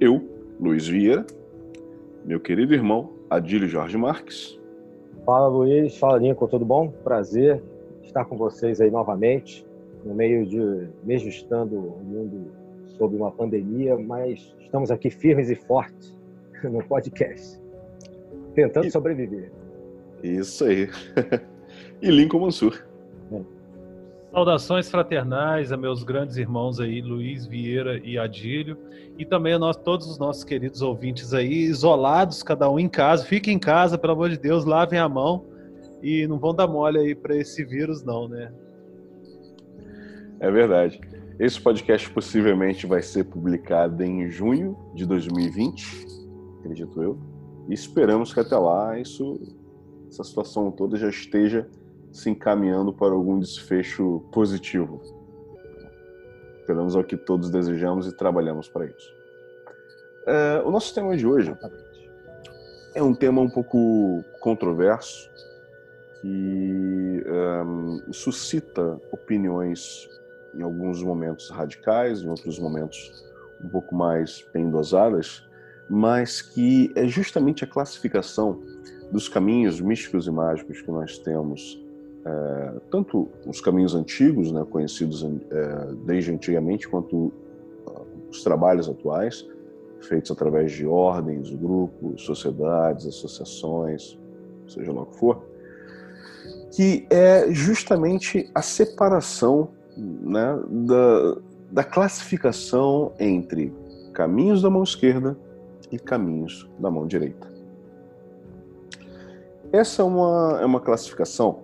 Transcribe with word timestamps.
eu, 0.00 0.28
Luiz 0.60 0.88
Vieira, 0.88 1.24
meu 2.24 2.40
querido 2.40 2.74
irmão 2.74 3.12
Adílio 3.30 3.68
Jorge 3.68 3.96
Marques. 3.96 4.58
Fala 5.24 5.46
Luiz, 5.46 5.96
fala 5.96 6.18
Lincoln, 6.18 6.48
tudo 6.48 6.64
bom? 6.64 6.90
Prazer 7.04 7.62
estar 8.02 8.24
com 8.24 8.36
vocês 8.36 8.80
aí 8.80 8.90
novamente, 8.90 9.64
no 10.04 10.12
meio 10.14 10.44
de, 10.44 10.88
mesmo 11.04 11.28
estando 11.28 11.76
o 11.76 12.02
mundo 12.02 12.50
sob 12.98 13.16
uma 13.16 13.30
pandemia, 13.30 13.96
mas 13.96 14.54
estamos 14.60 14.90
aqui 14.90 15.10
firmes 15.10 15.48
e 15.48 15.54
fortes 15.54 16.16
no 16.64 16.82
podcast, 16.84 17.60
tentando 18.54 18.86
e... 18.86 18.90
sobreviver. 18.90 19.50
Isso 20.22 20.64
aí. 20.64 20.90
e 22.02 22.10
Lincoln 22.10 22.40
Mansur. 22.40 22.84
Saudações 24.30 24.90
fraternais 24.90 25.72
a 25.72 25.76
meus 25.76 26.02
grandes 26.02 26.36
irmãos 26.36 26.78
aí, 26.78 27.00
Luiz 27.00 27.46
Vieira 27.46 27.98
e 27.98 28.18
Adílio, 28.18 28.76
e 29.16 29.24
também 29.24 29.54
a 29.54 29.58
nós, 29.58 29.76
todos 29.76 30.06
os 30.06 30.18
nossos 30.18 30.44
queridos 30.44 30.82
ouvintes 30.82 31.32
aí, 31.32 31.62
isolados, 31.62 32.42
cada 32.42 32.70
um 32.70 32.78
em 32.78 32.88
casa. 32.88 33.24
Fiquem 33.24 33.54
em 33.54 33.58
casa, 33.58 33.96
pelo 33.96 34.12
amor 34.12 34.28
de 34.28 34.38
Deus, 34.38 34.66
lavem 34.66 34.98
a 34.98 35.08
mão 35.08 35.46
e 36.02 36.26
não 36.26 36.38
vão 36.38 36.54
dar 36.54 36.66
mole 36.66 36.98
aí 36.98 37.14
para 37.14 37.36
esse 37.36 37.64
vírus, 37.64 38.04
não, 38.04 38.28
né? 38.28 38.52
É 40.40 40.50
verdade. 40.50 41.00
Esse 41.38 41.60
podcast 41.60 42.10
possivelmente 42.10 42.84
vai 42.84 43.00
ser 43.00 43.22
publicado 43.22 44.02
em 44.02 44.28
junho 44.28 44.76
de 44.92 45.06
2020, 45.06 46.06
acredito 46.58 47.00
eu. 47.00 47.16
E 47.68 47.74
esperamos 47.74 48.34
que 48.34 48.40
até 48.40 48.56
lá 48.56 48.98
isso, 48.98 49.38
essa 50.08 50.24
situação 50.24 50.68
toda 50.72 50.96
já 50.96 51.08
esteja 51.08 51.68
se 52.10 52.28
encaminhando 52.28 52.92
para 52.92 53.12
algum 53.14 53.38
desfecho 53.38 54.24
positivo. 54.32 55.00
Pelo 56.66 56.80
menos 56.80 56.96
é 56.96 56.98
o 56.98 57.04
que 57.04 57.16
todos 57.16 57.50
desejamos 57.50 58.08
e 58.08 58.16
trabalhamos 58.16 58.68
para 58.68 58.86
isso. 58.86 59.14
É, 60.26 60.62
o 60.64 60.72
nosso 60.72 60.92
tema 60.92 61.16
de 61.16 61.24
hoje 61.24 61.56
é 62.96 63.02
um 63.02 63.14
tema 63.14 63.40
um 63.40 63.48
pouco 63.48 64.24
controverso 64.40 65.30
que 66.20 67.24
um, 67.64 68.12
suscita 68.12 69.00
opiniões 69.12 70.08
em 70.54 70.62
alguns 70.62 71.02
momentos 71.02 71.50
radicais, 71.50 72.22
em 72.22 72.28
outros 72.28 72.58
momentos 72.58 73.24
um 73.64 73.68
pouco 73.68 73.94
mais 73.94 74.46
bem 74.52 74.70
dosadas, 74.70 75.42
mas 75.88 76.40
que 76.42 76.92
é 76.94 77.06
justamente 77.06 77.64
a 77.64 77.66
classificação 77.66 78.60
dos 79.10 79.28
caminhos 79.28 79.80
místicos 79.80 80.26
e 80.26 80.30
mágicos 80.30 80.82
que 80.82 80.90
nós 80.90 81.18
temos 81.18 81.82
é, 82.24 82.80
tanto 82.90 83.28
os 83.46 83.60
caminhos 83.60 83.94
antigos, 83.94 84.52
né, 84.52 84.64
conhecidos 84.70 85.24
é, 85.24 85.94
desde 86.04 86.30
antigamente, 86.30 86.88
quanto 86.88 87.32
ah, 87.86 88.02
os 88.30 88.42
trabalhos 88.42 88.88
atuais, 88.88 89.48
feitos 90.00 90.30
através 90.30 90.72
de 90.72 90.86
ordens, 90.86 91.50
grupos, 91.50 92.22
sociedades, 92.22 93.06
associações, 93.06 94.18
seja 94.66 94.92
lá 94.92 95.02
o 95.02 95.06
que 95.06 95.18
for, 95.18 95.42
que 96.72 97.06
é 97.10 97.50
justamente 97.50 98.50
a 98.54 98.62
separação 98.62 99.70
né, 99.98 100.58
da, 100.68 101.36
da 101.70 101.84
classificação 101.84 103.12
entre 103.18 103.72
caminhos 104.12 104.62
da 104.62 104.70
mão 104.70 104.82
esquerda 104.82 105.36
e 105.90 105.98
caminhos 105.98 106.68
da 106.78 106.90
mão 106.90 107.06
direita. 107.06 107.48
Essa 109.72 110.02
é 110.02 110.04
uma, 110.04 110.58
é 110.62 110.64
uma 110.64 110.80
classificação 110.80 111.60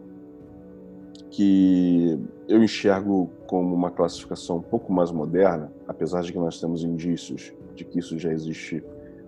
que 1.31 2.19
eu 2.47 2.63
enxergo 2.63 3.31
como 3.47 3.75
uma 3.75 3.91
classificação 3.91 4.59
um 4.59 4.63
pouco 4.63 4.93
mais 4.93 5.11
moderna, 5.11 5.73
apesar 5.89 6.23
de 6.23 6.33
que 6.33 6.39
nós 6.39 6.61
temos 6.61 6.85
indícios 6.85 7.53
de 7.75 7.85
que 7.85 7.99
isso 7.99 8.19
já 8.19 8.31
existe 8.33 8.83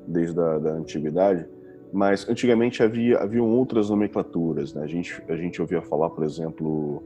desde 0.07 0.39
a 0.39 0.59
da 0.59 0.73
antiguidade, 0.73 1.47
mas 1.93 2.29
antigamente 2.29 2.83
havia 2.83 3.19
haviam 3.19 3.49
outras 3.49 3.91
nomenclaturas. 3.91 4.73
Né? 4.75 4.85
A, 4.85 4.87
gente, 4.87 5.23
a 5.29 5.37
gente 5.37 5.61
ouvia 5.61 5.83
falar, 5.83 6.11
por 6.11 6.23
exemplo, 6.25 7.03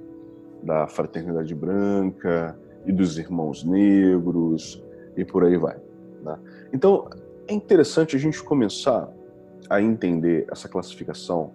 da 0.62 0.86
fraternidade 0.86 1.54
branca 1.54 2.58
e 2.86 2.92
dos 2.92 3.18
irmãos 3.18 3.64
negros 3.64 4.82
e 5.16 5.24
por 5.24 5.44
aí 5.44 5.56
vai. 5.56 5.76
Né? 6.22 6.38
Então 6.72 7.08
é 7.48 7.54
interessante 7.54 8.16
a 8.16 8.18
gente 8.18 8.42
começar 8.42 9.08
a 9.68 9.80
entender 9.80 10.46
essa 10.50 10.68
classificação 10.68 11.52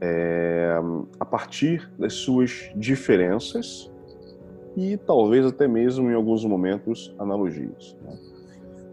é, 0.00 0.78
a 1.18 1.24
partir 1.24 1.90
das 1.98 2.14
suas 2.14 2.70
diferenças 2.76 3.90
e 4.76 4.96
talvez 4.96 5.46
até 5.46 5.66
mesmo 5.66 6.10
em 6.10 6.14
alguns 6.14 6.44
momentos 6.44 7.14
analogias. 7.18 7.96
Né? 8.02 8.18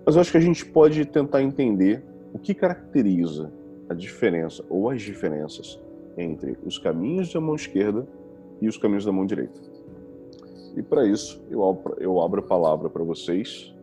Mas 0.05 0.15
eu 0.15 0.21
acho 0.21 0.31
que 0.31 0.37
a 0.37 0.41
gente 0.41 0.65
pode 0.65 1.05
tentar 1.05 1.41
entender 1.41 2.03
o 2.33 2.39
que 2.39 2.53
caracteriza 2.53 3.51
a 3.89 3.93
diferença 3.93 4.63
ou 4.69 4.89
as 4.89 5.01
diferenças 5.01 5.79
entre 6.17 6.57
os 6.65 6.77
caminhos 6.77 7.31
da 7.31 7.39
mão 7.39 7.55
esquerda 7.55 8.07
e 8.61 8.67
os 8.67 8.77
caminhos 8.77 9.05
da 9.05 9.11
mão 9.11 9.25
direita. 9.25 9.59
E 10.75 10.81
para 10.81 11.05
isso 11.05 11.43
eu 11.49 11.67
abro, 11.67 11.95
eu 11.99 12.21
abro 12.21 12.41
a 12.41 12.43
palavra 12.43 12.89
para 12.89 13.03
vocês, 13.03 13.73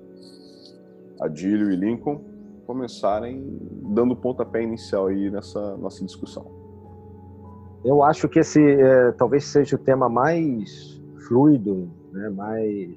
Adílio 1.20 1.70
e 1.70 1.76
Lincoln, 1.76 2.20
começarem 2.66 3.59
dando 3.94 4.12
o 4.12 4.16
pontapé 4.16 4.62
inicial 4.62 5.09
aí 5.09 5.30
nessa 5.30 5.76
nossa 5.76 6.04
discussão. 6.04 6.47
Eu 7.84 8.03
acho 8.03 8.28
que 8.28 8.38
esse 8.38 8.60
é, 8.60 9.12
talvez 9.12 9.44
seja 9.44 9.76
o 9.76 9.78
tema 9.78 10.09
mais 10.09 11.00
fluido, 11.26 11.91
né, 12.12 12.28
mais 12.28 12.91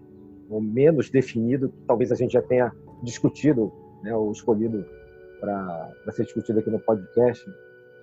ou 0.50 0.62
menos 0.62 1.10
definido, 1.10 1.72
talvez 1.88 2.12
a 2.12 2.16
gente 2.16 2.34
já 2.34 2.42
tenha 2.42 2.72
discutido, 3.02 3.72
né, 4.04 4.16
ou 4.16 4.32
escolhido 4.32 4.86
para 5.40 5.92
ser 6.12 6.24
discutido 6.24 6.60
aqui 6.60 6.70
no 6.70 6.80
podcast, 6.80 7.46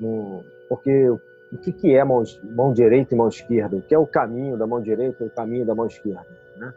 no, 0.00 0.42
porque 0.69 1.09
o 1.53 1.59
que, 1.59 1.72
que 1.72 1.94
é 1.94 2.05
mão, 2.05 2.22
mão 2.55 2.72
direita 2.72 3.15
e 3.15 3.19
mão 3.19 3.28
esquerda? 3.28 3.77
O 3.77 3.83
que 3.83 3.94
é 3.94 3.99
o 3.99 4.06
caminho 4.06 4.56
da 4.56 4.66
mão 4.66 4.81
direita 4.81 5.25
e 5.25 5.27
o 5.27 5.31
caminho 5.31 5.66
da 5.66 5.75
mão 5.75 5.87
esquerda? 5.87 6.27
Né? 6.56 6.72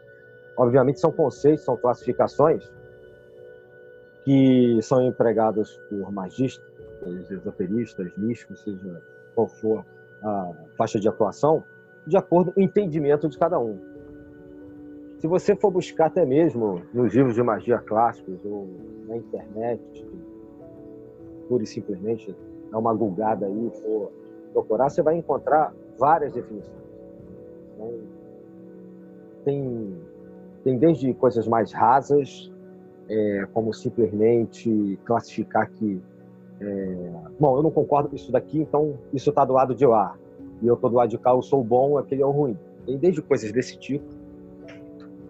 Obviamente 0.58 1.00
são 1.00 1.12
conceitos, 1.12 1.64
são 1.64 1.78
classificações 1.78 2.72
que 4.24 4.80
são 4.82 5.02
empregados 5.02 5.78
por 5.90 6.12
magistas, 6.12 6.66
esoteristas, 7.30 8.16
místicos, 8.18 8.64
seja 8.64 9.02
qual 9.36 9.48
for 9.48 9.86
a 10.24 10.52
faixa 10.78 11.00
de 11.00 11.08
atuação, 11.08 11.64
de 12.08 12.16
acordo 12.18 12.52
com 12.52 12.62
o 12.62 12.64
entendimento 12.64 13.28
de 13.28 13.38
cada 13.38 13.60
um. 13.60 13.78
Se 15.18 15.28
você 15.28 15.56
for 15.56 15.72
buscar 15.72 16.08
até 16.08 16.26
mesmo 16.26 16.82
nos 16.94 17.14
livros 17.14 17.36
de 17.36 17.44
magia 17.44 17.78
clássicos 17.80 18.44
ou 18.46 18.68
na 19.08 19.18
internet, 19.18 20.06
pura 21.48 21.64
e 21.64 21.68
simplesmente 21.68 22.36
dar 22.72 22.80
uma 22.80 22.94
gulgada 22.94 23.46
aí, 23.46 23.72
for 23.82 24.12
procurar, 24.54 24.90
você 24.90 25.02
vai 25.02 25.18
encontrar 25.18 25.74
várias 25.98 26.32
definições. 26.32 26.78
Então, 27.76 27.94
tem, 29.44 29.98
tem 30.64 30.78
desde 30.78 31.14
coisas 31.14 31.48
mais 31.48 31.74
rasas, 31.74 32.52
é, 33.10 33.48
como 33.54 33.74
simplesmente 33.74 34.98
classificar 35.04 35.70
que 35.70 36.02
é, 36.60 37.14
bom, 37.40 37.58
eu 37.58 37.64
não 37.64 37.72
concordo 37.72 38.10
com 38.10 38.16
isso 38.16 38.32
daqui, 38.32 38.60
então 38.60 38.98
isso 39.14 39.30
está 39.30 39.44
do 39.44 39.54
lado 39.54 39.76
de 39.76 39.86
lá. 39.86 40.16
E 40.62 40.68
eu 40.68 40.76
estou 40.76 40.90
do 40.90 40.96
lado 40.96 41.10
de 41.10 41.18
cá, 41.18 41.32
eu 41.32 41.42
sou 41.42 41.64
bom, 41.64 41.98
aquele 41.98 42.22
é 42.22 42.26
o 42.26 42.32
ruim. 42.32 42.58
Tem 42.86 42.98
desde 42.98 43.22
coisas 43.22 43.52
desse 43.52 43.78
tipo. 43.78 44.06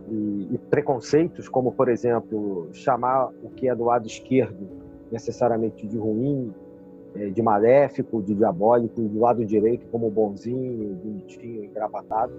E, 0.09 0.49
e, 0.51 0.57
preconceitos, 0.69 1.47
como, 1.47 1.71
por 1.71 1.89
exemplo, 1.89 2.67
chamar 2.71 3.31
o 3.41 3.49
que 3.49 3.67
é 3.67 3.73
do 3.73 3.85
lado 3.85 4.05
esquerdo 4.05 4.67
necessariamente 5.11 5.87
de 5.87 5.97
ruim, 5.97 6.53
de 7.33 7.41
maléfico, 7.41 8.21
de 8.21 8.33
diabólico, 8.33 9.01
e 9.01 9.07
do 9.07 9.19
lado 9.19 9.45
direito 9.45 9.85
como 9.87 10.09
bonzinho, 10.09 10.95
bonitinho, 10.95 11.65
engravatado. 11.65 12.33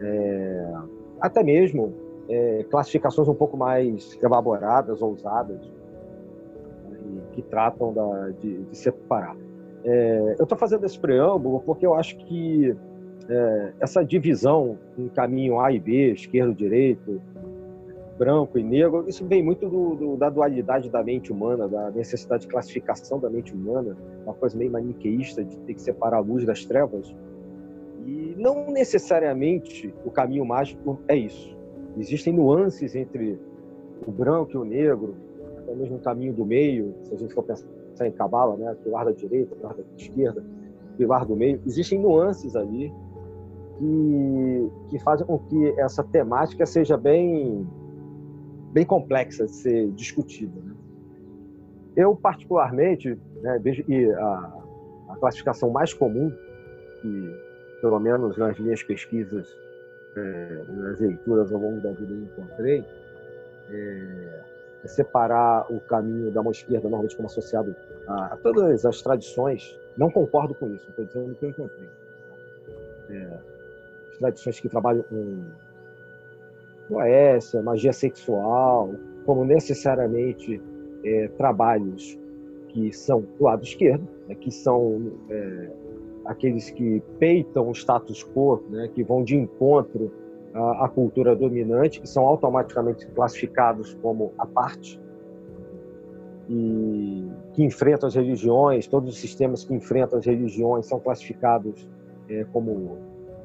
É, 0.00 0.72
até 1.20 1.42
mesmo 1.42 1.94
é, 2.28 2.64
classificações 2.70 3.28
um 3.28 3.34
pouco 3.34 3.56
mais 3.56 4.18
elaboradas, 4.22 5.00
ousadas, 5.00 5.60
que 7.32 7.42
tratam 7.42 7.92
da, 7.92 8.30
de, 8.40 8.62
de 8.64 8.76
separar. 8.76 9.36
É, 9.84 10.36
eu 10.38 10.42
estou 10.42 10.56
fazendo 10.56 10.84
esse 10.84 10.98
preâmbulo 10.98 11.60
porque 11.60 11.84
eu 11.84 11.94
acho 11.94 12.16
que 12.16 12.76
é, 13.28 13.72
essa 13.80 14.04
divisão 14.04 14.78
em 14.96 15.08
caminho 15.08 15.60
A 15.60 15.72
e 15.72 15.80
B, 15.80 16.12
esquerdo, 16.12 16.54
direito, 16.54 17.20
branco 18.18 18.58
e 18.58 18.62
negro, 18.62 19.04
isso 19.08 19.24
vem 19.26 19.42
muito 19.42 19.68
do, 19.68 19.94
do, 19.94 20.16
da 20.16 20.28
dualidade 20.28 20.90
da 20.90 21.02
mente 21.02 21.32
humana, 21.32 21.68
da 21.68 21.90
necessidade 21.90 22.42
de 22.42 22.48
classificação 22.48 23.18
da 23.18 23.28
mente 23.30 23.54
humana, 23.54 23.96
uma 24.24 24.34
coisa 24.34 24.56
meio 24.56 24.70
maniqueísta 24.70 25.44
de 25.44 25.56
ter 25.58 25.74
que 25.74 25.82
separar 25.82 26.18
a 26.18 26.20
luz 26.20 26.44
das 26.44 26.64
trevas. 26.64 27.14
E 28.04 28.34
não 28.36 28.70
necessariamente 28.70 29.92
o 30.04 30.10
caminho 30.10 30.44
mágico 30.44 30.98
é 31.08 31.16
isso. 31.16 31.56
Existem 31.96 32.32
nuances 32.32 32.94
entre 32.94 33.38
o 34.06 34.10
branco 34.10 34.52
e 34.52 34.56
o 34.56 34.64
negro, 34.64 35.14
até 35.58 35.74
mesmo 35.74 35.96
o 35.96 36.00
caminho 36.00 36.32
do 36.32 36.44
meio, 36.44 36.94
se 37.02 37.14
a 37.14 37.16
gente 37.16 37.32
for 37.32 37.44
pensar 37.44 37.66
em 38.06 38.12
cabala, 38.12 38.56
né, 38.56 38.76
pilar 38.82 39.04
da 39.04 39.12
direita, 39.12 39.54
pilar 39.54 39.74
da 39.74 39.82
esquerda, 39.96 40.44
pilar 40.96 41.24
do 41.24 41.36
meio, 41.36 41.60
existem 41.66 41.98
nuances 42.00 42.56
ali 42.56 42.92
que, 43.78 44.70
que 44.88 44.98
fazem 44.98 45.26
com 45.26 45.38
que 45.38 45.80
essa 45.80 46.02
temática 46.02 46.66
seja 46.66 46.96
bem 46.96 47.66
bem 48.72 48.84
complexa 48.84 49.44
de 49.44 49.52
ser 49.52 49.90
discutida. 49.92 50.58
Né? 50.60 50.74
Eu, 51.94 52.16
particularmente, 52.16 53.18
né, 53.42 53.60
que 53.60 54.10
a, 54.12 54.62
a, 55.10 55.16
classificação 55.20 55.70
mais 55.70 55.92
comum, 55.92 56.32
que 57.00 57.40
pelo 57.80 58.00
menos 58.00 58.36
nas 58.38 58.58
minhas 58.58 58.82
pesquisas, 58.82 59.54
é, 60.16 60.64
nas 60.68 61.00
leituras 61.00 61.52
ao 61.52 61.60
longo 61.60 61.80
da 61.80 61.92
vida 61.92 62.12
eu 62.12 62.22
encontrei, 62.22 62.84
é, 63.70 64.42
é 64.84 64.88
separar 64.88 65.70
o 65.70 65.80
caminho 65.80 66.30
da 66.30 66.42
mão 66.42 66.52
esquerda, 66.52 66.82
normalmente 66.88 67.14
como 67.14 67.26
associado 67.26 67.76
a, 68.08 68.26
a 68.26 68.36
todas 68.38 68.86
as 68.86 69.02
tradições. 69.02 69.78
Não 69.96 70.10
concordo 70.10 70.54
com 70.54 70.72
isso, 70.74 70.88
estou 70.88 71.04
dizendo 71.04 71.32
o 71.32 71.34
que 71.34 71.44
eu 71.44 71.50
encontrei. 71.50 71.88
É, 73.10 73.38
as 74.12 74.18
tradições 74.18 74.60
que 74.60 74.68
trabalham 74.68 75.02
com 75.02 75.44
poésia, 76.92 77.62
magia 77.62 77.92
sexual, 77.92 78.90
como 79.24 79.44
necessariamente 79.44 80.60
é, 81.04 81.28
trabalhos 81.38 82.18
que 82.68 82.92
são 82.92 83.24
do 83.38 83.44
lado 83.44 83.62
esquerdo, 83.62 84.06
né, 84.28 84.34
que 84.34 84.50
são 84.50 85.12
é, 85.30 85.70
aqueles 86.26 86.70
que 86.70 87.02
peitam 87.18 87.68
o 87.68 87.72
status 87.72 88.24
quo, 88.24 88.62
né, 88.70 88.88
que 88.94 89.02
vão 89.02 89.24
de 89.24 89.36
encontro 89.36 90.12
à, 90.54 90.84
à, 90.84 90.88
cultura 90.88 91.34
dominante, 91.34 92.00
que 92.00 92.08
são 92.08 92.24
automaticamente 92.24 93.06
classificados 93.08 93.94
como 94.02 94.32
a 94.38 94.46
parte 94.46 95.00
e 96.48 97.26
que 97.54 97.62
enfrentam 97.62 98.08
as 98.08 98.14
religiões, 98.14 98.86
todos 98.86 99.14
os 99.14 99.20
sistemas 99.20 99.64
que 99.64 99.74
enfrentam 99.74 100.18
as 100.18 100.26
religiões 100.26 100.86
são 100.86 100.98
classificados 100.98 101.88
é, 102.28 102.44
como 102.52 102.98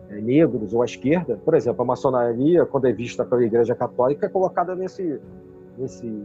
negros 0.10 0.74
ou 0.74 0.82
à 0.82 0.86
esquerda. 0.86 1.38
Por 1.44 1.54
exemplo, 1.54 1.82
a 1.82 1.86
maçonaria, 1.86 2.66
quando 2.66 2.86
é 2.86 2.94
vista 2.94 3.26
pela 3.26 3.44
Igreja 3.44 3.76
Católica, 3.76 4.26
é 4.26 4.30
colocada 4.30 4.76
nesse 4.76 5.20
nesse 5.78 6.24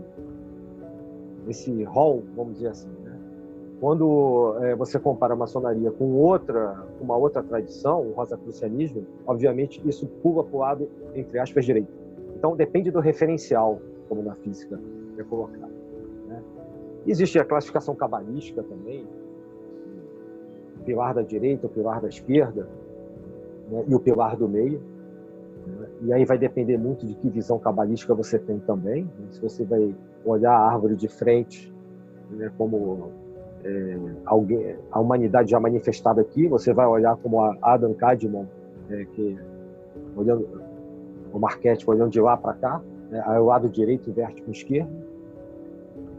nesse 1.47 1.83
hall, 1.85 2.23
vamos 2.37 2.55
dizer 2.55 2.69
assim. 2.69 2.89
Né? 3.03 3.19
Quando 3.81 4.57
é, 4.61 4.77
você 4.77 4.99
compara 4.99 5.35
a 5.35 5.37
maçonaria 5.37 5.91
com 5.91 6.13
outra 6.13 6.87
uma 7.01 7.17
outra 7.17 7.43
tradição, 7.43 8.01
o 8.01 8.13
rosacrucianismo, 8.13 9.05
obviamente 9.27 9.83
isso 9.85 10.07
pula 10.07 10.45
para 10.45 10.57
o 10.57 10.61
lado 10.61 10.89
entre 11.15 11.39
aspas 11.39 11.65
direito. 11.65 11.93
Então 12.37 12.57
depende 12.57 12.91
do 12.91 13.01
referencial, 13.01 13.81
como 14.09 14.23
na 14.23 14.35
física 14.37 14.81
é 15.19 15.23
colocado. 15.25 15.73
Né? 16.29 16.43
Existe 17.07 17.39
a 17.39 17.45
classificação 17.45 17.95
cabalística 17.95 18.63
também, 18.63 19.07
pilar 20.85 21.15
da 21.15 21.23
direita, 21.23 21.69
pilar 21.69 22.01
da 22.01 22.09
esquerda 22.09 22.69
né, 23.71 23.85
e 23.87 23.95
o 23.95 24.01
pilar 24.01 24.37
do 24.37 24.49
meio. 24.49 24.81
Né, 25.67 25.87
e 26.03 26.13
aí 26.13 26.25
vai 26.25 26.39
depender 26.39 26.77
muito 26.77 27.07
de 27.07 27.15
que 27.15 27.29
visão 27.29 27.59
cabalística 27.59 28.15
você 28.15 28.39
tem 28.39 28.59
também. 28.61 29.05
Né, 29.05 29.27
se 29.31 29.41
você 29.41 29.65
vai 29.65 29.95
olhar 30.25 30.53
a 30.53 30.73
árvore 30.73 30.97
de 30.97 31.09
frente 31.09 31.73
né, 32.31 32.51
como 32.57 33.11
é, 33.65 33.97
alguém, 34.25 34.77
a 34.91 35.01
humanidade 35.01 35.51
já 35.51 35.61
manifestada 35.61 36.21
aqui, 36.21 36.47
você 36.47 36.73
vai 36.73 36.87
olhar 36.87 37.17
como 37.17 37.41
a 37.41 37.57
Adam 37.63 37.95
Kadmon, 37.95 38.47
é, 38.91 39.05
que 39.05 39.39
olhando 40.17 40.63
o 41.33 41.39
Marquete 41.39 41.89
olhando 41.89 42.11
de 42.11 42.21
lá 42.21 42.37
para 42.37 42.55
cá, 42.55 42.83
aí 43.25 43.39
o 43.39 43.45
lado 43.45 43.69
direito 43.69 44.11
inverte 44.11 44.43
com 44.43 44.51
o 44.51 44.53
esquerdo. 44.53 44.91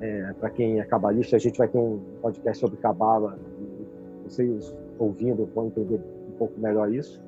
É, 0.01 0.34
para 0.39 0.50
quem 0.50 0.80
é 0.80 0.84
cabalista, 0.84 1.36
a 1.36 1.39
gente 1.39 1.57
vai 1.57 1.68
ter 1.68 1.78
um 1.78 2.00
podcast 2.22 2.60
sobre 2.60 2.78
cabala. 2.78 3.38
Vocês 4.24 4.75
ouvindo 5.00 5.50
vão 5.54 5.68
entender 5.68 6.01
um 6.28 6.38
pouco 6.38 6.60
melhor 6.60 6.92
isso. 6.94 7.22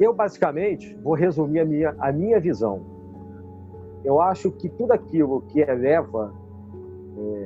Eu, 0.00 0.14
basicamente, 0.14 0.94
vou 1.02 1.12
resumir 1.12 1.60
a 1.60 1.64
minha, 1.64 1.94
a 1.98 2.10
minha 2.10 2.40
visão. 2.40 2.80
Eu 4.02 4.18
acho 4.18 4.50
que 4.50 4.70
tudo 4.70 4.92
aquilo 4.92 5.42
que 5.42 5.60
eleva, 5.60 6.32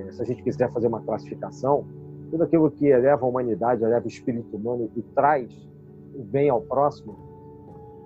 é, 0.06 0.12
se 0.12 0.22
a 0.22 0.24
gente 0.24 0.40
quiser 0.40 0.70
fazer 0.70 0.86
uma 0.86 1.00
classificação, 1.02 1.84
tudo 2.30 2.44
aquilo 2.44 2.70
que 2.70 2.86
eleva 2.86 3.26
a 3.26 3.28
humanidade, 3.28 3.82
eleva 3.82 4.04
o 4.04 4.08
espírito 4.08 4.56
humano 4.56 4.88
e 4.94 5.02
traz 5.02 5.52
o 6.14 6.22
bem 6.22 6.48
ao 6.48 6.62
próximo, 6.62 7.16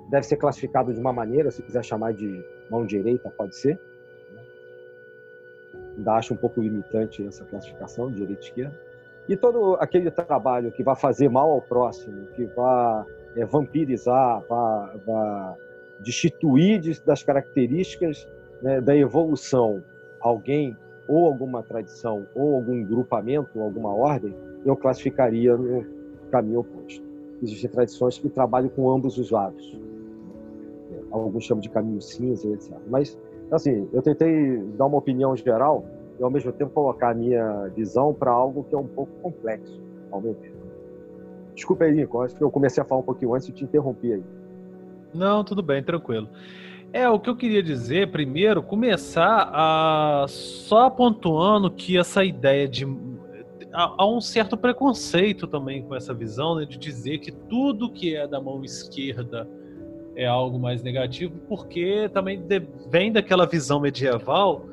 deve 0.08 0.24
ser 0.24 0.36
classificado 0.36 0.94
de 0.94 0.98
uma 0.98 1.12
maneira, 1.12 1.50
se 1.50 1.62
quiser 1.62 1.84
chamar 1.84 2.14
de 2.14 2.42
mão 2.70 2.86
direita, 2.86 3.28
pode 3.36 3.54
ser. 3.54 3.78
Ainda 5.98 6.14
acho 6.14 6.32
um 6.32 6.38
pouco 6.38 6.58
limitante 6.58 7.26
essa 7.26 7.44
classificação, 7.44 8.10
direita 8.10 8.40
e 8.40 8.44
esquerda. 8.46 8.80
E 9.28 9.36
todo 9.36 9.76
aquele 9.78 10.10
trabalho 10.10 10.72
que 10.72 10.82
vai 10.82 10.96
fazer 10.96 11.28
mal 11.28 11.50
ao 11.50 11.60
próximo, 11.60 12.28
que 12.28 12.46
vai 12.46 13.04
é, 13.36 13.44
vampirizar, 13.44 14.42
vai, 14.48 15.54
destituir 16.00 16.80
das 17.04 17.22
características 17.22 18.28
né, 18.62 18.80
da 18.80 18.96
evolução 18.96 19.82
alguém 20.20 20.76
ou 21.06 21.26
alguma 21.26 21.62
tradição 21.62 22.26
ou 22.34 22.56
algum 22.56 22.84
grupamento, 22.84 23.60
alguma 23.60 23.94
ordem, 23.94 24.34
eu 24.64 24.76
classificaria 24.76 25.56
no 25.56 25.84
caminho 26.30 26.60
oposto. 26.60 27.02
Existem 27.42 27.70
tradições 27.70 28.18
que 28.18 28.28
trabalham 28.28 28.68
com 28.68 28.90
ambos 28.90 29.16
os 29.16 29.30
lados. 29.30 29.78
Alguns 31.10 31.44
chamam 31.44 31.62
de 31.62 31.70
caminho 31.70 32.00
cinza, 32.02 32.46
etc. 32.48 32.76
Mas, 32.88 33.18
assim, 33.50 33.88
eu 33.92 34.02
tentei 34.02 34.58
dar 34.76 34.86
uma 34.86 34.98
opinião 34.98 35.34
geral 35.34 35.86
e, 36.18 36.22
ao 36.22 36.30
mesmo 36.30 36.52
tempo, 36.52 36.72
colocar 36.72 37.10
a 37.10 37.14
minha 37.14 37.68
visão 37.68 38.12
para 38.12 38.30
algo 38.30 38.64
que 38.64 38.74
é 38.74 38.78
um 38.78 38.86
pouco 38.88 39.12
complexo, 39.22 39.80
ao 40.10 40.20
meu 40.20 40.34
ver. 40.34 40.57
Desculpa 41.58 41.86
aí, 41.86 41.92
Lincoln, 41.92 42.24
eu 42.38 42.52
comecei 42.52 42.80
a 42.80 42.86
falar 42.86 43.00
um 43.00 43.04
pouquinho 43.04 43.34
antes 43.34 43.48
e 43.48 43.52
te 43.52 43.64
interrompi 43.64 44.12
aí. 44.12 44.22
Não, 45.12 45.42
tudo 45.42 45.60
bem, 45.60 45.82
tranquilo. 45.82 46.28
É, 46.92 47.08
o 47.08 47.18
que 47.18 47.28
eu 47.28 47.34
queria 47.34 47.60
dizer, 47.60 48.12
primeiro, 48.12 48.62
começar 48.62 49.50
a 49.52 50.24
só 50.28 50.88
pontuando 50.88 51.68
que 51.68 51.98
essa 51.98 52.24
ideia 52.24 52.68
de. 52.68 52.86
Há, 53.72 54.06
um 54.06 54.20
certo 54.20 54.56
preconceito 54.56 55.48
também 55.48 55.82
com 55.82 55.96
essa 55.96 56.14
visão, 56.14 56.54
né, 56.54 56.64
de 56.64 56.78
dizer 56.78 57.18
que 57.18 57.32
tudo 57.32 57.90
que 57.90 58.14
é 58.14 58.28
da 58.28 58.40
mão 58.40 58.64
esquerda 58.64 59.48
é 60.14 60.26
algo 60.26 60.60
mais 60.60 60.80
negativo, 60.80 61.34
porque 61.48 62.08
também 62.10 62.40
vem 62.88 63.10
daquela 63.10 63.46
visão 63.46 63.80
medieval 63.80 64.64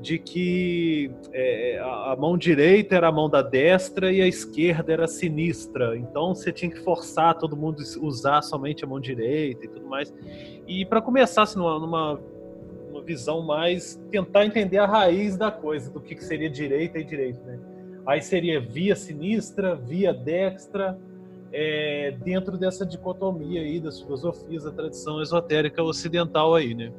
de 0.00 0.18
que 0.18 1.10
é, 1.32 1.78
a 1.80 2.16
mão 2.16 2.38
direita 2.38 2.94
era 2.94 3.08
a 3.08 3.12
mão 3.12 3.28
da 3.28 3.42
destra 3.42 4.12
e 4.12 4.20
a 4.20 4.26
esquerda 4.26 4.92
era 4.92 5.06
sinistra. 5.08 5.96
Então 5.96 6.34
você 6.34 6.52
tinha 6.52 6.70
que 6.70 6.80
forçar 6.80 7.36
todo 7.36 7.56
mundo 7.56 7.82
a 7.82 8.04
usar 8.06 8.42
somente 8.42 8.84
a 8.84 8.86
mão 8.86 9.00
direita 9.00 9.64
e 9.64 9.68
tudo 9.68 9.86
mais. 9.86 10.14
E 10.66 10.84
para 10.84 11.02
começar 11.02 11.42
assim, 11.42 11.58
numa, 11.58 11.78
numa, 11.78 12.20
uma 12.90 13.02
visão 13.02 13.42
mais 13.42 14.00
tentar 14.10 14.46
entender 14.46 14.78
a 14.78 14.86
raiz 14.86 15.36
da 15.36 15.50
coisa, 15.50 15.90
do 15.90 16.00
que, 16.00 16.14
que 16.14 16.24
seria 16.24 16.48
direita 16.48 16.98
e 16.98 17.04
direita. 17.04 17.40
Né? 17.44 17.58
Aí 18.06 18.22
seria 18.22 18.60
via 18.60 18.94
sinistra, 18.94 19.74
via 19.74 20.14
dextra, 20.14 20.96
é, 21.52 22.14
dentro 22.22 22.56
dessa 22.56 22.84
dicotomia 22.84 23.62
aí 23.62 23.80
das 23.80 24.00
filosofias 24.00 24.64
da 24.64 24.70
tradição 24.70 25.20
esotérica 25.20 25.82
ocidental 25.82 26.54
aí, 26.54 26.74
né? 26.74 26.92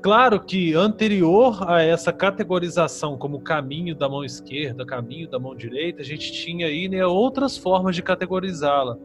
Claro 0.00 0.40
que 0.40 0.74
anterior 0.74 1.68
a 1.68 1.82
essa 1.82 2.12
categorização 2.12 3.18
como 3.18 3.40
caminho 3.40 3.96
da 3.96 4.08
mão 4.08 4.24
esquerda, 4.24 4.86
caminho 4.86 5.28
da 5.28 5.40
mão 5.40 5.56
direita, 5.56 6.02
a 6.02 6.04
gente 6.04 6.32
tinha 6.32 6.66
aí 6.68 6.88
né, 6.88 7.04
outras 7.04 7.58
formas 7.58 7.96
de 7.96 8.02
categorizá-la, 8.02 8.96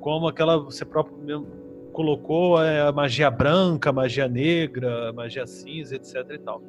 como 0.00 0.26
aquela 0.26 0.58
você 0.58 0.84
próprio 0.84 1.16
mesmo 1.18 1.46
colocou 1.92 2.62
é, 2.62 2.80
a 2.80 2.90
magia 2.90 3.30
branca, 3.30 3.90
a 3.90 3.92
magia 3.92 4.28
negra, 4.28 5.10
a 5.10 5.12
magia 5.12 5.46
cinza, 5.46 5.94
etc. 5.94 6.16
E 6.30 6.38
tal. 6.38 6.62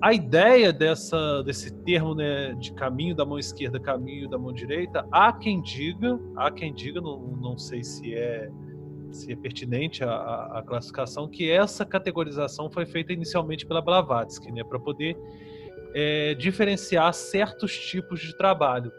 A 0.00 0.12
ideia 0.12 0.72
dessa, 0.72 1.42
desse 1.42 1.70
termo 1.70 2.14
né, 2.14 2.54
de 2.54 2.72
caminho 2.72 3.14
da 3.14 3.24
mão 3.24 3.38
esquerda, 3.38 3.78
caminho 3.78 4.28
da 4.28 4.38
mão 4.38 4.52
direita, 4.52 5.06
há 5.12 5.32
quem 5.32 5.60
diga, 5.60 6.18
há 6.34 6.50
quem 6.50 6.72
diga, 6.72 7.00
não, 7.00 7.18
não 7.18 7.58
sei 7.58 7.84
se 7.84 8.14
é 8.14 8.50
se 9.16 9.32
é 9.32 9.36
pertinente 9.36 10.02
a, 10.04 10.62
classificação, 10.66 11.28
que 11.28 11.50
essa 11.50 11.84
categorização 11.84 12.70
foi 12.70 12.86
feita 12.86 13.12
inicialmente 13.12 13.66
pela 13.66 13.80
Blavatsky, 13.80 14.50
né, 14.52 14.62
para 14.64 14.78
poder 14.78 15.16
é, 15.94 16.34
diferenciar 16.34 17.12
certos 17.12 17.76
tipos 17.78 18.20
de 18.20 18.34
trabalho. 18.36 18.92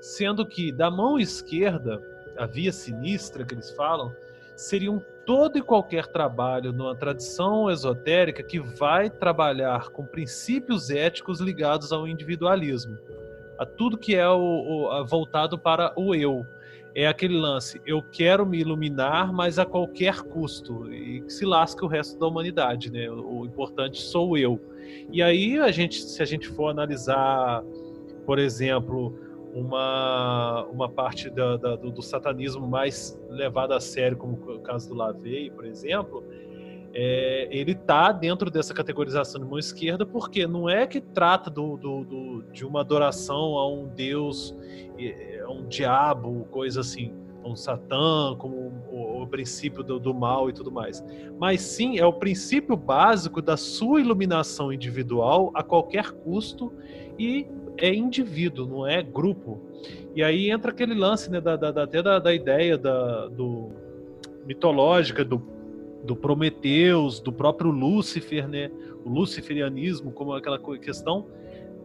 Sendo 0.00 0.46
que 0.46 0.70
da 0.70 0.90
mão 0.90 1.18
esquerda, 1.18 2.02
a 2.36 2.46
via 2.46 2.72
sinistra 2.72 3.44
que 3.44 3.54
eles 3.54 3.70
falam, 3.70 4.12
seriam 4.56 5.02
todo 5.26 5.58
e 5.58 5.62
qualquer 5.62 6.06
trabalho 6.06 6.72
numa 6.72 6.94
tradição 6.94 7.70
esotérica 7.70 8.42
que 8.42 8.60
vai 8.60 9.08
trabalhar 9.08 9.88
com 9.88 10.04
princípios 10.04 10.90
éticos 10.90 11.40
ligados 11.40 11.92
ao 11.92 12.06
individualismo, 12.06 12.98
a 13.58 13.64
tudo 13.64 13.96
que 13.96 14.14
é 14.14 14.28
o, 14.28 14.38
o, 14.40 15.04
voltado 15.06 15.58
para 15.58 15.92
o 15.96 16.14
eu. 16.14 16.46
É 16.94 17.08
aquele 17.08 17.36
lance, 17.36 17.80
eu 17.84 18.00
quero 18.02 18.46
me 18.46 18.58
iluminar, 18.58 19.32
mas 19.32 19.58
a 19.58 19.64
qualquer 19.64 20.22
custo, 20.22 20.92
e 20.92 21.22
que 21.22 21.32
se 21.32 21.44
lasca 21.44 21.84
o 21.84 21.88
resto 21.88 22.18
da 22.18 22.26
humanidade, 22.26 22.90
né? 22.90 23.10
O 23.10 23.44
importante 23.44 24.00
sou 24.00 24.38
eu. 24.38 24.60
E 25.10 25.20
aí 25.20 25.58
a 25.58 25.72
gente, 25.72 26.00
se 26.00 26.22
a 26.22 26.24
gente 26.24 26.46
for 26.46 26.68
analisar, 26.68 27.64
por 28.24 28.38
exemplo, 28.38 29.18
uma, 29.54 30.64
uma 30.66 30.88
parte 30.88 31.30
da, 31.30 31.56
da, 31.56 31.76
do, 31.76 31.90
do, 31.90 32.02
satanismo 32.02 32.66
mais 32.66 33.20
levada 33.28 33.76
a 33.76 33.80
sério, 33.80 34.16
como 34.16 34.34
o 34.34 34.60
caso 34.60 34.88
do 34.88 34.94
Lavey, 34.94 35.50
por 35.50 35.64
exemplo, 35.64 36.24
é, 36.92 37.48
ele 37.50 37.72
está 37.72 38.10
dentro 38.12 38.50
dessa 38.50 38.74
categorização 38.74 39.40
de 39.40 39.46
mão 39.46 39.58
esquerda 39.58 40.06
porque 40.06 40.46
não 40.46 40.68
é 40.68 40.86
que 40.86 41.00
trata 41.00 41.50
do, 41.50 41.76
do, 41.76 42.04
do 42.04 42.42
de 42.52 42.64
uma 42.64 42.80
adoração 42.80 43.56
a 43.56 43.68
um 43.68 43.86
deus, 43.86 44.56
a 45.44 45.50
um 45.50 45.66
diabo, 45.66 46.46
coisa 46.50 46.80
assim, 46.80 47.12
um 47.44 47.54
satã, 47.54 48.34
como 48.38 48.72
o, 48.90 49.22
o 49.22 49.26
princípio 49.26 49.82
do, 49.82 49.98
do 49.98 50.14
mal 50.14 50.48
e 50.48 50.52
tudo 50.52 50.72
mais. 50.72 51.04
Mas 51.38 51.60
sim, 51.60 51.98
é 51.98 52.06
o 52.06 52.12
princípio 52.12 52.76
básico 52.76 53.42
da 53.42 53.56
sua 53.56 54.00
iluminação 54.00 54.72
individual 54.72 55.50
a 55.54 55.62
qualquer 55.62 56.10
custo 56.10 56.72
e 57.18 57.46
é 57.76 57.92
indivíduo, 57.92 58.66
não 58.66 58.86
é 58.86 59.02
grupo. 59.02 59.60
E 60.14 60.22
aí 60.22 60.50
entra 60.50 60.70
aquele 60.70 60.94
lance, 60.94 61.30
né, 61.30 61.40
da, 61.40 61.56
da, 61.56 61.82
até 61.82 62.02
da, 62.02 62.18
da 62.18 62.32
ideia 62.32 62.78
da, 62.78 63.26
do 63.28 63.70
mitológica 64.46 65.24
do, 65.24 65.42
do 66.04 66.14
Prometeus, 66.14 67.20
do 67.20 67.32
próprio 67.32 67.70
Lúcifer, 67.70 68.48
né, 68.48 68.70
o 69.04 69.08
luciferianismo 69.08 70.12
como 70.12 70.32
aquela 70.32 70.58
questão 70.78 71.26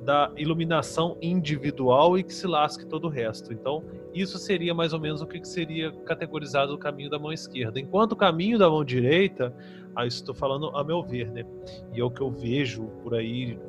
da 0.03 0.31
iluminação 0.37 1.17
individual 1.21 2.17
e 2.17 2.23
que 2.23 2.33
se 2.33 2.47
lasque 2.47 2.85
todo 2.85 3.05
o 3.05 3.09
resto. 3.09 3.53
Então, 3.53 3.83
isso 4.13 4.37
seria 4.37 4.73
mais 4.73 4.93
ou 4.93 4.99
menos 4.99 5.21
o 5.21 5.27
que 5.27 5.45
seria 5.45 5.91
categorizado 6.05 6.73
o 6.73 6.77
caminho 6.77 7.09
da 7.09 7.19
mão 7.19 7.31
esquerda. 7.31 7.79
Enquanto 7.79 8.13
o 8.13 8.15
caminho 8.15 8.57
da 8.57 8.69
mão 8.69 8.83
direita, 8.83 9.53
aí 9.95 10.07
estou 10.07 10.33
falando 10.33 10.69
a 10.75 10.83
meu 10.83 11.03
ver, 11.03 11.31
né? 11.31 11.45
E 11.93 11.99
é 11.99 12.03
o 12.03 12.09
que 12.09 12.21
eu 12.21 12.31
vejo 12.31 12.85
por 13.03 13.13
aí, 13.13 13.59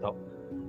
tal 0.00 0.16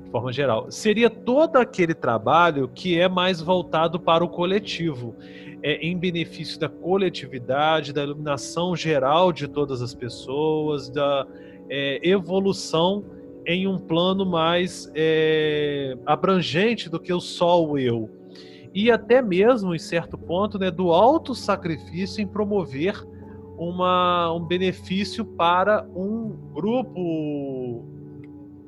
de 0.10 0.12
forma 0.12 0.34
geral. 0.34 0.72
Seria 0.72 1.08
todo 1.08 1.58
aquele 1.58 1.94
trabalho 1.94 2.68
que 2.68 3.00
é 3.00 3.08
mais 3.08 3.40
voltado 3.40 4.00
para 4.00 4.24
o 4.24 4.28
coletivo, 4.28 5.16
é, 5.62 5.76
em 5.86 5.96
benefício 5.96 6.60
da 6.60 6.68
coletividade, 6.68 7.94
da 7.94 8.02
iluminação 8.02 8.76
geral 8.76 9.32
de 9.32 9.48
todas 9.48 9.84
as 9.84 9.94
pessoas, 9.94 10.90
da 10.90 11.28
é, 11.70 12.00
evolução 12.02 13.06
em 13.52 13.66
um 13.66 13.80
plano 13.80 14.28
mais 14.28 14.92
é, 14.94 15.98
abrangente 16.06 16.88
do 16.88 17.00
que 17.00 17.12
o 17.12 17.20
só 17.20 17.66
o 17.66 17.80
eu. 17.80 18.08
E 18.72 18.92
até 18.92 19.24
mesmo, 19.24 19.74
em 19.74 19.80
certo 19.80 20.20
ponto, 20.20 20.60
né, 20.60 20.70
do 20.70 20.92
alto 20.92 21.34
sacrifício 21.34 22.22
em 22.22 22.28
promover 22.28 23.04
uma, 23.58 24.32
um 24.32 24.46
benefício 24.46 25.26
para 25.26 25.84
um 25.96 26.30
grupo 26.54 27.84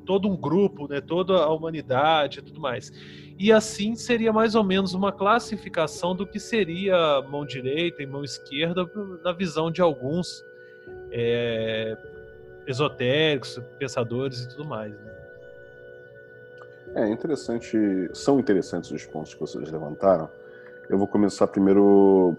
todo 0.04 0.28
um 0.28 0.36
grupo, 0.36 0.88
né, 0.88 1.00
toda 1.00 1.34
a 1.36 1.52
humanidade 1.52 2.40
e 2.40 2.42
tudo 2.42 2.60
mais. 2.60 2.90
E 3.38 3.52
assim 3.52 3.94
seria 3.94 4.32
mais 4.32 4.56
ou 4.56 4.64
menos 4.64 4.94
uma 4.94 5.12
classificação 5.12 6.12
do 6.12 6.26
que 6.26 6.40
seria 6.40 7.22
mão 7.30 7.46
direita 7.46 8.02
e 8.02 8.06
mão 8.06 8.24
esquerda 8.24 8.84
na 9.22 9.32
visão 9.32 9.70
de 9.70 9.80
alguns 9.80 10.42
é, 11.12 11.96
esotéricos, 12.66 13.60
pensadores 13.78 14.40
e 14.40 14.48
tudo 14.48 14.64
mais. 14.64 14.92
Né? 14.92 15.12
É 16.94 17.08
interessante, 17.08 17.76
são 18.12 18.38
interessantes 18.38 18.90
os 18.90 19.04
pontos 19.06 19.34
que 19.34 19.40
vocês 19.40 19.70
levantaram. 19.70 20.28
Eu 20.88 20.98
vou 20.98 21.06
começar 21.06 21.46
primeiro 21.46 22.36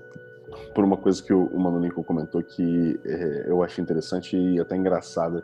por 0.75 0.83
uma 0.83 0.97
coisa 0.97 1.21
que 1.23 1.33
o 1.33 1.79
Lincoln 1.79 2.03
comentou 2.03 2.43
que 2.43 2.99
é, 3.03 3.45
eu 3.47 3.63
achei 3.63 3.81
interessante 3.81 4.37
e 4.37 4.59
até 4.59 4.75
engraçada 4.75 5.43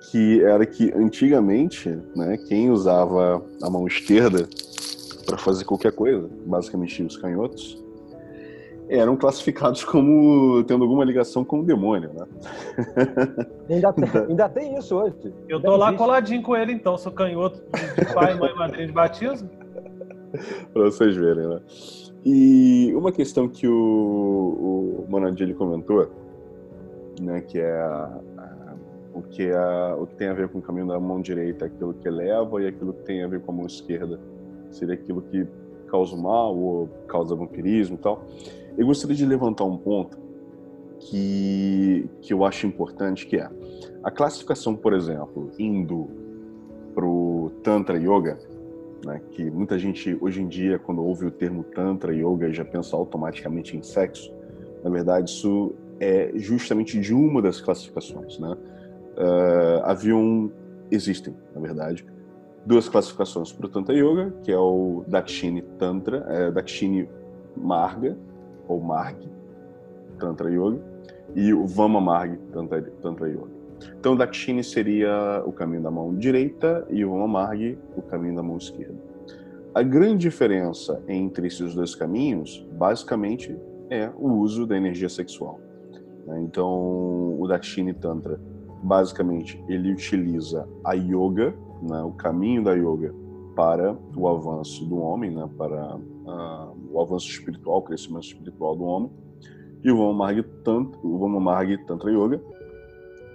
que 0.00 0.42
era 0.42 0.66
que 0.66 0.92
antigamente, 0.94 1.98
né, 2.14 2.36
quem 2.36 2.70
usava 2.70 3.42
a 3.62 3.70
mão 3.70 3.86
esquerda 3.86 4.46
para 5.24 5.38
fazer 5.38 5.64
qualquer 5.64 5.92
coisa, 5.92 6.28
basicamente 6.44 7.02
os 7.02 7.16
canhotos, 7.16 7.82
eram 8.88 9.16
classificados 9.16 9.84
como 9.84 10.62
tendo 10.64 10.84
alguma 10.84 11.04
ligação 11.04 11.44
com 11.44 11.60
o 11.60 11.64
demônio, 11.64 12.10
né? 12.14 12.26
Ainda 13.68 13.92
tem, 13.92 14.04
ainda 14.28 14.48
tem 14.48 14.78
isso 14.78 14.96
hoje. 14.96 15.34
Eu 15.48 15.60
tô 15.60 15.76
lá 15.76 15.92
coladinho 15.92 16.42
com 16.42 16.54
ele 16.54 16.72
então, 16.72 16.96
sou 16.96 17.10
canhoto 17.10 17.60
de 17.96 18.14
pai, 18.14 18.34
mãe, 18.34 18.54
madrinha 18.54 18.86
de 18.86 18.92
batismo. 18.92 19.50
para 20.72 20.84
vocês 20.84 21.16
verem, 21.16 21.48
né? 21.48 21.60
E 22.24 22.92
uma 22.94 23.12
questão 23.12 23.48
que 23.48 23.66
o, 23.66 23.72
o 23.72 25.06
Monadilli 25.08 25.54
comentou, 25.54 26.10
né, 27.20 27.40
que 27.40 27.58
é 27.58 27.80
a, 27.80 28.20
o 29.14 29.22
que, 29.22 29.48
é, 29.48 29.94
o 29.98 30.06
que 30.06 30.14
tem 30.16 30.28
a 30.28 30.34
ver 30.34 30.48
com 30.48 30.58
o 30.58 30.62
caminho 30.62 30.88
da 30.88 31.00
mão 31.00 31.20
direita 31.20 31.64
é 31.64 31.68
aquilo 31.68 31.94
que 31.94 32.06
eleva 32.06 32.62
e 32.62 32.66
aquilo 32.66 32.92
que 32.92 33.02
tem 33.04 33.22
a 33.22 33.28
ver 33.28 33.40
com 33.40 33.52
a 33.52 33.54
mão 33.54 33.66
esquerda 33.66 34.20
seria 34.70 34.94
aquilo 34.94 35.22
que 35.22 35.46
causa 35.86 36.14
o 36.14 36.22
mal 36.22 36.54
ou 36.56 36.88
causa 37.06 37.34
vampirismo 37.34 37.94
e 37.94 37.98
tal. 37.98 38.24
Eu 38.76 38.86
gostaria 38.86 39.16
de 39.16 39.24
levantar 39.24 39.64
um 39.64 39.76
ponto 39.76 40.18
que, 40.98 42.08
que 42.20 42.32
eu 42.32 42.44
acho 42.44 42.66
importante, 42.66 43.26
que 43.26 43.36
é 43.36 43.48
a 44.02 44.10
classificação, 44.10 44.74
por 44.74 44.92
exemplo, 44.92 45.50
indo 45.58 46.08
para 46.94 47.04
o 47.04 47.50
Tantra 47.62 47.98
Yoga, 47.98 48.38
né, 49.04 49.20
que 49.30 49.50
muita 49.50 49.78
gente 49.78 50.16
hoje 50.20 50.42
em 50.42 50.48
dia, 50.48 50.78
quando 50.78 51.04
ouve 51.04 51.26
o 51.26 51.30
termo 51.30 51.62
Tantra 51.62 52.14
Yoga, 52.14 52.52
já 52.52 52.64
pensa 52.64 52.96
automaticamente 52.96 53.76
em 53.76 53.82
sexo. 53.82 54.32
Na 54.82 54.90
verdade, 54.90 55.30
isso 55.30 55.74
é 56.00 56.32
justamente 56.34 56.98
de 57.00 57.12
uma 57.14 57.42
das 57.42 57.60
classificações, 57.60 58.38
né? 58.38 58.56
uh, 59.16 59.84
haviam, 59.84 60.50
existem, 60.90 61.34
na 61.54 61.60
verdade, 61.60 62.04
duas 62.64 62.88
classificações 62.88 63.52
para 63.52 63.66
o 63.66 63.68
Tantra 63.68 63.94
Yoga, 63.94 64.34
que 64.42 64.52
é 64.52 64.58
o 64.58 65.04
Dakshini 65.06 65.62
Tantra, 65.78 66.26
é, 66.28 66.50
Dakshini 66.50 67.08
Marga, 67.56 68.16
ou 68.68 68.80
Marg, 68.80 69.16
Tantra 70.18 70.50
Yoga, 70.50 70.80
e 71.34 71.52
o 71.52 71.66
Vama 71.66 72.00
Marg, 72.00 72.38
Tantra, 72.52 72.82
Tantra 73.02 73.28
Yoga. 73.28 73.56
Então, 73.98 74.16
Dakshini 74.16 74.64
seria 74.64 75.42
o 75.44 75.52
caminho 75.52 75.82
da 75.82 75.90
mão 75.90 76.14
direita 76.14 76.86
e 76.88 77.04
o 77.04 77.10
Vama 77.10 77.28
Marg, 77.28 77.78
o 77.96 78.02
caminho 78.02 78.36
da 78.36 78.42
mão 78.42 78.56
esquerda. 78.56 78.96
A 79.74 79.82
grande 79.82 80.22
diferença 80.22 81.02
entre 81.06 81.48
esses 81.48 81.74
dois 81.74 81.94
caminhos, 81.94 82.66
basicamente, 82.72 83.54
é 83.90 84.10
o 84.16 84.32
uso 84.32 84.66
da 84.66 84.76
energia 84.76 85.08
sexual. 85.08 85.60
Né? 86.26 86.40
Então, 86.40 87.38
o 87.38 87.46
Dakshini 87.46 87.92
Tantra 87.92 88.40
basicamente 88.82 89.62
ele 89.68 89.92
utiliza 89.92 90.68
a 90.84 90.94
yoga, 90.94 91.54
né, 91.82 92.02
o 92.02 92.12
caminho 92.12 92.62
da 92.62 92.72
yoga 92.72 93.14
para 93.54 93.96
o 94.16 94.28
avanço 94.28 94.84
do 94.84 94.98
homem, 94.98 95.30
né, 95.30 95.48
para 95.56 95.98
o 96.90 97.00
avanço 97.00 97.28
espiritual, 97.28 97.78
o 97.78 97.82
crescimento 97.82 98.24
espiritual 98.24 98.76
do 98.76 98.84
homem. 98.84 99.10
E 99.82 99.90
o 99.90 99.96
Vamamarg 99.96 100.42
Tantra, 100.64 100.98
Tantra 101.86 102.10
Yoga 102.10 102.40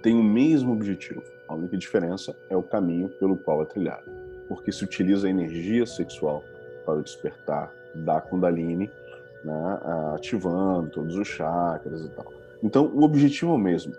tem 0.02 0.18
o 0.18 0.22
mesmo 0.22 0.72
objetivo. 0.72 1.22
A 1.48 1.54
única 1.54 1.76
diferença 1.76 2.36
é 2.50 2.56
o 2.56 2.62
caminho 2.62 3.08
pelo 3.18 3.36
qual 3.36 3.62
é 3.62 3.64
trilhado, 3.64 4.10
porque 4.48 4.72
se 4.72 4.84
utiliza 4.84 5.26
a 5.26 5.30
energia 5.30 5.86
sexual 5.86 6.42
para 6.84 6.98
o 6.98 7.02
despertar 7.02 7.72
da 7.94 8.20
Kundalini, 8.20 8.90
né, 9.44 9.80
ativando 10.14 10.90
todos 10.90 11.16
os 11.16 11.28
chakras 11.28 12.04
e 12.04 12.08
tal. 12.10 12.32
Então, 12.62 12.86
o 12.94 13.02
objetivo 13.02 13.52
é 13.52 13.54
o 13.54 13.58
mesmo, 13.58 13.92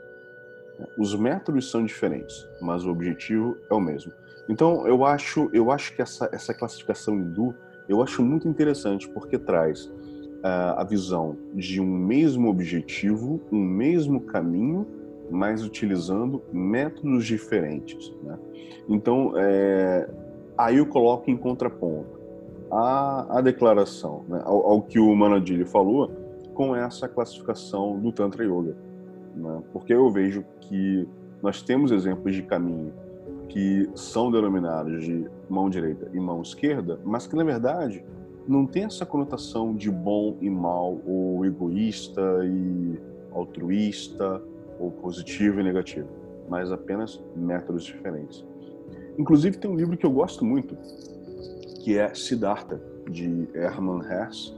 os 0.98 1.16
métodos 1.16 1.70
são 1.70 1.86
diferentes, 1.86 2.48
mas 2.62 2.86
o 2.86 2.92
objetivo 2.92 3.58
é 3.70 3.74
o 3.74 3.80
mesmo. 3.80 4.12
Então, 4.50 4.88
eu 4.88 5.06
acho, 5.06 5.50
eu 5.54 5.72
acho 5.72 5.96
que 5.96 6.02
essa, 6.02 6.30
essa 6.32 6.54
classificação 6.54 7.16
hindu, 7.16 7.56
eu 7.88 8.02
acho 8.02 8.24
muito 8.24 8.48
interessante 8.48 9.10
porque 9.10 9.38
traz 9.38 9.86
uh, 9.86 10.78
a 10.78 10.84
visão 10.84 11.38
de 11.54 11.82
um 11.82 11.86
mesmo 11.86 12.50
objetivo, 12.50 13.42
um 13.52 13.60
mesmo 13.60 14.22
caminho, 14.22 14.88
mas 15.30 15.64
utilizando 15.64 16.42
métodos 16.52 17.26
diferentes. 17.26 18.14
Né? 18.24 18.38
Então, 18.88 19.34
é, 19.36 20.10
aí 20.58 20.78
eu 20.78 20.86
coloco 20.86 21.30
em 21.32 21.38
contraponto 21.38 22.20
a, 22.72 23.38
a 23.38 23.42
declaração, 23.42 24.26
né, 24.28 24.42
ao, 24.44 24.66
ao, 24.66 24.82
que 24.82 25.00
o 25.00 25.16
Manadili 25.16 25.66
falou, 25.66 26.12
com 26.54 26.76
essa 26.76 27.08
classificação 27.08 28.00
do 28.00 28.12
Tantra 28.12 28.44
Yoga. 28.44 28.76
Né? 29.36 29.62
Porque 29.72 29.94
eu 29.94 30.10
vejo 30.12 30.44
que 30.62 31.08
nós 31.42 31.62
temos 31.62 31.92
exemplos 31.92 32.36
de 32.36 32.44
caminho 32.44 32.94
que 33.50 33.90
são 33.96 34.32
denominados 34.32 35.04
de 35.04 35.30
mão 35.50 35.70
direita 35.70 36.10
e 36.14 36.20
mão 36.20 36.42
esquerda, 36.42 37.00
mas 37.04 37.28
que 37.28 37.36
na 37.36 37.44
verdade 37.44 38.04
não 38.48 38.66
tem 38.66 38.84
essa 38.84 39.06
conotação 39.06 39.74
de 39.74 39.90
bom 39.90 40.38
e 40.42 40.50
mal, 40.50 41.00
ou 41.06 41.46
egoísta 41.46 42.22
e 42.44 43.00
altruísta, 43.32 44.42
ou 44.80 44.92
positivo 44.92 45.60
e 45.60 45.64
negativo, 45.64 46.08
mas 46.50 46.72
apenas 46.72 47.24
métodos 47.36 47.84
diferentes. 47.84 48.46
Inclusive 49.18 49.58
tem 49.58 49.70
um 49.70 49.76
livro 49.76 49.96
que 49.96 50.06
eu 50.06 50.12
gosto 50.12 50.44
muito, 50.44 50.76
que 51.84 51.98
é 51.98 52.14
Siddhartha, 52.14 52.82
de 53.10 53.48
Hermann 53.54 54.02
Hesse, 54.02 54.54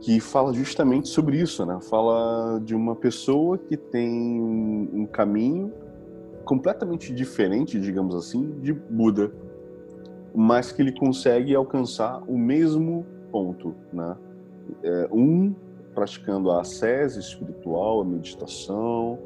que 0.00 0.18
fala 0.18 0.52
justamente 0.52 1.08
sobre 1.08 1.40
isso, 1.40 1.64
né? 1.64 1.78
Fala 1.88 2.58
de 2.60 2.74
uma 2.74 2.96
pessoa 2.96 3.58
que 3.58 3.76
tem 3.76 4.40
um, 4.40 5.06
caminho 5.06 5.72
completamente 6.50 7.14
diferente, 7.14 7.78
digamos 7.78 8.12
assim, 8.12 8.58
de 8.60 8.72
Buda, 8.72 9.30
mas 10.34 10.72
que 10.72 10.82
ele 10.82 10.90
consegue 10.90 11.54
alcançar 11.54 12.24
o 12.26 12.36
mesmo 12.36 13.06
ponto, 13.30 13.72
né? 13.92 14.16
É, 14.82 15.08
um 15.12 15.54
praticando 15.94 16.50
a 16.50 16.62
ascese 16.62 17.20
espiritual, 17.20 18.00
a 18.00 18.04
meditação, 18.04 19.16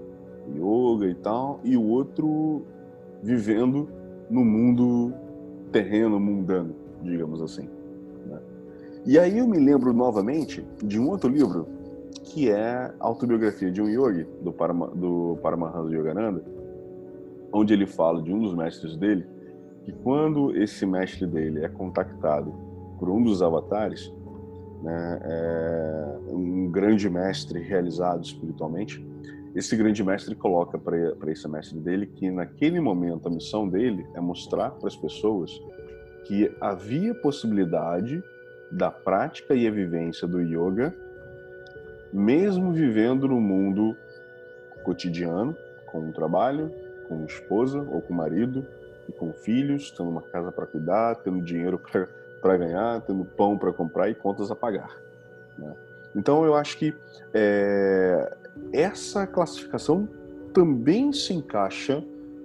yoga 0.54 1.06
e 1.06 1.14
tal, 1.14 1.60
e 1.64 1.78
o 1.78 1.82
outro 1.82 2.66
vivendo 3.22 3.88
no 4.28 4.44
mundo 4.44 5.14
terreno, 5.72 6.20
mundano, 6.20 6.74
digamos 7.02 7.40
assim. 7.40 7.70
Né? 8.26 8.38
E 9.06 9.18
aí 9.18 9.38
eu 9.38 9.48
me 9.48 9.58
lembro 9.58 9.94
novamente 9.94 10.62
de 10.82 11.00
um 11.00 11.08
outro 11.08 11.30
livro 11.30 11.66
que 12.22 12.50
é 12.50 12.92
a 13.00 13.06
autobiografia 13.06 13.70
de 13.70 13.80
um 13.80 13.88
yogi 13.88 14.26
do, 14.42 14.52
Parama, 14.52 14.88
do 14.88 15.38
Paramahansa 15.42 15.90
Yogananda, 15.90 16.44
onde 17.54 17.72
ele 17.72 17.86
fala 17.86 18.20
de 18.20 18.32
um 18.32 18.40
dos 18.40 18.52
mestres 18.52 18.96
dele, 18.96 19.24
que 19.84 19.92
quando 19.92 20.56
esse 20.56 20.84
mestre 20.84 21.24
dele 21.24 21.64
é 21.64 21.68
contactado 21.68 22.52
por 22.98 23.08
um 23.08 23.22
dos 23.22 23.42
avatares, 23.42 24.12
né, 24.82 25.20
é 25.22 26.18
um 26.28 26.68
grande 26.70 27.08
mestre 27.08 27.60
realizado 27.60 28.24
espiritualmente, 28.24 29.06
esse 29.54 29.76
grande 29.76 30.02
mestre 30.02 30.34
coloca 30.34 30.76
para 30.76 31.30
esse 31.30 31.48
mestre 31.48 31.78
dele 31.78 32.06
que 32.06 32.28
naquele 32.28 32.80
momento 32.80 33.28
a 33.28 33.30
missão 33.30 33.68
dele 33.68 34.04
é 34.14 34.20
mostrar 34.20 34.72
para 34.72 34.88
as 34.88 34.96
pessoas 34.96 35.62
que 36.24 36.52
havia 36.60 37.14
possibilidade 37.14 38.20
da 38.72 38.90
prática 38.90 39.54
e 39.54 39.68
a 39.68 39.70
vivência 39.70 40.26
do 40.26 40.40
yoga, 40.40 40.92
mesmo 42.12 42.72
vivendo 42.72 43.28
no 43.28 43.40
mundo 43.40 43.96
cotidiano, 44.82 45.56
com 45.92 46.00
um 46.00 46.12
trabalho, 46.12 46.72
com 47.08 47.24
esposa 47.24 47.78
ou 47.78 48.00
com 48.00 48.12
marido 48.12 48.66
e 49.08 49.12
com 49.12 49.32
filhos, 49.32 49.90
tendo 49.90 50.10
uma 50.10 50.22
casa 50.22 50.50
para 50.50 50.66
cuidar, 50.66 51.16
tendo 51.16 51.42
dinheiro 51.42 51.80
para 52.40 52.56
ganhar, 52.56 53.00
tendo 53.02 53.24
pão 53.24 53.58
para 53.58 53.72
comprar 53.72 54.08
e 54.08 54.14
contas 54.14 54.50
a 54.50 54.56
pagar. 54.56 54.96
Né? 55.58 55.74
Então 56.16 56.44
eu 56.44 56.54
acho 56.54 56.78
que 56.78 56.94
é, 57.32 58.36
essa 58.72 59.26
classificação 59.26 60.08
também 60.52 61.12
se 61.12 61.34
encaixa 61.34 62.02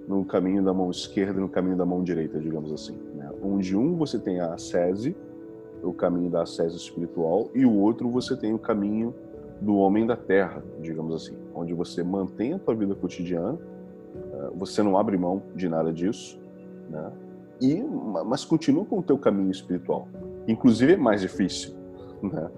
no 0.08 0.24
caminho 0.24 0.62
da 0.62 0.74
mão 0.74 0.90
esquerda 0.90 1.38
e 1.38 1.40
no 1.40 1.48
caminho 1.48 1.76
da 1.76 1.86
mão 1.86 2.02
direita, 2.02 2.38
digamos 2.40 2.72
assim. 2.72 2.98
Né? 3.14 3.30
Onde 3.42 3.76
um 3.76 3.96
você 3.96 4.18
tem 4.18 4.40
a 4.40 4.54
ascese, 4.54 5.16
o 5.82 5.92
caminho 5.92 6.28
da 6.30 6.42
ascese 6.42 6.76
espiritual, 6.76 7.50
e 7.54 7.64
o 7.64 7.72
outro 7.72 8.10
você 8.10 8.36
tem 8.36 8.52
o 8.52 8.58
caminho 8.58 9.14
do 9.60 9.76
homem 9.76 10.06
da 10.06 10.16
terra, 10.16 10.62
digamos 10.80 11.14
assim, 11.14 11.36
onde 11.54 11.74
você 11.74 12.02
mantém 12.02 12.54
a 12.54 12.58
tua 12.58 12.74
vida 12.74 12.94
cotidiana, 12.94 13.58
você 14.54 14.82
não 14.82 14.96
abre 14.98 15.16
mão 15.16 15.42
de 15.54 15.68
nada 15.68 15.92
disso, 15.92 16.40
né? 16.88 17.12
E, 17.60 17.82
mas 18.26 18.44
continua 18.44 18.84
com 18.84 18.98
o 18.98 19.02
teu 19.02 19.18
caminho 19.18 19.50
espiritual. 19.50 20.08
Inclusive 20.48 20.94
é 20.94 20.96
mais 20.96 21.20
difícil, 21.20 21.74
né? 22.22 22.50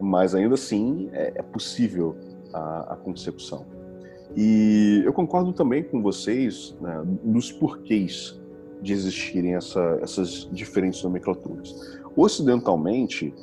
Mas 0.00 0.34
ainda 0.34 0.54
assim 0.54 1.08
é, 1.12 1.34
é 1.36 1.42
possível 1.42 2.16
a, 2.52 2.94
a 2.94 2.96
consecução. 2.96 3.66
E 4.34 5.02
eu 5.04 5.12
concordo 5.12 5.52
também 5.52 5.82
com 5.82 6.02
vocês 6.02 6.76
né, 6.80 7.02
dos 7.22 7.52
porquês 7.52 8.40
de 8.82 8.92
existirem 8.92 9.54
essa, 9.54 9.98
essas 10.02 10.48
diferentes 10.52 11.02
nomenclaturas. 11.02 11.98
Ocidentalmente, 12.14 13.34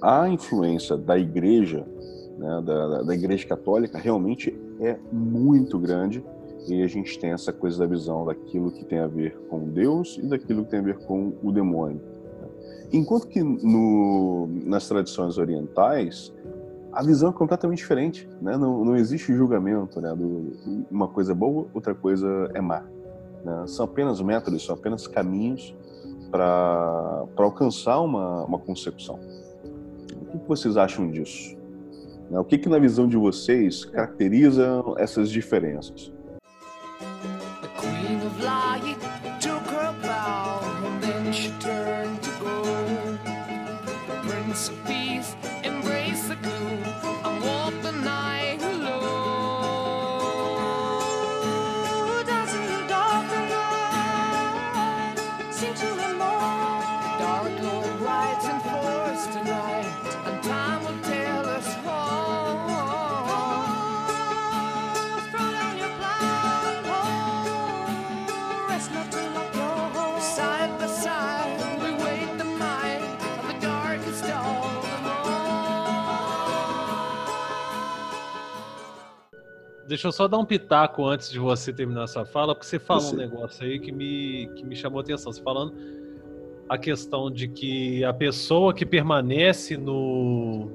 a 0.00 0.28
influência 0.28 0.96
da 0.96 1.18
igreja, 1.18 1.86
né, 2.38 2.62
da, 2.64 3.02
da 3.02 3.14
igreja 3.14 3.46
católica, 3.46 3.98
realmente 3.98 4.58
é 4.80 4.98
muito 5.12 5.78
grande 5.78 6.24
e 6.68 6.82
a 6.82 6.86
gente 6.86 7.18
tem 7.18 7.30
essa 7.32 7.52
coisa 7.52 7.78
da 7.78 7.86
visão 7.86 8.24
daquilo 8.24 8.70
que 8.70 8.84
tem 8.84 8.98
a 8.98 9.06
ver 9.06 9.36
com 9.48 9.68
Deus 9.68 10.18
e 10.22 10.26
daquilo 10.26 10.64
que 10.64 10.70
tem 10.70 10.80
a 10.80 10.82
ver 10.82 10.98
com 10.98 11.32
o 11.42 11.50
demônio. 11.50 12.00
Enquanto 12.92 13.26
que 13.26 13.42
no, 13.42 14.48
nas 14.64 14.86
tradições 14.86 15.38
orientais, 15.38 16.32
a 16.92 17.02
visão 17.02 17.30
é 17.30 17.32
completamente 17.32 17.78
diferente, 17.78 18.28
né? 18.40 18.56
Não, 18.56 18.84
não 18.84 18.96
existe 18.96 19.34
julgamento, 19.34 20.00
né? 20.00 20.14
Do, 20.14 20.52
uma 20.90 21.08
coisa 21.08 21.32
é 21.32 21.34
boa, 21.34 21.66
outra 21.72 21.94
coisa 21.94 22.50
é 22.54 22.60
má. 22.60 22.84
Né? 23.42 23.64
São 23.66 23.86
apenas 23.86 24.20
métodos, 24.20 24.64
são 24.64 24.74
apenas 24.74 25.06
caminhos 25.06 25.74
para 26.30 27.24
alcançar 27.36 28.00
uma, 28.00 28.44
uma 28.44 28.58
consecução. 28.58 29.18
O 30.20 30.26
que, 30.26 30.38
que 30.38 30.48
vocês 30.48 30.76
acham 30.76 31.10
disso? 31.10 31.56
Né? 32.30 32.38
O 32.38 32.44
que, 32.44 32.58
que 32.58 32.68
na 32.68 32.78
visão 32.78 33.08
de 33.08 33.16
vocês 33.16 33.86
caracteriza 33.86 34.82
essas 34.98 35.30
diferenças? 35.30 36.12
Deixa 79.92 80.08
eu 80.08 80.12
só 80.12 80.26
dar 80.26 80.38
um 80.38 80.44
pitaco 80.46 81.04
antes 81.04 81.30
de 81.30 81.38
você 81.38 81.70
terminar 81.70 82.04
essa 82.04 82.24
fala, 82.24 82.54
porque 82.54 82.66
você 82.66 82.78
falou 82.78 83.12
um 83.12 83.16
negócio 83.16 83.62
aí 83.62 83.78
que 83.78 83.92
me, 83.92 84.48
que 84.56 84.64
me 84.64 84.74
chamou 84.74 85.00
a 85.00 85.02
atenção. 85.02 85.30
Você 85.30 85.42
falando 85.42 85.74
a 86.66 86.78
questão 86.78 87.30
de 87.30 87.46
que 87.46 88.02
a 88.02 88.10
pessoa 88.14 88.72
que 88.72 88.86
permanece 88.86 89.76
no, 89.76 90.70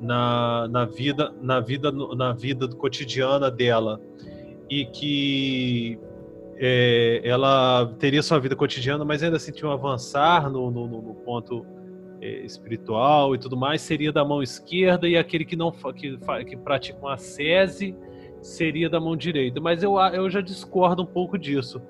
na, 0.00 0.68
na 0.68 0.84
vida 0.84 1.34
na 1.42 1.58
vida 1.58 1.90
na 1.90 2.32
vida 2.32 2.68
cotidiana 2.68 3.50
dela 3.50 4.00
e 4.70 4.86
que 4.86 5.98
é, 6.58 7.20
ela 7.24 7.92
teria 7.98 8.22
sua 8.22 8.38
vida 8.38 8.54
cotidiana, 8.54 9.04
mas 9.04 9.20
ainda 9.20 9.40
sentir 9.40 9.66
um 9.66 9.72
avançar 9.72 10.48
no, 10.48 10.70
no, 10.70 10.86
no 10.86 11.14
ponto 11.24 11.66
é, 12.20 12.46
espiritual 12.46 13.34
e 13.34 13.38
tudo 13.38 13.56
mais, 13.56 13.82
seria 13.82 14.12
da 14.12 14.24
mão 14.24 14.44
esquerda 14.44 15.08
e 15.08 15.16
aquele 15.16 15.44
que 15.44 15.56
não 15.56 15.72
que, 15.72 16.16
que 16.46 16.56
pratica 16.56 17.00
uma 17.00 17.18
sese 17.18 17.96
seria 18.48 18.88
da 18.88 19.00
mão 19.00 19.16
direita. 19.16 19.60
Mas 19.60 19.82
eu, 19.82 19.98
eu 19.98 20.28
já 20.30 20.40
discordo 20.40 21.02
um 21.02 21.06
pouco 21.06 21.38
disso. 21.38 21.80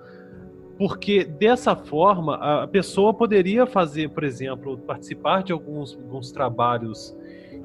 Porque 0.77 1.25
dessa 1.25 1.75
forma, 1.75 2.37
a 2.37 2.69
pessoa 2.69 3.13
poderia 3.13 3.67
fazer, 3.67 4.11
por 4.11 4.23
exemplo, 4.23 4.79
participar 4.79 5.43
de 5.43 5.53
alguns, 5.53 5.95
alguns 5.95 6.31
trabalhos 6.31 7.17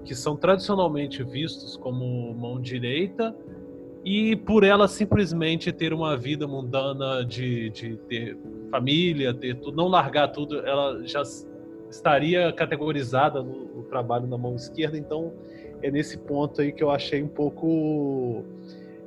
que 0.03 0.15
são 0.15 0.35
tradicionalmente 0.35 1.23
vistos 1.23 1.77
como 1.77 2.33
mão 2.33 2.59
direita, 2.59 3.35
e 4.03 4.35
por 4.35 4.63
ela 4.63 4.87
simplesmente 4.87 5.71
ter 5.71 5.93
uma 5.93 6.17
vida 6.17 6.45
mundana 6.45 7.23
de, 7.23 7.69
de 7.69 7.95
ter 8.09 8.37
família, 8.69 9.33
ter 9.33 9.55
tudo, 9.55 9.77
não 9.77 9.87
largar 9.87 10.27
tudo, 10.27 10.59
ela 10.59 11.01
já 11.05 11.21
estaria 11.89 12.51
categorizada 12.51 13.41
no, 13.41 13.65
no 13.75 13.83
trabalho 13.83 14.27
na 14.27 14.37
mão 14.37 14.55
esquerda, 14.55 14.97
então 14.97 15.31
é 15.81 15.89
nesse 15.89 16.17
ponto 16.17 16.61
aí 16.61 16.71
que 16.71 16.83
eu 16.83 16.89
achei 16.89 17.23
um 17.23 17.27
pouco, 17.29 18.43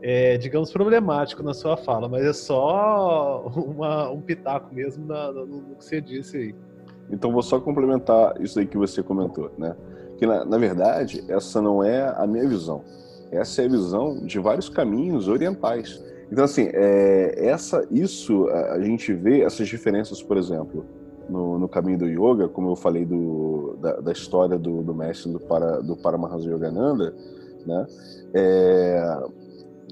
é, 0.02 0.36
digamos, 0.36 0.72
problemático 0.72 1.42
na 1.42 1.54
sua 1.54 1.76
fala, 1.76 2.08
mas 2.08 2.24
é 2.24 2.32
só 2.32 3.46
uma, 3.56 4.10
um 4.10 4.20
pitaco 4.20 4.74
mesmo 4.74 5.06
na, 5.06 5.32
no, 5.32 5.46
no, 5.46 5.76
que 5.76 5.84
você 5.84 6.00
disse 6.00 6.36
aí. 6.36 6.54
Então 7.10 7.32
vou 7.32 7.42
só 7.42 7.60
complementar 7.60 8.40
isso 8.40 8.58
aí 8.58 8.66
que 8.66 8.76
você 8.76 9.02
comentou, 9.02 9.50
né? 9.56 9.76
Que 10.18 10.26
na, 10.26 10.44
na 10.44 10.58
verdade 10.58 11.24
essa 11.28 11.60
não 11.60 11.82
é 11.82 12.12
a 12.16 12.26
minha 12.26 12.48
visão. 12.48 12.82
Essa 13.30 13.62
é 13.62 13.66
a 13.66 13.68
visão 13.68 14.24
de 14.24 14.38
vários 14.38 14.68
caminhos 14.68 15.28
orientais. 15.28 16.02
Então, 16.30 16.44
assim, 16.44 16.68
é, 16.72 17.46
essa, 17.46 17.86
isso, 17.90 18.48
a 18.48 18.80
gente 18.80 19.12
vê 19.12 19.42
essas 19.42 19.68
diferenças, 19.68 20.22
por 20.22 20.36
exemplo, 20.36 20.84
no, 21.28 21.58
no 21.58 21.68
caminho 21.68 21.98
do 21.98 22.06
yoga, 22.06 22.48
como 22.48 22.70
eu 22.70 22.76
falei 22.76 23.04
do, 23.04 23.76
da, 23.80 24.00
da 24.00 24.12
história 24.12 24.58
do, 24.58 24.82
do, 24.82 24.94
mestre 24.94 25.32
do, 25.32 25.40
para, 25.40 25.80
do 25.80 25.96
Paramahansa 25.96 26.48
Yogananda, 26.48 27.14
né? 27.64 27.86
É, 28.34 29.22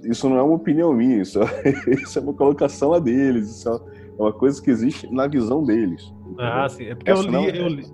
isso 0.05 0.29
não 0.29 0.37
é 0.37 0.43
uma 0.43 0.55
opinião 0.55 0.93
minha, 0.93 1.23
isso, 1.23 1.41
isso 1.89 2.19
é 2.19 2.23
uma 2.23 2.35
colocação 2.35 2.93
a 2.93 2.99
deles, 2.99 3.51
isso 3.51 3.69
é 3.69 4.23
uma 4.23 4.33
coisa 4.33 4.63
que 4.63 4.71
existe 4.71 5.13
na 5.13 5.27
visão 5.27 5.65
deles. 5.65 6.13
Ah, 6.39 6.69
sim. 6.69 6.85
É 6.85 6.95
porque 6.95 7.11
essa 7.11 7.23
eu 7.23 7.31
li, 7.31 7.51
é, 7.51 7.61
eu 7.61 7.69
li. 7.69 7.85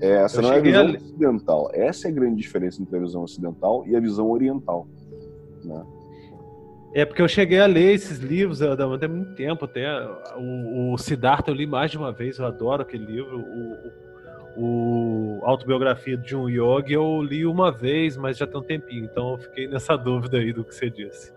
É, 0.00 0.10
essa 0.22 0.38
eu 0.38 0.42
não 0.42 0.52
é 0.52 0.58
a 0.58 0.60
visão 0.60 0.86
a... 0.86 0.90
ocidental. 0.90 1.70
Essa 1.72 2.08
é 2.08 2.10
a 2.10 2.14
grande 2.14 2.36
diferença 2.36 2.82
entre 2.82 2.96
a 2.96 3.00
visão 3.00 3.22
ocidental 3.22 3.84
e 3.86 3.94
a 3.96 4.00
visão 4.00 4.30
oriental. 4.30 4.86
Né? 5.64 5.84
É 6.92 7.04
porque 7.04 7.22
eu 7.22 7.28
cheguei 7.28 7.60
a 7.60 7.66
ler 7.66 7.94
esses 7.94 8.18
livros 8.18 8.60
há 8.62 9.08
muito 9.08 9.34
tempo 9.34 9.64
até. 9.64 9.86
O, 10.36 10.92
o 10.92 10.98
Siddhartha 10.98 11.50
eu 11.50 11.54
li 11.54 11.66
mais 11.66 11.90
de 11.90 11.98
uma 11.98 12.12
vez, 12.12 12.38
eu 12.38 12.46
adoro 12.46 12.82
aquele 12.82 13.06
livro. 13.06 13.38
O, 13.38 13.42
o, 14.56 15.38
o 15.40 15.44
Autobiografia 15.44 16.16
de 16.16 16.34
um 16.34 16.48
Yogi 16.48 16.94
eu 16.94 17.22
li 17.22 17.46
uma 17.46 17.70
vez, 17.70 18.16
mas 18.16 18.36
já 18.36 18.46
tem 18.46 18.60
um 18.60 18.64
tempinho, 18.64 19.04
então 19.04 19.32
eu 19.32 19.38
fiquei 19.38 19.68
nessa 19.68 19.94
dúvida 19.96 20.38
aí 20.38 20.52
do 20.52 20.64
que 20.64 20.74
você 20.74 20.90
disse. 20.90 21.32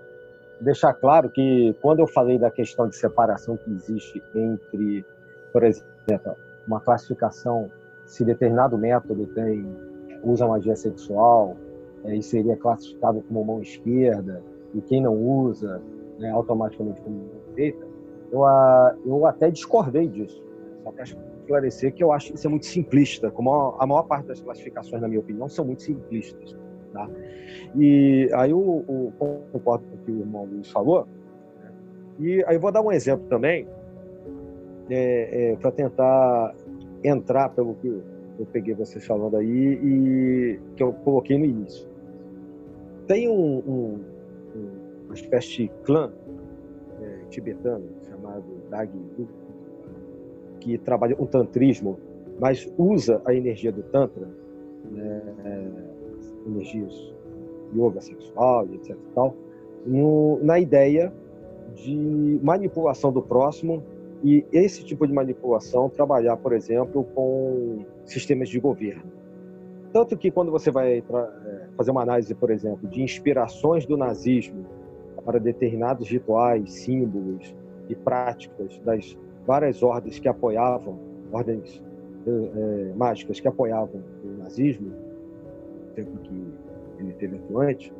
Deixar 0.63 0.93
claro 0.93 1.29
que 1.29 1.75
quando 1.81 1.99
eu 1.99 2.07
falei 2.07 2.39
da 2.39 2.49
questão 2.49 2.87
de 2.87 2.95
separação 2.95 3.57
que 3.57 3.69
existe 3.69 4.23
entre, 4.33 5.05
por 5.51 5.61
exemplo, 5.61 6.37
uma 6.65 6.79
classificação, 6.79 7.69
se 8.05 8.23
determinado 8.23 8.77
método 8.77 9.27
tem 9.27 9.65
usa 10.23 10.47
magia 10.47 10.75
sexual, 10.75 11.57
é, 12.05 12.15
e 12.15 12.23
seria 12.23 12.55
classificado 12.55 13.21
como 13.23 13.43
mão 13.43 13.61
esquerda, 13.61 14.41
e 14.73 14.81
quem 14.81 15.01
não 15.01 15.15
usa 15.15 15.81
né, 16.17 16.29
automaticamente 16.29 17.01
como 17.01 17.29
direita, 17.49 17.85
eu, 18.31 18.45
a, 18.45 18.95
eu 19.05 19.25
até 19.25 19.51
discordei 19.51 20.07
disso. 20.07 20.41
Né? 20.41 20.81
Só 20.83 20.91
para 20.91 21.03
esclarecer 21.03 21.93
que 21.93 22.01
eu 22.01 22.13
acho 22.13 22.29
que 22.29 22.37
isso 22.37 22.47
é 22.47 22.49
muito 22.49 22.65
simplista, 22.65 23.29
como 23.29 23.53
a, 23.53 23.83
a, 23.83 23.85
maior 23.85 24.03
parte 24.03 24.27
das 24.27 24.41
classificações, 24.41 25.01
na 25.01 25.09
minha 25.09 25.19
opinião, 25.19 25.49
são 25.49 25.65
muito 25.65 25.83
simplistas. 25.83 26.55
Tá? 26.93 27.09
E 27.75 28.29
aí 28.33 28.51
eu, 28.51 29.11
concordo 29.51 29.85
com 29.87 29.95
o 29.95 29.97
que 30.05 30.11
o 30.11 30.19
irmão 30.19 30.45
Luiz 30.45 30.69
falou, 30.69 31.07
e 32.19 32.43
aí 32.45 32.55
eu 32.55 32.61
vou 32.61 32.71
dar 32.71 32.81
um 32.81 32.91
exemplo 32.91 33.27
também, 33.27 33.67
é, 34.89 35.51
é, 35.51 35.55
para 35.55 35.71
tentar 35.71 36.55
entrar 37.03 37.49
pelo 37.49 37.73
que 37.75 37.87
eu 37.87 38.45
peguei 38.51 38.73
vocês 38.73 39.05
falando 39.05 39.37
aí 39.37 39.47
e 39.47 40.59
que 40.75 40.83
eu 40.83 40.93
coloquei 40.93 41.37
no 41.37 41.45
início. 41.45 41.87
Tem 43.07 43.27
um, 43.27 43.57
um, 43.59 43.99
uma 45.05 45.13
espécie 45.13 45.63
de 45.63 45.67
clã 45.83 46.11
é, 47.01 47.25
tibetano 47.29 47.85
chamado 48.07 48.45
Dag 48.69 48.89
que 50.59 50.77
trabalha 50.77 51.15
o 51.19 51.27
tantrismo, 51.27 51.99
mas 52.39 52.71
usa 52.77 53.21
a 53.25 53.33
energia 53.33 53.71
do 53.71 53.83
tantra, 53.83 54.27
né, 54.89 55.21
é, 55.43 55.67
energias 56.45 57.13
yoga 57.75 58.01
sexual, 58.01 58.67
etc. 58.73 58.95
Tal, 59.15 59.35
no, 59.85 60.39
na 60.43 60.59
ideia 60.59 61.13
de 61.75 62.39
manipulação 62.43 63.11
do 63.11 63.21
próximo 63.21 63.83
e 64.23 64.45
esse 64.51 64.83
tipo 64.85 65.05
de 65.05 65.13
manipulação 65.13 65.89
trabalhar, 65.89 66.37
por 66.37 66.53
exemplo, 66.53 67.03
com 67.15 67.83
sistemas 68.05 68.47
de 68.47 68.59
governo. 68.59 69.11
Tanto 69.91 70.17
que 70.17 70.31
quando 70.31 70.51
você 70.51 70.71
vai 70.71 70.99
é, 70.99 71.03
fazer 71.75 71.91
uma 71.91 72.01
análise, 72.01 72.33
por 72.33 72.49
exemplo, 72.49 72.87
de 72.87 73.01
inspirações 73.01 73.85
do 73.85 73.97
nazismo 73.97 74.65
para 75.25 75.39
determinados 75.39 76.09
rituais, 76.09 76.71
símbolos 76.71 77.55
e 77.89 77.95
práticas 77.95 78.79
das 78.79 79.17
várias 79.45 79.83
ordens 79.83 80.19
que 80.19 80.27
apoiavam, 80.27 80.97
ordens 81.31 81.83
é, 82.25 82.93
mágicas 82.95 83.39
que 83.39 83.47
apoiavam 83.47 84.01
o 84.23 84.37
nazismo, 84.37 84.91
tempo 85.95 86.17
que 86.19 86.53
ele 86.99 87.13
teve 87.13 87.37
atuante, 87.37 87.93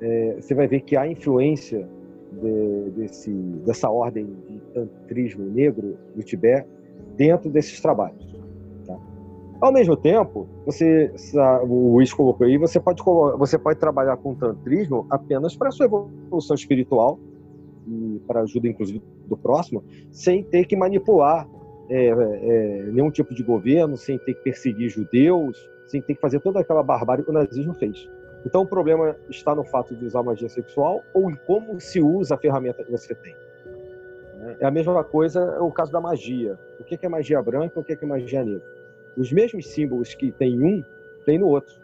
é, 0.00 0.36
você 0.40 0.54
vai 0.54 0.66
ver 0.66 0.80
que 0.80 0.96
há 0.96 1.06
influência 1.06 1.88
de, 2.32 2.90
desse, 2.90 3.30
dessa 3.30 3.90
ordem 3.90 4.26
de 4.48 4.58
tantrismo 4.74 5.44
negro 5.44 5.96
do 6.14 6.22
Tibete 6.22 6.68
dentro 7.16 7.50
desses 7.50 7.80
trabalhos. 7.80 8.32
Ao 9.62 9.72
mesmo 9.72 9.96
tempo, 9.96 10.48
você, 10.66 11.12
o 11.62 11.92
Luiz 11.92 12.12
colocou 12.12 12.44
aí, 12.44 12.58
você 12.58 12.80
pode, 12.80 13.00
você 13.38 13.56
pode 13.56 13.78
trabalhar 13.78 14.16
com 14.16 14.34
tantrismo 14.34 15.06
apenas 15.08 15.54
para 15.54 15.68
a 15.68 15.70
sua 15.70 15.86
evolução 15.86 16.56
espiritual 16.56 17.16
e 17.86 18.20
para 18.26 18.40
ajuda, 18.40 18.66
inclusive, 18.66 19.00
do 19.28 19.36
próximo, 19.36 19.84
sem 20.10 20.42
ter 20.42 20.64
que 20.64 20.74
manipular 20.74 21.48
é, 21.88 22.06
é, 22.08 22.90
nenhum 22.90 23.08
tipo 23.08 23.32
de 23.32 23.44
governo, 23.44 23.96
sem 23.96 24.18
ter 24.18 24.34
que 24.34 24.42
perseguir 24.42 24.88
judeus, 24.88 25.56
sem 25.86 26.00
ter 26.00 26.14
que 26.14 26.20
fazer 26.20 26.40
toda 26.40 26.60
aquela 26.60 26.82
barbárie 26.82 27.24
que 27.24 27.30
o 27.30 27.34
nazismo 27.34 27.74
fez. 27.74 28.08
Então, 28.44 28.62
o 28.62 28.66
problema 28.66 29.16
está 29.28 29.54
no 29.54 29.64
fato 29.64 29.94
de 29.94 30.04
usar 30.04 30.22
magia 30.22 30.48
sexual 30.48 31.02
ou 31.14 31.30
em 31.30 31.36
como 31.46 31.80
se 31.80 32.00
usa 32.00 32.34
a 32.34 32.38
ferramenta 32.38 32.82
que 32.82 32.90
você 32.90 33.14
tem. 33.14 33.36
É 34.58 34.66
a 34.66 34.70
mesma 34.70 35.04
coisa 35.04 35.62
o 35.62 35.70
caso 35.70 35.92
da 35.92 36.00
magia. 36.00 36.58
O 36.80 36.84
que 36.84 36.98
é 37.00 37.08
magia 37.08 37.40
branca 37.40 37.74
e 37.76 37.80
o 37.80 37.84
que 37.84 37.92
é 37.92 38.06
magia 38.06 38.42
negra? 38.42 38.72
os 39.16 39.32
mesmos 39.32 39.66
símbolos 39.66 40.14
que 40.14 40.32
tem 40.32 40.54
em 40.54 40.64
um, 40.64 40.84
tem 41.24 41.38
no 41.38 41.48
outro. 41.48 41.74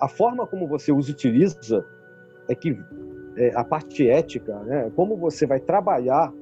A 0.00 0.08
forma 0.08 0.46
como 0.46 0.66
você 0.66 0.92
os 0.92 1.08
utiliza 1.08 1.84
é 2.48 2.54
que 2.54 2.78
é, 3.36 3.52
a 3.54 3.62
parte 3.62 4.08
ética, 4.08 4.58
né, 4.60 4.90
como 4.96 5.16
você 5.16 5.46
vai 5.46 5.60
trabalhar 5.60 6.32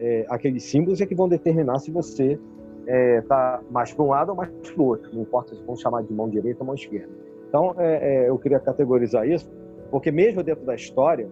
é, 0.00 0.26
aqueles 0.28 0.64
símbolos 0.64 1.00
é 1.00 1.06
que 1.06 1.14
vão 1.14 1.28
determinar 1.28 1.78
se 1.78 1.90
você 1.90 2.38
é, 2.86 3.20
tá 3.22 3.62
mais 3.70 3.92
para 3.92 4.04
um 4.04 4.08
lado 4.08 4.30
ou 4.30 4.36
mais 4.36 4.50
para 4.50 4.82
o 4.82 4.86
outro. 4.86 5.10
Não 5.12 5.22
importa 5.22 5.54
se 5.54 5.62
vão 5.62 5.76
chamar 5.76 6.02
de 6.02 6.12
mão 6.12 6.28
direita 6.28 6.60
ou 6.60 6.66
mão 6.66 6.74
esquerda. 6.74 7.12
Então, 7.48 7.74
é, 7.78 8.24
é, 8.24 8.28
eu 8.28 8.38
queria 8.38 8.58
categorizar 8.58 9.28
isso, 9.28 9.50
porque 9.90 10.10
mesmo 10.10 10.42
dentro 10.42 10.64
da 10.64 10.74
história, 10.74 11.28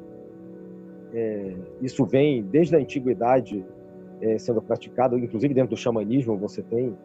é, 1.12 1.54
isso 1.80 2.04
vem 2.04 2.42
desde 2.42 2.76
a 2.76 2.78
antiguidade 2.78 3.64
sendo 4.38 4.62
praticado, 4.62 5.18
inclusive 5.18 5.52
dentro 5.52 5.70
do 5.70 5.76
xamanismo 5.76 6.38
você 6.38 6.62
tem 6.62 6.96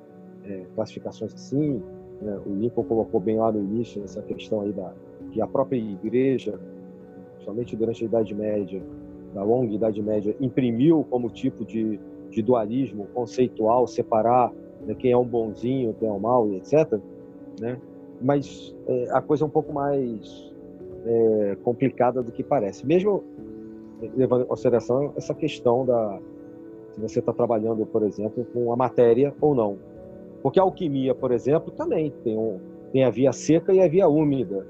é, 0.45 0.65
classificações 0.75 1.33
assim. 1.33 1.81
Né? 2.21 2.39
O 2.45 2.53
Lincoln 2.53 2.83
colocou 2.83 3.19
bem 3.19 3.37
lá 3.37 3.51
no 3.51 3.59
início 3.59 4.03
essa 4.03 4.21
questão 4.21 4.61
aí 4.61 4.71
da 4.71 4.93
que 5.31 5.41
a 5.41 5.47
própria 5.47 5.77
igreja, 5.77 6.59
somente 7.39 7.75
durante 7.75 8.03
a 8.03 8.07
Idade 8.07 8.33
Média, 8.33 8.81
da 9.33 9.43
longa 9.43 9.73
Idade 9.73 10.01
Média, 10.01 10.35
imprimiu 10.39 11.05
como 11.09 11.29
tipo 11.29 11.65
de, 11.65 11.99
de 12.29 12.41
dualismo 12.41 13.07
conceitual, 13.13 13.87
separar 13.87 14.51
né, 14.85 14.95
quem 14.95 15.11
é 15.11 15.17
um 15.17 15.25
bonzinho, 15.25 15.93
quem 15.99 16.07
é 16.07 16.11
um 16.11 16.19
mal, 16.19 16.51
etc. 16.53 16.99
Né? 17.59 17.77
Mas 18.21 18.75
é, 18.87 19.07
a 19.11 19.21
coisa 19.21 19.43
é 19.43 19.47
um 19.47 19.49
pouco 19.49 19.73
mais 19.73 20.53
é, 21.05 21.57
complicada 21.63 22.21
do 22.21 22.31
que 22.31 22.43
parece. 22.43 22.85
Mesmo 22.85 23.23
levando 24.15 24.43
em 24.43 24.45
consideração 24.45 25.13
essa 25.15 25.33
questão 25.33 25.85
da 25.85 26.19
se 26.91 27.01
você 27.01 27.19
está 27.19 27.31
trabalhando, 27.31 27.85
por 27.85 28.01
exemplo, 28.01 28.43
com 28.45 28.73
a 28.73 28.75
matéria 28.75 29.33
ou 29.39 29.53
não. 29.53 29.77
Porque 30.41 30.59
a 30.59 30.63
alquimia, 30.63 31.13
por 31.13 31.31
exemplo, 31.31 31.71
também 31.71 32.11
tem, 32.23 32.35
um, 32.35 32.59
tem 32.91 33.03
a 33.03 33.11
via 33.11 33.31
seca 33.31 33.71
e 33.71 33.79
a 33.79 33.87
via 33.87 34.07
úmida. 34.07 34.65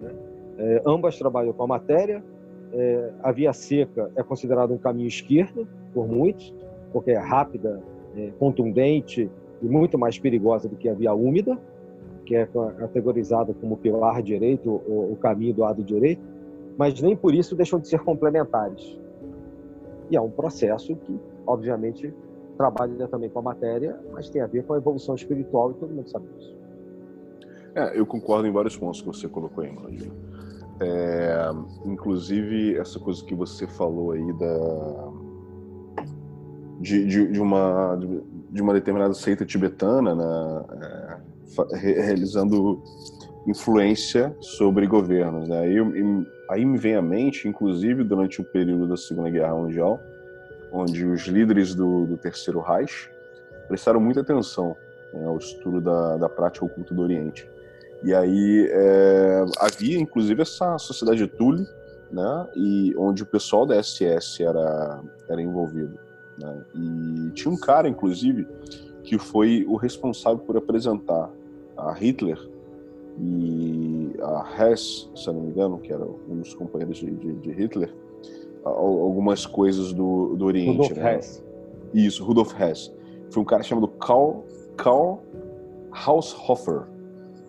Né? 0.00 0.10
É, 0.56 0.82
ambas 0.86 1.18
trabalham 1.18 1.52
com 1.52 1.62
a 1.64 1.66
matéria. 1.66 2.24
É, 2.72 3.12
a 3.22 3.30
via 3.30 3.52
seca 3.52 4.10
é 4.16 4.22
considerada 4.22 4.72
um 4.72 4.78
caminho 4.78 5.08
esquerdo 5.08 5.68
por 5.92 6.08
muitos, 6.08 6.54
porque 6.92 7.12
é 7.12 7.18
rápida, 7.18 7.82
é, 8.16 8.30
contundente 8.38 9.30
e 9.62 9.66
muito 9.66 9.98
mais 9.98 10.18
perigosa 10.18 10.68
do 10.68 10.76
que 10.76 10.88
a 10.88 10.94
via 10.94 11.12
úmida, 11.12 11.58
que 12.24 12.34
é 12.34 12.46
categorizada 12.46 13.52
como 13.54 13.76
pilar 13.76 14.22
direito, 14.22 14.70
o, 14.70 15.12
o 15.12 15.16
caminho 15.16 15.54
do 15.54 15.62
lado 15.62 15.82
direito, 15.82 16.22
mas 16.76 17.00
nem 17.00 17.16
por 17.16 17.34
isso 17.34 17.56
deixam 17.56 17.78
de 17.78 17.88
ser 17.88 18.00
complementares. 18.00 18.98
E 20.10 20.16
é 20.16 20.20
um 20.20 20.30
processo 20.30 20.96
que, 20.96 21.18
obviamente, 21.46 22.12
trabalha 22.56 23.08
também 23.08 23.30
com 23.30 23.38
a 23.38 23.42
matéria, 23.42 23.98
mas 24.12 24.28
tem 24.28 24.42
a 24.42 24.46
ver 24.46 24.64
com 24.64 24.74
a 24.74 24.76
evolução 24.76 25.14
espiritual 25.14 25.70
e 25.70 25.74
todo 25.74 25.92
mundo 25.92 26.08
sabe 26.10 26.26
disso. 26.36 26.56
É, 27.74 27.98
eu 27.98 28.04
concordo 28.04 28.46
em 28.46 28.52
vários 28.52 28.76
pontos 28.76 29.00
que 29.00 29.06
você 29.06 29.28
colocou 29.28 29.64
aí, 29.64 29.72
Mano. 29.72 29.88
É, 30.80 31.50
inclusive, 31.84 32.76
essa 32.76 32.98
coisa 32.98 33.24
que 33.24 33.34
você 33.34 33.66
falou 33.66 34.12
aí 34.12 34.32
da, 34.38 35.12
de, 36.80 37.06
de, 37.06 37.26
de 37.32 37.40
uma, 37.40 37.98
de 38.50 38.62
uma 38.62 38.72
determinada 38.72 39.12
seita 39.12 39.44
tibetana 39.44 40.14
né, 40.14 41.20
é, 41.72 41.76
realizando 41.76 42.82
influência 43.46 44.34
sobre 44.40 44.86
governos. 44.86 45.48
Né? 45.48 45.60
Aí, 45.60 45.76
aí 46.48 46.64
me 46.64 46.78
vem 46.78 46.96
à 46.96 47.02
mente, 47.02 47.46
inclusive, 47.46 48.02
durante 48.02 48.40
o 48.40 48.44
período 48.44 48.88
da 48.88 48.96
Segunda 48.96 49.28
Guerra 49.28 49.54
Mundial, 49.54 50.00
onde 50.72 51.04
os 51.04 51.26
líderes 51.26 51.74
do, 51.74 52.06
do 52.06 52.16
Terceiro 52.16 52.60
Reich 52.60 53.10
prestaram 53.68 54.00
muita 54.00 54.20
atenção 54.20 54.74
né, 55.12 55.26
ao 55.26 55.36
estudo 55.36 55.80
da, 55.80 56.16
da 56.16 56.28
prática 56.28 56.64
oculta 56.64 56.94
do 56.94 57.02
Oriente. 57.02 57.48
E 58.02 58.14
aí 58.14 58.68
é, 58.70 59.44
havia, 59.58 59.98
inclusive, 59.98 60.40
essa 60.40 60.78
sociedade 60.78 61.18
de 61.18 61.26
Thule, 61.26 61.66
né? 62.10 62.48
E 62.56 62.94
onde 62.96 63.22
o 63.22 63.26
pessoal 63.26 63.66
da 63.66 63.80
SS 63.80 64.42
era, 64.42 65.00
era 65.28 65.42
envolvido. 65.42 65.98
Né? 66.40 66.64
E 66.74 67.30
tinha 67.32 67.52
um 67.52 67.56
cara, 67.56 67.88
inclusive, 67.88 68.46
que 69.04 69.18
foi 69.18 69.64
o 69.68 69.76
responsável 69.76 70.38
por 70.38 70.56
apresentar 70.56 71.30
a 71.76 71.92
Hitler 71.92 72.38
e 73.18 74.14
a 74.20 74.70
Hess, 74.70 75.10
se 75.14 75.26
não 75.26 75.40
me 75.40 75.50
engano, 75.50 75.78
que 75.78 75.92
era 75.92 76.04
um 76.04 76.38
dos 76.38 76.54
companheiros 76.54 76.98
de, 76.98 77.10
de, 77.10 77.32
de 77.34 77.50
Hitler, 77.50 77.94
algumas 78.64 79.46
coisas 79.46 79.92
do, 79.92 80.34
do 80.36 80.44
Oriente. 80.44 80.70
Rudolf 80.70 80.92
né? 80.92 81.16
Hess. 81.16 81.44
Isso, 81.92 82.24
Rudolf 82.24 82.58
Hess. 82.58 82.92
Foi 83.30 83.42
um 83.42 83.46
cara 83.46 83.62
chamado 83.62 83.88
Karl, 83.88 84.44
Karl 84.76 85.18
Haushofer, 85.92 86.82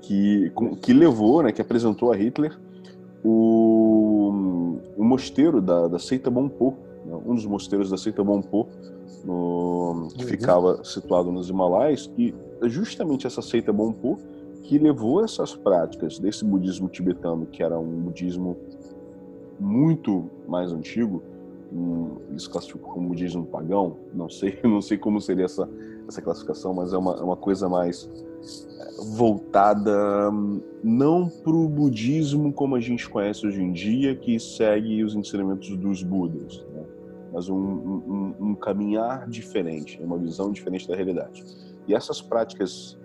que, 0.01 0.51
que 0.81 0.93
levou, 0.93 1.43
né, 1.43 1.51
que 1.51 1.61
apresentou 1.61 2.11
a 2.11 2.15
Hitler 2.15 2.57
o, 3.23 4.79
o 4.97 5.03
mosteiro 5.03 5.61
da, 5.61 5.87
da 5.87 5.99
seita 5.99 6.29
Bonpo, 6.29 6.71
né, 6.71 6.90
um 7.05 7.35
dos 7.35 7.45
mosteiros 7.45 7.89
da 7.89 7.97
seita 7.97 8.23
Bonpo, 8.23 8.67
no, 9.23 10.07
que 10.15 10.23
uhum. 10.23 10.29
ficava 10.29 10.83
situado 10.83 11.31
nos 11.31 11.49
Himalaias, 11.49 12.11
e 12.17 12.33
justamente 12.63 13.27
essa 13.27 13.41
seita 13.41 13.71
Bonpo 13.71 14.17
que 14.63 14.77
levou 14.77 15.23
essas 15.23 15.55
práticas 15.55 16.19
desse 16.19 16.45
budismo 16.45 16.87
tibetano, 16.87 17.45
que 17.45 17.63
era 17.63 17.77
um 17.77 18.01
budismo 18.01 18.57
muito 19.59 20.29
mais 20.47 20.71
antigo, 20.71 21.21
um, 21.73 22.17
eles 22.29 22.47
classificam 22.47 22.89
como 22.89 23.09
budismo 23.09 23.45
pagão, 23.45 23.97
não 24.13 24.29
sei, 24.29 24.59
não 24.63 24.81
sei 24.81 24.97
como 24.97 25.21
seria 25.21 25.45
essa, 25.45 25.69
essa 26.07 26.21
classificação, 26.21 26.73
mas 26.73 26.93
é 26.93 26.97
uma, 26.97 27.15
é 27.15 27.21
uma 27.21 27.37
coisa 27.37 27.69
mais 27.69 28.09
é, 28.09 28.30
voltada 29.15 30.31
não 30.83 31.27
para 31.27 31.53
o 31.53 31.67
budismo 31.67 32.51
como 32.53 32.75
a 32.75 32.79
gente 32.79 33.09
conhece 33.09 33.45
hoje 33.45 33.61
em 33.61 33.71
dia, 33.71 34.15
que 34.15 34.39
segue 34.39 35.03
os 35.03 35.15
ensinamentos 35.15 35.75
dos 35.77 36.03
Budas, 36.03 36.65
né? 36.73 36.83
mas 37.33 37.49
um, 37.49 37.55
um, 37.55 38.35
um, 38.39 38.55
caminhar 38.55 39.27
diferente, 39.29 39.99
uma 40.03 40.17
visão 40.17 40.51
diferente 40.51 40.87
da 40.87 40.95
realidade. 40.95 41.43
E 41.87 41.93
essas 41.93 42.21
práticas 42.21 42.97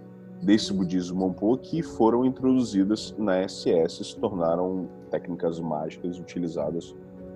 desse 0.43 0.73
budismo 0.73 1.19
Monpo 1.19 1.57
que 1.57 1.83
foram 1.83 2.25
introduzidas 2.25 3.15
na 3.17 3.47
SS 3.49 4.05
se 4.05 4.17
tornaram 4.17 4.89
técnicas 5.11 5.59
mágicas 5.61 6.19
utilizadas 6.19 6.95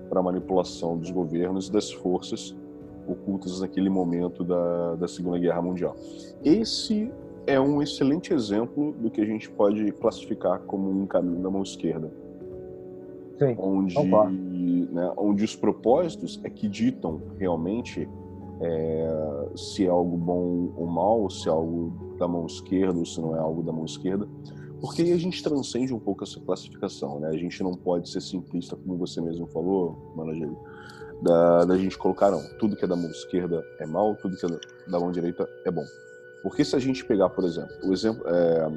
para 0.09 0.23
manipulação 0.23 0.99
dos 0.99 1.11
governos 1.11 1.69
e 1.69 1.73
das 1.73 1.91
forças 1.91 2.55
ocultas 3.07 3.61
naquele 3.61 3.89
momento 3.89 4.45
da, 4.45 4.97
da 4.97 5.09
Segunda 5.09 5.39
Guerra 5.39 5.63
Mundial. 5.63 5.97
Esse 6.45 7.11
é 7.51 7.61
um 7.61 7.83
excelente 7.83 8.33
exemplo 8.33 8.93
do 8.93 9.11
que 9.11 9.21
a 9.21 9.25
gente 9.25 9.51
pode 9.51 9.91
classificar 9.93 10.61
como 10.61 10.91
um 10.91 11.07
caminho 11.07 11.43
da 11.43 11.51
mão 11.51 11.63
esquerda. 11.63 12.11
Sim, 13.39 13.57
onde, 13.59 13.97
né, 14.93 15.13
onde 15.17 15.45
os 15.45 15.57
propósitos 15.57 16.39
é 16.45 16.51
que 16.51 16.69
ditam 16.69 17.23
realmente 17.39 18.07
é, 18.61 19.49
se 19.57 19.87
é 19.87 19.89
algo 19.89 20.17
bom 20.17 20.73
ou 20.77 20.87
mal, 20.87 21.31
se 21.31 21.49
é 21.49 21.51
algo 21.51 22.17
da 22.19 22.29
mão 22.29 22.45
esquerda 22.45 22.99
ou 22.99 23.07
se 23.07 23.21
não 23.21 23.35
é 23.35 23.39
algo 23.39 23.63
da 23.63 23.73
mão 23.73 23.87
esquerda, 23.87 24.29
porque 24.81 25.03
aí 25.03 25.13
a 25.13 25.17
gente 25.17 25.43
transcende 25.43 25.93
um 25.95 25.99
pouco 25.99 26.25
essa 26.25 26.39
classificação, 26.41 27.21
né? 27.21 27.29
A 27.29 27.37
gente 27.37 27.63
não 27.63 27.73
pode 27.73 28.11
ser 28.11 28.21
simplista, 28.21 28.77
como 28.77 28.97
você 28.97 29.21
mesmo 29.21 29.47
falou, 29.47 30.13
Manageiro, 30.15 30.57
da, 31.23 31.65
da 31.65 31.77
gente 31.77 31.97
colocar, 31.99 32.31
não, 32.31 32.43
tudo 32.59 32.77
que 32.77 32.85
é 32.85 32.89
da 32.89 32.97
mão 32.97 33.11
esquerda 33.11 33.63
é 33.79 33.87
mal, 33.87 34.15
tudo 34.17 34.37
que 34.37 34.47
é 34.47 34.49
da 34.91 35.01
mão 35.01 35.11
direita 35.11 35.49
é 35.65 35.71
bom. 35.71 35.85
Porque 36.43 36.65
se 36.65 36.75
a 36.75 36.79
gente 36.79 37.05
pegar, 37.05 37.29
por 37.29 37.45
exemplo, 37.45 37.75
o 37.83 37.93
exemplo, 37.93 38.23
é, 38.27 38.71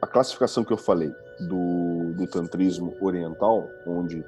a 0.00 0.06
classificação 0.06 0.64
que 0.64 0.72
eu 0.72 0.76
falei 0.76 1.14
do, 1.40 2.12
do 2.14 2.26
tantrismo 2.26 2.96
oriental, 3.00 3.70
onde 3.86 4.24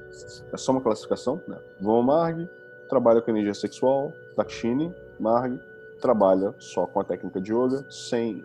é 0.53 0.57
só 0.57 0.73
uma 0.73 0.81
classificação, 0.81 1.41
né? 1.47 1.59
Vão 1.81 2.03
Marg 2.03 2.49
trabalha 2.89 3.21
com 3.21 3.31
energia 3.31 3.55
sexual, 3.55 4.13
Dakshini 4.37 4.93
Marg 5.19 5.61
trabalha 6.01 6.55
só 6.59 6.87
com 6.87 7.01
a 7.01 7.05
técnica 7.05 7.41
de 7.41 7.53
yoga, 7.53 7.85
sem, 7.91 8.43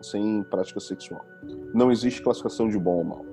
sem 0.00 0.42
prática 0.44 0.80
sexual. 0.80 1.24
Não 1.74 1.90
existe 1.90 2.22
classificação 2.22 2.68
de 2.68 2.78
bom 2.78 2.98
ou 2.98 3.04
mal. 3.04 3.26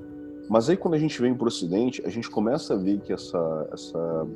Mas 0.49 0.67
aí 0.67 0.75
quando 0.75 0.95
a 0.95 0.97
gente 0.97 1.21
vem 1.21 1.33
para 1.35 1.45
o 1.45 1.47
Ocidente, 1.47 2.01
a 2.05 2.09
gente 2.09 2.29
começa 2.29 2.73
a 2.73 2.77
ver 2.77 2.99
que 3.01 3.13
essa, 3.13 3.67
essa, 3.71 4.27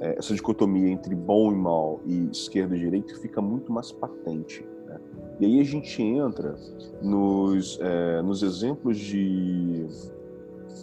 é, 0.00 0.16
essa 0.16 0.32
dicotomia 0.32 0.88
entre 0.88 1.14
bom 1.14 1.50
e 1.50 1.56
mal 1.56 2.00
e 2.06 2.30
esquerda 2.30 2.76
e 2.76 2.78
direita 2.78 3.16
fica 3.16 3.42
muito 3.42 3.72
mais 3.72 3.90
patente. 3.90 4.64
E 5.40 5.46
aí 5.46 5.58
a 5.58 5.64
gente 5.64 6.02
entra 6.02 6.54
nos, 7.00 7.80
é, 7.80 8.20
nos 8.20 8.42
exemplos 8.42 8.98
de, 8.98 9.86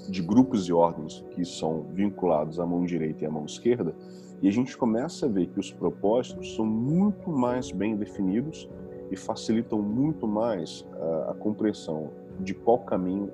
de 0.09 0.19
grupos 0.23 0.67
e 0.67 0.73
ordens 0.73 1.23
que 1.29 1.45
são 1.45 1.85
vinculados 1.93 2.59
à 2.59 2.65
mão 2.65 2.83
direita 2.83 3.23
e 3.23 3.27
à 3.27 3.29
mão 3.29 3.45
esquerda, 3.45 3.93
e 4.41 4.47
a 4.47 4.51
gente 4.51 4.75
começa 4.75 5.27
a 5.27 5.29
ver 5.29 5.47
que 5.47 5.59
os 5.59 5.71
propósitos 5.71 6.55
são 6.55 6.65
muito 6.65 7.29
mais 7.29 7.71
bem 7.71 7.95
definidos 7.95 8.67
e 9.11 9.15
facilitam 9.15 9.79
muito 9.79 10.27
mais 10.27 10.83
a, 10.99 11.31
a 11.31 11.33
compreensão 11.35 12.09
de 12.39 12.55
qual 12.55 12.79
caminho 12.79 13.31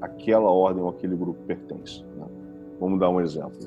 aquela 0.00 0.50
ordem 0.50 0.82
ou 0.82 0.88
aquele 0.88 1.14
grupo 1.14 1.40
pertence. 1.42 2.02
Né? 2.16 2.26
Vamos 2.80 2.98
dar 2.98 3.10
um 3.10 3.20
exemplo. 3.20 3.60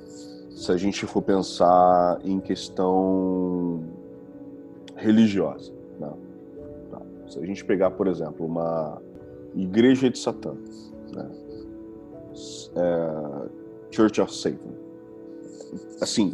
Se 0.50 0.72
a 0.72 0.78
gente 0.78 1.06
for 1.06 1.22
pensar 1.22 2.20
em 2.24 2.39
questão 2.39 3.84
religiosa, 4.96 5.72
né? 6.00 6.12
Se 7.32 7.39
a 7.39 7.46
gente 7.46 7.63
pegar, 7.63 7.91
por 7.91 8.08
exemplo, 8.08 8.46
uma 8.46 9.02
igreja 9.56 10.10
de 10.10 10.20
Satã, 10.20 10.54
né? 11.13 11.30
é, 12.76 13.50
Church 13.89 14.20
of 14.20 14.34
Satan, 14.36 14.72
assim, 16.02 16.34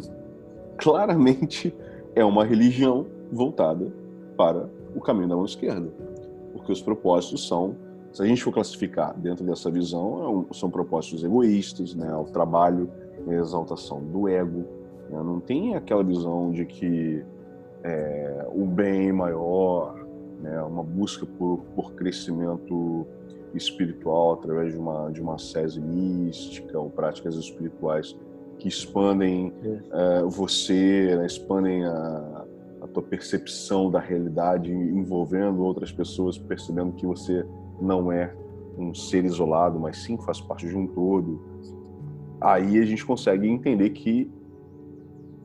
claramente 0.76 1.72
é 2.16 2.24
uma 2.24 2.44
religião 2.44 3.06
voltada 3.30 3.92
para 4.36 4.68
o 4.94 5.00
caminho 5.00 5.28
da 5.28 5.36
mão 5.36 5.44
esquerda, 5.44 5.88
porque 6.52 6.72
os 6.72 6.82
propósitos 6.82 7.46
são, 7.46 7.76
se 8.12 8.20
a 8.20 8.26
gente 8.26 8.42
for 8.42 8.52
classificar 8.52 9.16
dentro 9.16 9.44
dessa 9.44 9.70
visão, 9.70 10.46
é 10.50 10.54
são 10.54 10.68
propósitos 10.68 11.22
egoístas, 11.22 11.94
né, 11.94 12.12
o 12.16 12.24
trabalho, 12.24 12.90
a 13.24 13.34
exaltação 13.34 14.02
do 14.02 14.26
ego, 14.26 14.64
né, 15.08 15.22
não 15.22 15.38
tem 15.38 15.76
aquela 15.76 16.02
visão 16.02 16.50
de 16.50 16.66
que 16.66 17.24
é, 17.84 18.48
o 18.52 18.64
bem 18.64 19.12
maior, 19.12 19.94
né, 20.40 20.60
uma 20.62 20.82
busca 20.82 21.26
por, 21.26 21.58
por 21.74 21.92
crescimento 21.92 23.06
espiritual 23.54 24.34
através 24.34 24.72
de 24.72 24.78
uma 24.78 25.10
de 25.10 25.20
uma 25.20 25.38
sese 25.38 25.80
mística 25.80 26.78
ou 26.78 26.90
práticas 26.90 27.34
espirituais 27.34 28.14
que 28.58 28.68
expandem 28.68 29.52
uh, 29.92 30.28
você, 30.28 31.14
né, 31.16 31.26
expandem 31.26 31.84
a, 31.84 32.44
a 32.82 32.86
tua 32.88 33.02
percepção 33.02 33.90
da 33.90 34.00
realidade, 34.00 34.72
envolvendo 34.72 35.62
outras 35.62 35.92
pessoas, 35.92 36.36
percebendo 36.36 36.92
que 36.92 37.06
você 37.06 37.46
não 37.80 38.10
é 38.10 38.34
um 38.76 38.94
ser 38.94 39.24
isolado, 39.24 39.78
mas 39.78 39.98
sim 39.98 40.16
faz 40.18 40.40
parte 40.40 40.68
de 40.68 40.76
um 40.76 40.86
todo. 40.86 41.40
Aí 42.40 42.78
a 42.78 42.84
gente 42.84 43.04
consegue 43.04 43.48
entender 43.48 43.90
que 43.90 44.30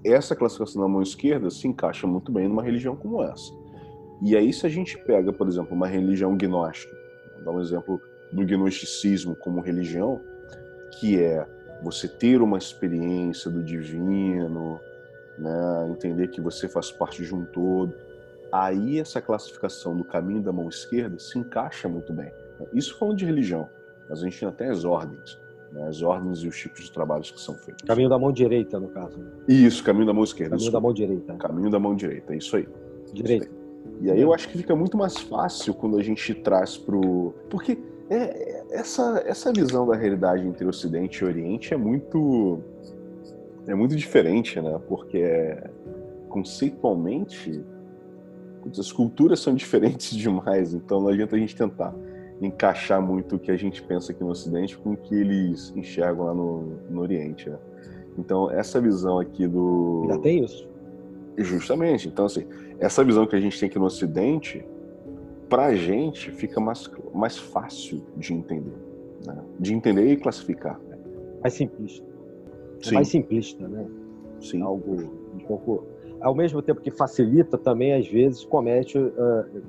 essa 0.04 0.36
classificação 0.36 0.82
da 0.82 0.88
mão 0.88 1.02
esquerda 1.02 1.50
se 1.50 1.68
encaixa 1.68 2.06
muito 2.06 2.32
bem 2.32 2.48
numa 2.48 2.62
religião 2.62 2.96
como 2.96 3.24
essa. 3.24 3.54
E 4.24 4.38
aí, 4.38 4.54
se 4.54 4.66
a 4.66 4.70
gente 4.70 4.98
pega, 4.98 5.34
por 5.34 5.48
exemplo, 5.48 5.76
uma 5.76 5.86
religião 5.86 6.38
gnóstica, 6.38 6.96
dá 7.44 7.52
um 7.52 7.60
exemplo 7.60 8.02
do 8.32 8.46
gnosticismo 8.46 9.36
como 9.36 9.60
religião, 9.60 10.22
que 10.98 11.22
é 11.22 11.46
você 11.84 12.08
ter 12.08 12.42
uma 12.42 12.58
experiência 12.58 13.52
do 13.52 13.62
divino, 13.62 14.80
né? 15.38 15.90
entender 15.90 16.30
que 16.30 16.40
você 16.40 16.70
faz 16.70 16.90
parte 16.90 17.24
de 17.24 17.36
um 17.36 17.44
todo. 17.44 17.94
Aí 18.50 18.98
essa 18.98 19.22
classificação 19.22 19.98
do 19.98 20.06
caminho 20.06 20.42
da 20.42 20.54
mão 20.54 20.70
esquerda 20.70 21.20
se 21.20 21.38
encaixa 21.38 21.90
muito 21.90 22.14
bem. 22.14 22.32
Isso 22.74 22.98
falando 22.98 23.18
de 23.18 23.26
religião, 23.26 23.68
mas 24.08 24.22
a 24.22 24.24
gente 24.24 24.40
tem 24.40 24.48
até 24.48 24.70
as 24.70 24.86
ordens, 24.86 25.38
né? 25.70 25.86
as 25.88 26.02
ordens 26.02 26.40
e 26.40 26.48
os 26.48 26.58
tipos 26.58 26.86
de 26.86 26.92
trabalhos 26.94 27.30
que 27.30 27.42
são 27.42 27.56
feitos. 27.56 27.86
Caminho 27.86 28.08
da 28.08 28.18
mão 28.18 28.32
direita, 28.32 28.80
no 28.80 28.88
caso. 28.88 29.20
Isso, 29.50 29.84
caminho 29.84 30.06
da 30.06 30.14
mão 30.14 30.24
esquerda. 30.24 30.52
Caminho 30.52 30.72
da 30.72 30.80
mão 30.80 30.94
direita. 30.94 31.34
Caminho 31.36 31.70
da 31.70 31.80
mão 31.80 31.96
direita, 31.96 32.34
isso 32.34 32.56
aí. 32.56 32.70
Direita. 33.12 33.63
E 34.02 34.12
aí 34.12 34.22
eu 34.22 34.34
acho 34.34 34.50
que 34.50 34.58
fica 34.58 34.76
muito 34.76 34.98
mais 34.98 35.18
fácil 35.18 35.74
quando 35.74 35.98
a 35.98 36.04
gente 36.04 36.34
traz 36.34 36.78
pro. 36.78 37.34
Porque 37.50 37.78
é, 38.10 38.64
essa, 38.72 39.24
essa 39.26 39.52
visão 39.52 39.88
da 39.88 39.96
realidade 39.96 40.46
entre 40.46 40.66
Ocidente 40.66 41.24
e 41.24 41.26
Oriente 41.26 41.74
é 41.74 41.78
muito 41.78 42.60
é 43.68 43.74
muito 43.74 43.96
diferente, 43.96 44.60
né? 44.60 44.80
Porque 44.88 45.58
conceitualmente 46.30 47.64
as 48.78 48.92
culturas 48.92 49.40
são 49.40 49.54
diferentes 49.56 50.12
demais, 50.16 50.74
então 50.74 51.02
não 51.02 51.10
adianta 51.10 51.36
a 51.36 51.40
gente 51.40 51.56
tentar 51.56 51.94
encaixar 52.42 53.02
muito 53.02 53.36
o 53.36 53.40
que 53.40 53.52
a 53.52 53.56
gente 53.56 53.82
pensa 53.82 54.12
aqui 54.12 54.22
no 54.24 54.32
Ocidente 54.32 54.78
com 54.78 54.94
o 54.94 54.98
que 54.98 55.16
eles 55.16 55.72
enxergam 55.76 56.26
lá 56.26 56.34
no, 56.34 56.78
no 56.90 57.02
Oriente. 57.02 57.50
Né? 57.50 57.58
Então 58.18 58.52
essa 58.52 58.82
visão 58.82 59.20
aqui 59.20 59.48
do 59.48 60.02
ainda 60.04 60.20
tem 60.20 60.44
isso? 60.44 60.68
Justamente. 61.38 62.08
Então 62.08 62.26
assim, 62.26 62.46
essa 62.84 63.04
visão 63.04 63.26
que 63.26 63.36
a 63.36 63.40
gente 63.40 63.60
tem 63.60 63.70
aqui 63.70 63.80
no 63.80 63.86
Ocidente 63.86 64.66
para 65.50 65.68
a 65.68 65.76
gente 65.76 66.32
fica 66.32 66.60
mais, 66.60 66.90
mais 67.14 67.38
fácil 67.38 68.04
de 68.18 68.34
entender. 68.34 68.78
Né? 69.26 69.38
De 69.60 69.74
entender 69.74 70.06
e 70.06 70.18
classificar. 70.18 70.80
Mais 71.42 71.54
simplista. 71.54 72.06
é 72.88 72.92
mais 72.92 73.08
simplista, 73.08 73.68
né? 73.68 73.86
Sim. 74.42 74.62
Algo 74.62 74.96
um 75.34 75.40
pouco. 75.40 75.86
Ao 76.20 76.36
mesmo 76.36 76.62
tempo 76.62 76.82
que 76.82 76.92
facilita, 76.92 77.58
também 77.58 77.94
às 77.94 78.08
vezes 78.08 78.44
comete. 78.46 78.98
Uh, 78.98 79.62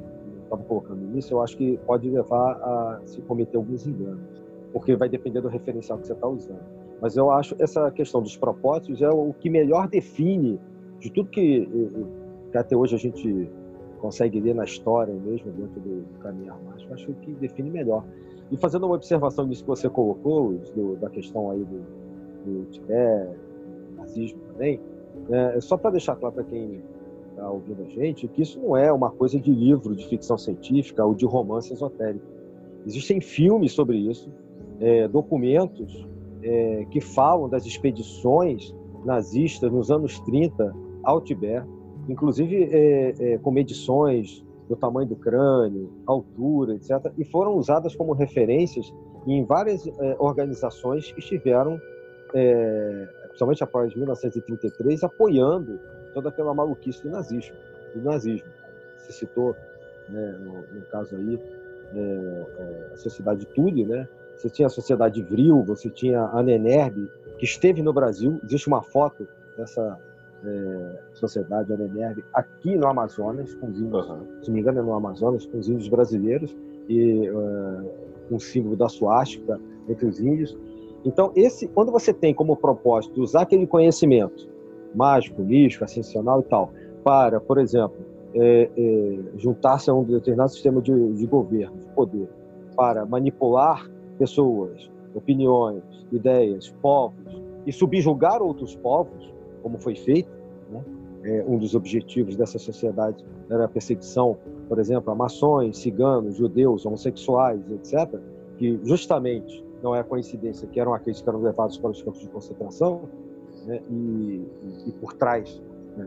estava 0.44 0.62
colocando 0.64 1.00
nisso, 1.06 1.34
eu 1.34 1.42
acho 1.42 1.56
que 1.56 1.78
pode 1.86 2.08
levar 2.08 2.52
a 2.52 3.00
se 3.06 3.20
cometer 3.22 3.56
alguns 3.56 3.86
enganos, 3.86 4.42
porque 4.72 4.94
vai 4.94 5.08
depender 5.08 5.40
do 5.40 5.48
referencial 5.48 5.98
que 5.98 6.06
você 6.06 6.12
está 6.12 6.28
usando. 6.28 6.60
Mas 7.00 7.16
eu 7.16 7.30
acho 7.30 7.56
essa 7.58 7.90
questão 7.90 8.22
dos 8.22 8.36
propósitos 8.36 9.02
é 9.02 9.08
o 9.08 9.32
que 9.32 9.50
melhor 9.50 9.88
define 9.88 10.60
de 11.00 11.10
tudo 11.10 11.28
que, 11.28 11.68
que 12.54 12.58
até 12.58 12.76
hoje 12.76 12.94
a 12.94 12.98
gente 12.98 13.50
consegue 13.98 14.38
ler 14.38 14.54
na 14.54 14.62
história 14.62 15.12
mesmo, 15.12 15.50
dentro 15.50 15.80
do, 15.80 16.04
caminhar 16.20 16.56
mais, 16.62 16.86
acho 16.92 17.12
que 17.14 17.32
define 17.32 17.68
melhor. 17.68 18.04
E 18.48 18.56
fazendo 18.56 18.86
uma 18.86 18.94
observação 18.94 19.44
nisso 19.44 19.62
que 19.64 19.68
você 19.68 19.90
colocou, 19.90 20.52
do, 20.52 20.94
da 20.94 21.10
questão 21.10 21.50
aí 21.50 21.64
do, 21.64 21.82
do 22.44 22.64
Tibete, 22.66 23.36
do 23.90 23.96
nazismo 23.96 24.38
também, 24.52 24.80
é, 25.30 25.60
só 25.60 25.76
para 25.76 25.90
deixar 25.90 26.14
claro 26.14 26.32
para 26.32 26.44
quem 26.44 26.80
está 27.30 27.50
ouvindo 27.50 27.82
a 27.82 27.88
gente, 27.88 28.28
que 28.28 28.42
isso 28.42 28.60
não 28.60 28.76
é 28.76 28.92
uma 28.92 29.10
coisa 29.10 29.40
de 29.40 29.50
livro 29.50 29.92
de 29.96 30.06
ficção 30.06 30.38
científica 30.38 31.04
ou 31.04 31.12
de 31.12 31.26
romance 31.26 31.72
esotérico. 31.72 32.24
Existem 32.86 33.20
filmes 33.20 33.72
sobre 33.72 33.96
isso, 33.96 34.30
é, 34.78 35.08
documentos 35.08 36.06
é, 36.40 36.86
que 36.88 37.00
falam 37.00 37.48
das 37.48 37.66
expedições 37.66 38.72
nazistas 39.04 39.72
nos 39.72 39.90
anos 39.90 40.20
30 40.20 40.72
ao 41.02 41.20
Tibete, 41.20 41.73
inclusive 42.08 42.64
é, 42.64 43.14
é, 43.18 43.38
com 43.38 43.50
medições 43.50 44.44
do 44.68 44.76
tamanho 44.76 45.08
do 45.08 45.16
crânio, 45.16 45.92
altura, 46.06 46.74
etc., 46.74 47.12
e 47.18 47.24
foram 47.24 47.54
usadas 47.56 47.94
como 47.94 48.12
referências 48.12 48.92
em 49.26 49.44
várias 49.44 49.86
é, 49.86 50.16
organizações 50.18 51.12
que 51.12 51.20
estiveram, 51.20 51.80
é, 52.34 53.08
principalmente 53.26 53.62
após 53.62 53.94
1933, 53.94 55.04
apoiando 55.04 55.78
toda 56.12 56.28
aquela 56.28 56.54
maluquice 56.54 57.02
do 57.02 57.10
nazismo. 57.10 57.54
Do 57.94 58.02
nazismo. 58.02 58.48
Se 58.98 59.12
citou, 59.12 59.54
né, 60.08 60.38
no, 60.40 60.78
no, 60.78 60.86
caso 60.86 61.14
aí, 61.16 61.38
é, 61.94 61.98
é, 61.98 62.90
a 62.92 62.96
Sociedade 62.96 63.46
Tulle, 63.46 63.84
né? 63.84 64.08
Você 64.36 64.50
tinha 64.50 64.66
a 64.66 64.70
Sociedade 64.70 65.22
Vril, 65.22 65.62
você 65.62 65.88
tinha 65.88 66.22
a 66.22 66.42
Nenerb, 66.42 67.08
que 67.38 67.44
esteve 67.44 67.82
no 67.82 67.92
Brasil. 67.92 68.40
Existe 68.44 68.68
uma 68.68 68.82
foto 68.82 69.28
dessa 69.56 69.98
é, 70.46 71.00
sociedade 71.14 71.72
Arenerv 71.72 72.22
aqui 72.32 72.76
no 72.76 72.86
Amazonas, 72.86 73.54
com 73.54 73.68
os 73.68 73.80
índios, 73.80 74.08
uhum. 74.08 74.42
se 74.42 74.48
não 74.48 74.54
me 74.54 74.60
engano 74.60 74.80
é 74.80 74.82
no 74.82 74.94
Amazonas, 74.94 75.46
com 75.46 75.58
os 75.58 75.68
índios 75.68 75.88
brasileiros 75.88 76.56
e 76.88 77.28
uh, 77.30 77.90
um 78.30 78.38
símbolo 78.38 78.76
da 78.76 78.88
suástica 78.88 79.58
entre 79.88 80.06
os 80.06 80.20
índios. 80.20 80.56
Então, 81.04 81.32
esse, 81.34 81.68
quando 81.68 81.92
você 81.92 82.12
tem 82.12 82.34
como 82.34 82.56
propósito 82.56 83.20
usar 83.20 83.42
aquele 83.42 83.66
conhecimento 83.66 84.48
mágico, 84.94 85.42
místico, 85.42 85.84
ascensional 85.84 86.40
e 86.40 86.44
tal, 86.44 86.72
para, 87.02 87.40
por 87.40 87.58
exemplo, 87.58 87.96
é, 88.34 88.70
é, 88.76 89.18
juntar-se 89.36 89.90
a 89.90 89.94
um 89.94 90.02
determinado 90.02 90.50
sistema 90.50 90.80
de, 90.80 91.12
de 91.12 91.26
governo, 91.26 91.76
de 91.78 91.86
poder, 91.88 92.28
para 92.76 93.04
manipular 93.04 93.88
pessoas, 94.18 94.90
opiniões, 95.14 95.82
ideias, 96.10 96.70
povos 96.80 97.42
e 97.66 97.72
subjugar 97.72 98.42
outros 98.42 98.74
povos, 98.76 99.33
como 99.64 99.78
foi 99.78 99.96
feito. 99.96 100.30
Né? 100.70 100.84
É, 101.24 101.44
um 101.48 101.58
dos 101.58 101.74
objetivos 101.74 102.36
dessa 102.36 102.58
sociedade 102.58 103.24
era 103.50 103.64
a 103.64 103.68
perseguição, 103.68 104.36
por 104.68 104.78
exemplo, 104.78 105.10
a 105.10 105.14
maçons, 105.14 105.78
ciganos, 105.78 106.36
judeus, 106.36 106.84
homossexuais, 106.84 107.62
etc., 107.70 108.20
que 108.58 108.78
justamente 108.84 109.64
não 109.82 109.96
é 109.96 110.02
coincidência 110.02 110.68
que 110.68 110.78
eram 110.78 110.92
aqueles 110.92 111.22
que 111.22 111.28
eram 111.28 111.40
levados 111.40 111.78
para 111.78 111.90
os 111.90 112.02
campos 112.02 112.20
de 112.20 112.28
concentração, 112.28 113.08
né? 113.66 113.80
e, 113.90 113.94
e, 113.94 114.88
e, 114.88 114.92
por 114.92 115.14
trás 115.14 115.62
né, 115.96 116.06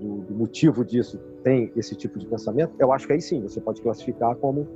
do, 0.00 0.18
do, 0.18 0.34
motivo 0.34 0.84
disso 0.84 1.18
tem 1.42 1.72
esse 1.76 1.96
tipo 1.96 2.16
de 2.18 2.26
pensamento, 2.26 2.72
eu 2.78 2.92
acho 2.92 3.08
que 3.08 3.12
aí 3.12 3.20
sim 3.20 3.42
você 3.42 3.60
pode 3.60 3.82
classificar 3.82 4.36
como, 4.36 4.68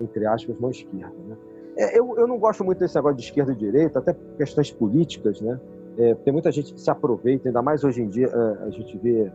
entre 0.00 0.26
aspas, 0.26 0.58
mão 0.60 0.70
esquerda. 0.70 1.14
Né? 1.28 1.36
É, 1.76 1.98
eu, 1.98 2.16
eu 2.16 2.26
não 2.26 2.38
gosto 2.38 2.64
muito 2.64 2.78
desse 2.78 2.94
negócio 2.94 3.16
de 3.16 3.24
esquerda 3.24 3.52
e 3.52 3.56
direita, 3.56 3.98
até 3.98 4.12
por 4.12 4.36
questões 4.36 4.70
políticas, 4.70 5.40
né? 5.40 5.60
É, 5.98 6.14
tem 6.14 6.32
muita 6.32 6.52
gente 6.52 6.74
que 6.74 6.80
se 6.80 6.90
aproveita, 6.90 7.48
ainda 7.48 7.62
mais 7.62 7.82
hoje 7.82 8.02
em 8.02 8.08
dia, 8.08 8.26
é, 8.26 8.64
a 8.64 8.70
gente 8.70 8.96
vê 8.98 9.30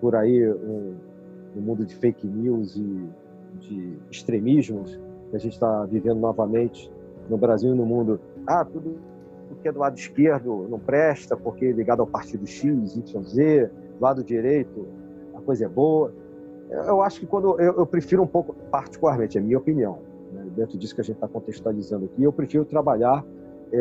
por 0.00 0.14
aí 0.14 0.48
um, 0.48 0.94
um 1.56 1.60
mundo 1.60 1.84
de 1.84 1.94
fake 1.94 2.26
news 2.26 2.76
e 2.76 3.08
de 3.60 3.98
extremismos 4.10 5.00
que 5.30 5.36
a 5.36 5.38
gente 5.38 5.54
está 5.54 5.84
vivendo 5.84 6.18
novamente 6.18 6.92
no 7.28 7.36
Brasil 7.36 7.72
e 7.72 7.76
no 7.76 7.84
mundo. 7.84 8.20
Ah, 8.46 8.64
tudo 8.64 8.96
que 9.62 9.68
é 9.68 9.72
do 9.72 9.78
lado 9.78 9.96
esquerdo 9.96 10.66
não 10.68 10.78
presta 10.78 11.36
porque 11.36 11.66
é 11.66 11.72
ligado 11.72 12.00
ao 12.00 12.06
partido 12.06 12.46
X, 12.46 12.96
Y, 12.96 13.22
Z, 13.22 13.70
do 13.98 14.02
lado 14.02 14.22
direito 14.22 14.86
a 15.34 15.40
coisa 15.40 15.64
é 15.64 15.68
boa. 15.68 16.12
Eu 16.70 17.00
acho 17.02 17.20
que 17.20 17.26
quando 17.26 17.60
eu, 17.60 17.74
eu 17.74 17.86
prefiro 17.86 18.22
um 18.22 18.26
pouco, 18.26 18.54
particularmente, 18.70 19.38
é 19.38 19.40
minha 19.40 19.58
opinião, 19.58 19.98
né, 20.32 20.44
dentro 20.56 20.76
disso 20.76 20.94
que 20.94 21.00
a 21.00 21.04
gente 21.04 21.16
está 21.16 21.28
contextualizando 21.28 22.06
aqui, 22.06 22.22
eu 22.22 22.32
prefiro 22.32 22.64
trabalhar 22.64 23.24
é, 23.72 23.78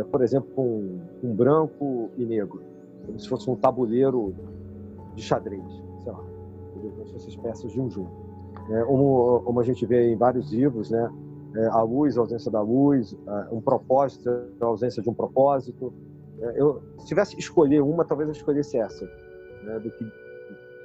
é, 0.00 0.04
por 0.04 0.22
exemplo, 0.22 0.48
com, 0.54 1.00
com 1.20 1.34
branco 1.34 2.10
e 2.16 2.24
negro, 2.24 2.62
como 3.04 3.18
se 3.18 3.28
fosse 3.28 3.50
um 3.50 3.56
tabuleiro 3.56 4.34
de 5.14 5.22
xadrez, 5.22 5.62
sei 6.02 6.12
lá, 6.12 6.24
como 6.72 7.06
se 7.06 7.12
fossem 7.12 7.40
peças 7.40 7.72
de 7.72 7.80
um 7.80 7.90
jogo. 7.90 8.10
É, 8.70 8.82
como, 8.84 9.40
como, 9.44 9.60
a 9.60 9.64
gente 9.64 9.84
vê 9.86 10.12
em 10.12 10.16
vários 10.16 10.52
livros, 10.52 10.90
né? 10.90 11.10
É, 11.56 11.66
a 11.68 11.82
luz, 11.82 12.18
a 12.18 12.20
ausência 12.20 12.50
da 12.50 12.60
luz, 12.60 13.16
um 13.50 13.60
propósito, 13.60 14.28
a 14.60 14.66
ausência 14.66 15.02
de 15.02 15.08
um 15.08 15.14
propósito. 15.14 15.92
É, 16.40 16.60
eu, 16.60 16.82
se 16.98 17.06
tivesse 17.06 17.34
que 17.34 17.40
escolher 17.40 17.80
uma, 17.80 18.04
talvez 18.04 18.28
eu 18.28 18.32
escolhesse 18.32 18.76
essa, 18.76 19.04
né? 19.64 19.78
do 19.78 19.90
que 19.90 20.06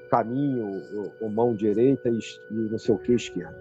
caminho 0.10 0.82
ou, 0.96 1.12
ou 1.22 1.30
mão 1.30 1.54
direita 1.54 2.08
e, 2.08 2.20
e 2.52 2.70
não 2.70 2.78
sei 2.78 2.96
o 2.96 2.98
que 2.98 3.14
esquerda. 3.14 3.58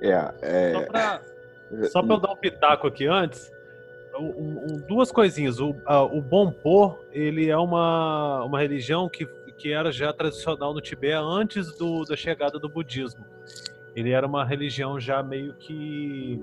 É, 0.00 0.34
é... 0.42 1.88
Só 1.88 2.02
para 2.02 2.16
eu 2.16 2.20
dar 2.20 2.32
um 2.32 2.36
pitaco 2.36 2.86
aqui 2.86 3.06
antes, 3.06 3.52
um, 4.18 4.74
um, 4.74 4.86
duas 4.86 5.10
coisinhas. 5.10 5.60
O, 5.60 5.74
o 6.12 6.20
Bonpo, 6.20 6.98
ele 7.12 7.48
é 7.48 7.56
uma, 7.56 8.44
uma 8.44 8.60
religião 8.60 9.08
que, 9.08 9.26
que 9.56 9.72
era 9.72 9.90
já 9.90 10.12
tradicional 10.12 10.74
no 10.74 10.80
Tibete 10.80 11.14
antes 11.14 11.76
do, 11.76 12.04
da 12.04 12.16
chegada 12.16 12.58
do 12.58 12.68
budismo. 12.68 13.24
Ele 13.94 14.10
era 14.10 14.26
uma 14.26 14.44
religião 14.44 14.98
já 14.98 15.22
meio 15.22 15.54
que. 15.54 16.40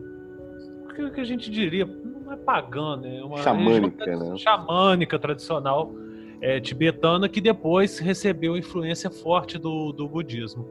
O 1.00 1.12
que 1.12 1.22
a 1.22 1.24
gente 1.24 1.50
diria? 1.50 1.86
Não 1.86 2.34
é 2.34 2.36
pagã, 2.36 2.98
né? 2.98 3.18
É 3.18 3.24
uma 3.24 3.42
xamânica, 3.42 4.06
né? 4.06 4.38
Xamânica 4.38 5.18
tradicional 5.18 5.94
é, 6.42 6.60
tibetana 6.60 7.28
que 7.28 7.42
depois 7.42 8.00
recebeu 8.00 8.58
influência 8.58 9.10
forte 9.10 9.58
do, 9.58 9.92
do 9.92 10.08
budismo. 10.08 10.70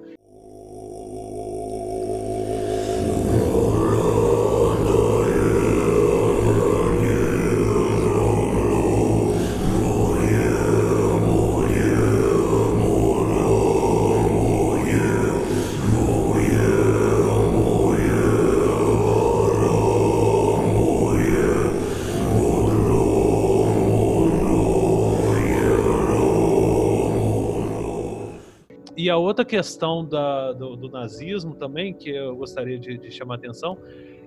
E 28.98 29.08
a 29.08 29.16
outra 29.16 29.44
questão 29.44 30.04
da, 30.04 30.52
do, 30.52 30.74
do, 30.74 30.90
nazismo 30.90 31.54
também, 31.54 31.94
que 31.94 32.10
eu 32.10 32.34
gostaria 32.34 32.76
de, 32.76 32.98
de, 32.98 33.12
chamar 33.12 33.34
a 33.34 33.36
atenção, 33.36 33.78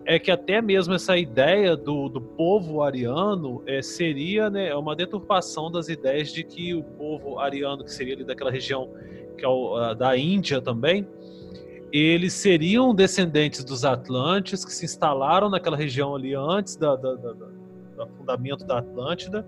é 0.06 0.18
que 0.18 0.32
até 0.32 0.62
mesmo 0.62 0.94
essa 0.94 1.18
ideia 1.18 1.76
do, 1.76 2.08
do 2.08 2.22
povo 2.22 2.82
ariano 2.82 3.62
é, 3.68 3.82
seria 3.82 4.50
né, 4.50 4.74
uma 4.74 4.96
deturpação 4.96 5.70
das 5.70 5.90
ideias 5.90 6.32
de 6.32 6.46
que 6.46 6.74
o 6.74 6.84
povo 6.84 7.38
ariano, 7.38 7.84
que 7.84 7.92
seria 7.92 8.14
ali 8.14 8.24
daquela 8.24 8.50
região 8.50 8.90
que 9.38 9.44
é 9.44 9.48
o, 9.50 9.94
da 9.94 10.16
Índia 10.16 10.62
também, 10.62 11.06
eles 11.92 12.32
seriam 12.32 12.96
descendentes 12.96 13.66
dos 13.66 13.84
Atlantes 13.84 14.64
que 14.64 14.72
se 14.72 14.86
instalaram 14.86 15.50
naquela 15.50 15.76
região 15.76 16.16
ali 16.16 16.34
antes 16.34 16.78
da, 16.78 16.96
da, 16.96 17.16
da, 17.16 17.34
do 17.34 18.08
fundamento 18.18 18.66
da 18.66 18.78
Atlântida. 18.78 19.46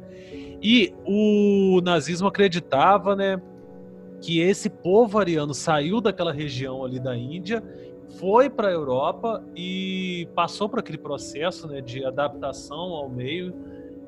E 0.62 0.94
o 1.06 1.80
nazismo 1.82 2.28
acreditava, 2.28 3.16
né, 3.16 3.42
que 4.24 4.40
esse 4.40 4.70
povo 4.70 5.20
ariano 5.20 5.54
saiu 5.54 6.00
daquela 6.00 6.32
região 6.32 6.86
ali 6.86 6.98
da 6.98 7.16
Índia, 7.16 7.62
foi 8.18 8.50
para 8.50 8.70
a 8.70 8.72
Europa 8.72 9.44
e 9.54 10.30
passou 10.34 10.70
por 10.70 10.80
aquele 10.80 10.98
processo 10.98 11.68
né, 11.68 11.82
de 11.82 12.06
adaptação 12.06 12.94
ao 12.94 13.10
meio 13.10 13.54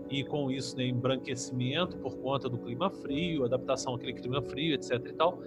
e 0.10 0.24
com 0.24 0.50
isso 0.50 0.78
né, 0.78 0.86
embranquecimento 0.86 1.98
por 1.98 2.16
conta 2.20 2.48
do 2.48 2.58
clima 2.58 2.90
frio, 2.90 3.44
adaptação 3.44 3.96
àquele 3.96 4.14
clima 4.14 4.42
frio, 4.42 4.74
etc. 4.74 4.92
e 5.06 5.14
tal, 5.14 5.40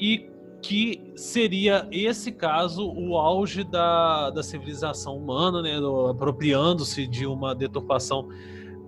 e 0.00 0.30
que 0.62 1.12
seria 1.14 1.86
esse 1.92 2.32
caso 2.32 2.90
o 2.90 3.14
auge 3.18 3.62
da, 3.62 4.30
da 4.30 4.42
civilização 4.42 5.18
humana, 5.18 5.60
né, 5.60 5.78
apropriando-se 6.10 7.06
de 7.06 7.26
uma 7.26 7.54
deturpação 7.54 8.26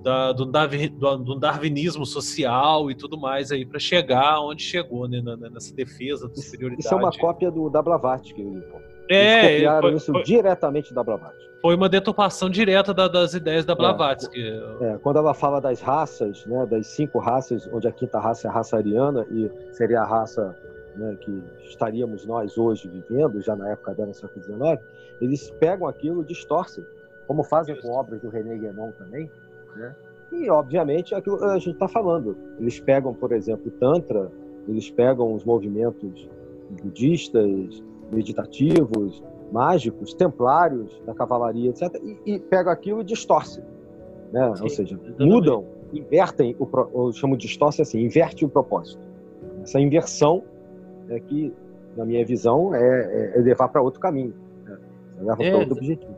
da, 0.03 0.33
do, 0.33 0.45
do, 0.45 1.17
do, 1.19 1.39
darwinismo 1.39 2.07
social 2.07 2.91
e 2.91 2.95
tudo 2.95 3.19
mais 3.19 3.53
aí 3.53 3.65
para 3.65 3.79
chegar 3.79 4.41
onde 4.41 4.63
chegou, 4.63 5.09
né, 5.09 5.23
nessa 5.53 5.75
defesa 5.75 6.29
da 6.29 6.35
superioridade. 6.35 6.81
Isso 6.81 6.95
é 6.95 6.97
uma 6.97 7.11
cópia 7.13 7.51
do 7.51 7.69
da 7.69 7.83
Blavatsky. 7.83 8.41
É, 9.09 9.45
Eles 9.45 9.55
copiaram 9.55 9.89
foi, 9.89 9.97
isso 9.97 10.13
foi, 10.13 10.23
diretamente 10.23 10.95
da 10.95 11.03
Blavatsky. 11.03 11.51
Foi 11.61 11.75
uma 11.75 11.89
deturpação 11.89 12.49
direta 12.49 12.95
da, 12.95 13.07
das 13.07 13.35
ideias 13.35 13.65
da. 13.65 13.75
Blavatsky. 13.75 14.41
É, 14.41 14.85
é, 14.85 14.99
quando 14.99 15.19
ela 15.19 15.35
fala 15.35 15.61
das 15.61 15.81
raças, 15.81 16.47
né, 16.47 16.65
das 16.67 16.87
cinco 16.87 17.19
raças, 17.19 17.69
onde 17.73 17.87
a 17.87 17.93
quinta 17.93 18.19
raça 18.19 18.49
é 18.49 18.51
a 18.51 18.55
raça 18.55 18.77
ariana 18.77 19.27
e 19.31 19.51
seria 19.73 20.01
a 20.01 20.07
raça 20.07 20.57
né, 20.97 21.17
que 21.21 21.43
estaríamos 21.65 22.25
nós 22.25 22.57
hoje 22.57 22.89
vivendo, 22.89 23.41
já 23.41 23.55
na 23.55 23.71
época 23.71 23.95
dela, 23.95 24.09
no 24.09 24.15
século 24.15 24.43
XIX, 24.43 24.81
eles 25.21 25.51
pegam 25.51 25.87
aquilo, 25.87 26.25
distorcem, 26.25 26.85
como 27.27 27.43
fazem 27.43 27.79
com 27.81 27.91
obras 27.91 28.21
do 28.21 28.31
René 28.31 28.57
Guénon 28.57 28.93
também, 28.93 29.31
né? 29.77 29.95
E, 30.33 30.49
obviamente, 30.49 31.15
é 31.15 31.19
aquilo 31.19 31.39
que 31.39 31.45
a 31.45 31.59
gente 31.59 31.73
está 31.73 31.89
falando. 31.89 32.37
Eles 32.59 32.79
pegam, 32.79 33.13
por 33.13 33.33
exemplo, 33.33 33.67
o 33.67 33.71
Tantra, 33.71 34.31
eles 34.69 34.91
pegam 34.91 35.35
os 35.35 35.45
movimentos 35.45 36.29
budistas, 36.83 37.83
meditativos, 38.13 39.23
mágicos, 39.51 40.15
templários, 40.15 41.01
da 41.05 41.15
cavalaria, 41.15 41.71
etc., 41.71 41.95
e, 42.03 42.35
e 42.35 42.39
pegam 42.39 42.73
aquilo 42.73 43.01
e 43.01 43.05
distorcem. 43.05 43.65
Né? 44.33 44.55
Sim, 44.55 44.63
Ou 44.63 44.69
seja, 44.69 44.95
exatamente. 44.95 45.25
mudam, 45.25 45.65
invertem, 45.93 46.57
o, 46.59 46.69
eu 46.95 47.13
chamo 47.13 47.37
de 47.37 47.47
distorce 47.47 47.83
assim, 47.83 48.01
inverte 48.01 48.45
o 48.45 48.49
propósito. 48.49 49.03
Essa 49.63 49.81
inversão 49.81 50.45
é 51.09 51.19
que, 51.19 51.53
na 51.97 52.05
minha 52.05 52.25
visão, 52.25 52.75
é, 52.75 53.33
é 53.37 53.41
levar 53.41 53.69
para 53.69 53.83
outro 53.83 54.01
caminho. 54.01 54.35
Né? 54.65 54.79
Leva 55.21 55.43
é, 55.43 55.51
para 55.51 55.59
outro 55.59 55.77
objetivo. 55.77 56.15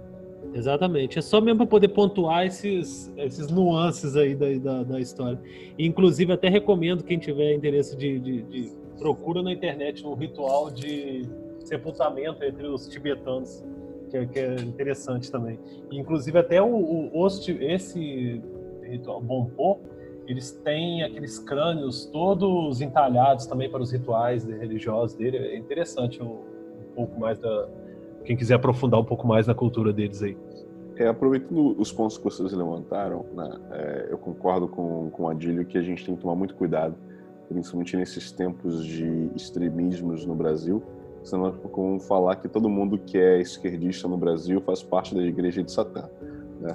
Exatamente. 0.54 1.18
É 1.18 1.22
só 1.22 1.40
mesmo 1.40 1.58
para 1.58 1.66
poder 1.66 1.88
pontuar 1.88 2.46
esses, 2.46 3.12
esses 3.16 3.48
nuances 3.48 4.16
aí 4.16 4.34
da, 4.34 4.46
da, 4.58 4.82
da, 4.82 5.00
história. 5.00 5.40
Inclusive, 5.78 6.32
até 6.32 6.48
recomendo 6.48 7.02
quem 7.02 7.18
tiver 7.18 7.54
interesse 7.54 7.96
de, 7.96 8.18
de, 8.18 8.42
de 8.42 8.72
procura 8.98 9.42
na 9.42 9.52
internet 9.52 10.06
um 10.06 10.14
ritual 10.14 10.70
de 10.70 11.22
sepultamento 11.64 12.44
entre 12.44 12.66
os 12.66 12.86
tibetanos, 12.88 13.64
que 14.10 14.16
é, 14.16 14.26
que 14.26 14.38
é 14.38 14.54
interessante 14.56 15.30
também. 15.30 15.58
inclusive, 15.90 16.38
até 16.38 16.60
o, 16.60 16.68
o, 16.68 17.26
esse 17.26 18.42
ritual 18.82 19.20
Bonpo, 19.22 19.80
eles 20.26 20.52
têm 20.64 21.02
aqueles 21.02 21.38
crânios 21.38 22.06
todos 22.06 22.80
entalhados 22.80 23.46
também 23.46 23.70
para 23.70 23.82
os 23.82 23.90
rituais 23.90 24.44
religiosos 24.44 25.16
dele. 25.16 25.38
É 25.38 25.56
interessante 25.56 26.22
um, 26.22 26.26
um 26.34 26.94
pouco 26.94 27.18
mais 27.18 27.38
da, 27.38 27.68
quem 28.24 28.36
quiser 28.36 28.54
aprofundar 28.54 29.00
um 29.00 29.04
pouco 29.04 29.26
mais 29.26 29.46
na 29.46 29.54
cultura 29.54 29.92
deles 29.92 30.22
aí. 30.22 30.36
É, 30.96 31.06
aproveitando 31.06 31.74
os 31.78 31.90
pontos 31.90 32.18
que 32.18 32.24
vocês 32.24 32.52
levantaram, 32.52 33.24
né, 33.34 33.58
é, 33.72 34.08
eu 34.10 34.18
concordo 34.18 34.68
com, 34.68 35.10
com 35.10 35.24
o 35.24 35.28
Adílio 35.28 35.64
que 35.64 35.78
a 35.78 35.82
gente 35.82 36.04
tem 36.04 36.14
que 36.14 36.20
tomar 36.20 36.34
muito 36.34 36.54
cuidado, 36.54 36.94
principalmente 37.48 37.96
nesses 37.96 38.30
tempos 38.30 38.84
de 38.84 39.30
extremismos 39.34 40.26
no 40.26 40.34
Brasil, 40.34 40.82
senão 41.22 41.48
é 41.48 41.52
como 41.68 41.98
falar 41.98 42.36
que 42.36 42.48
todo 42.48 42.68
mundo 42.68 42.98
que 42.98 43.18
é 43.18 43.40
esquerdista 43.40 44.06
no 44.06 44.16
Brasil 44.16 44.60
faz 44.60 44.82
parte 44.82 45.14
da 45.14 45.22
igreja 45.22 45.62
de 45.62 45.72
Satã. 45.72 46.08
Né? 46.62 46.72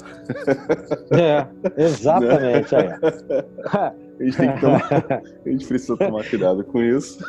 É, 1.12 1.84
exatamente. 1.84 2.76
Né? 2.76 3.00
A 4.20 4.24
gente, 4.24 4.38
tem 4.38 4.54
que 4.54 4.62
tomar, 4.62 5.24
a 5.46 5.50
gente 5.50 5.68
precisa 5.68 5.98
tomar 5.98 6.30
cuidado 6.30 6.64
com 6.64 6.82
isso. 6.82 7.24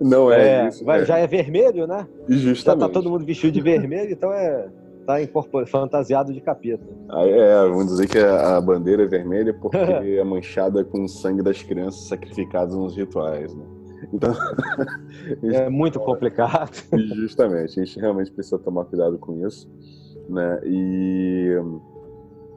Não 0.00 0.32
é, 0.32 0.64
é 0.64 0.68
isso. 0.68 0.84
Vai, 0.84 1.02
é. 1.02 1.04
Já 1.04 1.18
é 1.18 1.26
vermelho, 1.26 1.86
né? 1.86 2.06
Justamente. 2.28 2.80
Já 2.80 2.88
tá 2.88 2.92
todo 2.92 3.10
mundo 3.10 3.24
vestido 3.24 3.52
de 3.52 3.60
vermelho, 3.60 4.12
então 4.12 4.32
é 4.32 4.68
tá 5.06 5.14
fantasiado 5.66 6.32
de 6.32 6.40
capeta. 6.40 6.84
Ah, 7.08 7.24
é, 7.24 7.62
vamos 7.68 7.86
dizer 7.86 8.08
que 8.08 8.18
a 8.18 8.60
bandeira 8.60 9.04
é 9.04 9.06
vermelha 9.06 9.54
porque 9.54 9.76
é 10.18 10.24
manchada 10.24 10.84
com 10.84 11.04
o 11.04 11.08
sangue 11.08 11.42
das 11.42 11.62
crianças 11.62 12.08
sacrificadas 12.08 12.74
nos 12.74 12.96
rituais, 12.96 13.54
né? 13.54 13.64
Então, 14.12 14.34
é 15.42 15.70
muito 15.70 15.98
complicado. 15.98 16.76
Justamente, 17.14 17.80
a 17.80 17.84
gente 17.84 17.98
realmente 17.98 18.30
precisa 18.30 18.58
tomar 18.58 18.84
cuidado 18.84 19.18
com 19.18 19.46
isso, 19.46 19.70
né? 20.28 20.60
E 20.64 21.54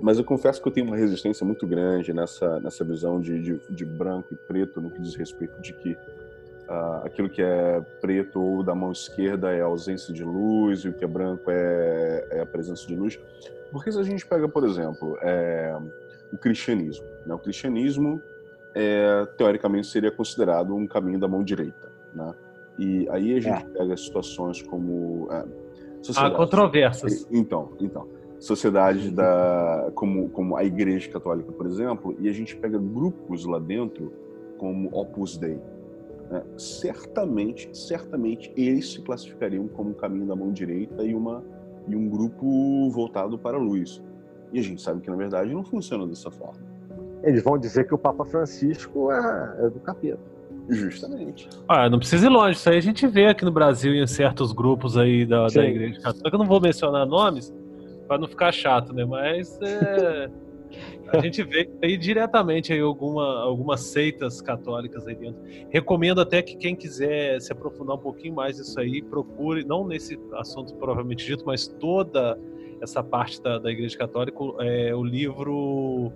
mas 0.02 0.18
eu 0.18 0.24
confesso 0.24 0.62
que 0.62 0.68
eu 0.68 0.72
tenho 0.72 0.88
uma 0.88 0.96
resistência 0.96 1.46
muito 1.46 1.68
grande 1.68 2.14
nessa, 2.14 2.60
nessa 2.62 2.86
visão 2.86 3.20
de, 3.20 3.42
de, 3.42 3.62
de 3.70 3.86
branco 3.86 4.34
e 4.34 4.38
preto 4.48 4.80
no 4.80 4.90
que 4.90 5.02
diz 5.02 5.14
respeito 5.14 5.62
de 5.62 5.74
que 5.74 5.92
uh, 5.92 7.04
aquilo 7.04 7.30
que 7.30 7.42
é 7.42 7.82
preto 8.00 8.42
ou 8.42 8.64
da 8.64 8.74
mão 8.74 8.94
esquerda 8.94 9.52
é 9.52 9.62
a 9.62 9.66
ausência 9.66 10.14
de 10.14 10.24
luz 10.24 10.86
e 10.86 10.90
o 10.90 10.94
que 10.94 11.04
é 11.04 11.08
branco 11.08 11.52
é, 11.52 12.28
é 12.32 12.40
a 12.40 12.46
presença 12.46 12.88
de 12.88 12.96
luz. 12.96 13.20
Porque 13.72 13.92
se 13.92 14.00
a 14.00 14.04
gente 14.04 14.26
pega, 14.26 14.48
por 14.48 14.64
exemplo, 14.64 15.18
é, 15.22 15.78
o 16.32 16.38
cristianismo, 16.38 17.06
né? 17.26 17.34
o 17.34 17.40
cristianismo 17.40 18.22
é, 18.74 19.26
teoricamente 19.38 19.88
seria 19.88 20.12
considerado 20.12 20.74
um 20.74 20.88
caminho 20.88 21.20
da 21.20 21.28
mão 21.28 21.44
direita, 21.44 21.92
né? 22.14 22.34
E 22.78 23.10
aí 23.10 23.36
a 23.36 23.42
gente 23.42 23.66
é. 23.66 23.78
pega 23.78 23.98
situações 23.98 24.62
como 24.62 25.28
é, 26.08 26.20
Há 26.20 26.32
controvérsias. 26.32 27.28
Então, 27.32 27.74
então 27.80 28.08
sociedade 28.40 29.12
da 29.12 29.92
como 29.94 30.30
como 30.30 30.56
a 30.56 30.64
Igreja 30.64 31.10
Católica, 31.12 31.52
por 31.52 31.66
exemplo, 31.66 32.16
e 32.20 32.30
a 32.30 32.32
gente 32.32 32.56
pega 32.56 32.78
grupos 32.78 33.46
lá 33.46 33.60
dentro 33.60 34.14
como 34.58 34.90
Opus 34.94 35.38
Dei. 35.38 35.60
Né? 36.30 36.44
Certamente, 36.58 37.70
certamente 37.78 38.52
eles 38.56 38.94
se 38.94 39.02
classificariam 39.02 39.68
como 39.68 39.92
um 39.92 39.94
caminho 39.94 40.26
da 40.26 40.36
mão 40.36 40.52
direita 40.52 41.04
e 41.04 41.14
uma 41.14 41.44
e 41.88 41.96
um 41.96 42.08
grupo 42.08 42.90
voltado 42.92 43.38
para 43.38 43.58
a 43.58 43.60
luz. 43.60 44.02
E 44.54 44.60
a 44.60 44.64
gente 44.64 44.82
sabe 44.82 45.02
que 45.02 45.10
na 45.10 45.16
verdade 45.16 45.54
não 45.54 45.64
funciona 45.64 46.08
dessa 46.08 46.32
forma. 46.32 46.60
Eles 47.24 47.44
vão 47.44 47.58
dizer 47.58 47.86
que 47.86 47.94
o 47.94 47.98
Papa 47.98 48.24
Francisco 48.24 49.12
é, 49.12 49.66
é 49.66 49.70
do 49.70 49.80
capeta. 49.82 50.39
Justamente. 50.70 51.50
Ah, 51.68 51.90
não 51.90 51.98
precisa 51.98 52.28
ir 52.28 52.30
longe. 52.30 52.58
Isso 52.58 52.70
aí 52.70 52.78
a 52.78 52.82
gente 52.82 53.08
vê 53.08 53.28
aqui 53.28 53.44
no 53.44 53.52
Brasil 53.52 53.94
em 53.94 54.06
certos 54.06 54.52
grupos 54.52 54.98
aí 54.98 55.26
da, 55.26 55.48
da 55.48 55.66
Igreja 55.66 56.00
Católica. 56.00 56.36
Eu 56.36 56.40
não 56.40 56.46
vou 56.46 56.62
mencionar 56.62 57.06
nomes, 57.06 57.54
para 58.08 58.18
não 58.18 58.28
ficar 58.28 58.52
chato, 58.52 58.94
né? 58.94 59.04
Mas 59.06 59.60
é, 59.62 60.30
a 61.12 61.20
gente 61.20 61.44
vê 61.44 61.70
aí 61.84 61.98
diretamente 61.98 62.72
aí 62.72 62.80
alguma, 62.80 63.42
algumas 63.42 63.82
seitas 63.82 64.42
católicas 64.42 65.08
aí 65.08 65.16
dentro. 65.16 65.42
Recomendo 65.70 66.22
até 66.22 66.42
que 66.42 66.56
quem 66.56 66.76
quiser 66.76 67.42
se 67.42 67.52
aprofundar 67.52 67.96
um 67.96 68.00
pouquinho 68.00 68.36
mais 68.36 68.58
nisso 68.60 68.80
aí, 68.80 69.02
procure, 69.02 69.64
não 69.64 69.88
nesse 69.88 70.20
assunto 70.34 70.76
provavelmente 70.76 71.26
dito, 71.26 71.44
mas 71.46 71.68
toda 71.68 72.38
essa 72.82 73.04
parte 73.04 73.42
da, 73.42 73.58
da 73.58 73.72
Igreja 73.72 73.98
Católica, 73.98 74.38
é, 74.60 74.96
o 74.96 75.04
livro 75.04 76.12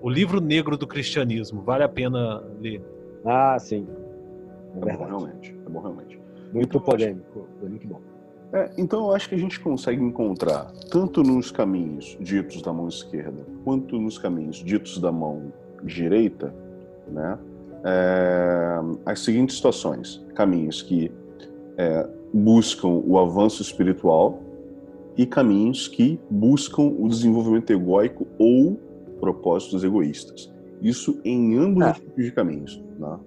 o 0.00 0.08
livro 0.08 0.40
negro 0.40 0.76
do 0.76 0.86
cristianismo. 0.86 1.62
Vale 1.62 1.82
a 1.82 1.88
pena 1.88 2.42
ler. 2.60 2.80
Ah, 3.28 3.58
sim. 3.58 3.86
É, 4.86 4.90
é 4.90 4.96
bom 4.96 5.04
realmente. 5.04 5.54
É 5.66 5.68
bom 5.68 5.80
realmente. 5.80 6.20
Muito 6.52 6.78
então, 6.78 6.80
polêmico. 6.80 7.46
Acho... 7.58 7.68
Muito 7.68 7.86
bom. 7.86 8.00
É, 8.52 8.70
então 8.78 9.06
eu 9.06 9.14
acho 9.14 9.28
que 9.28 9.34
a 9.34 9.38
gente 9.38 9.60
consegue 9.60 10.02
encontrar, 10.02 10.72
tanto 10.90 11.22
nos 11.22 11.50
caminhos 11.50 12.16
ditos 12.18 12.62
da 12.62 12.72
mão 12.72 12.88
esquerda, 12.88 13.44
quanto 13.62 13.98
nos 14.00 14.16
caminhos 14.16 14.56
ditos 14.56 14.98
da 14.98 15.12
mão 15.12 15.52
direita, 15.84 16.54
né, 17.06 17.38
é, 17.84 18.78
as 19.04 19.20
seguintes 19.20 19.56
situações: 19.56 20.24
caminhos 20.34 20.80
que 20.80 21.12
é, 21.76 22.08
buscam 22.32 22.88
o 22.88 23.18
avanço 23.18 23.60
espiritual 23.60 24.40
e 25.14 25.26
caminhos 25.26 25.86
que 25.86 26.18
buscam 26.30 26.84
o 26.84 27.06
desenvolvimento 27.06 27.70
egóico 27.70 28.26
ou 28.38 28.80
propósitos 29.20 29.84
egoístas. 29.84 30.50
Isso 30.80 31.20
em 31.24 31.56
ambos 31.58 31.82
ah. 31.84 31.92
os 31.92 31.98
tipos 31.98 32.24
de 32.24 32.32
caminhos. 32.32 32.82
Né? 32.98 33.18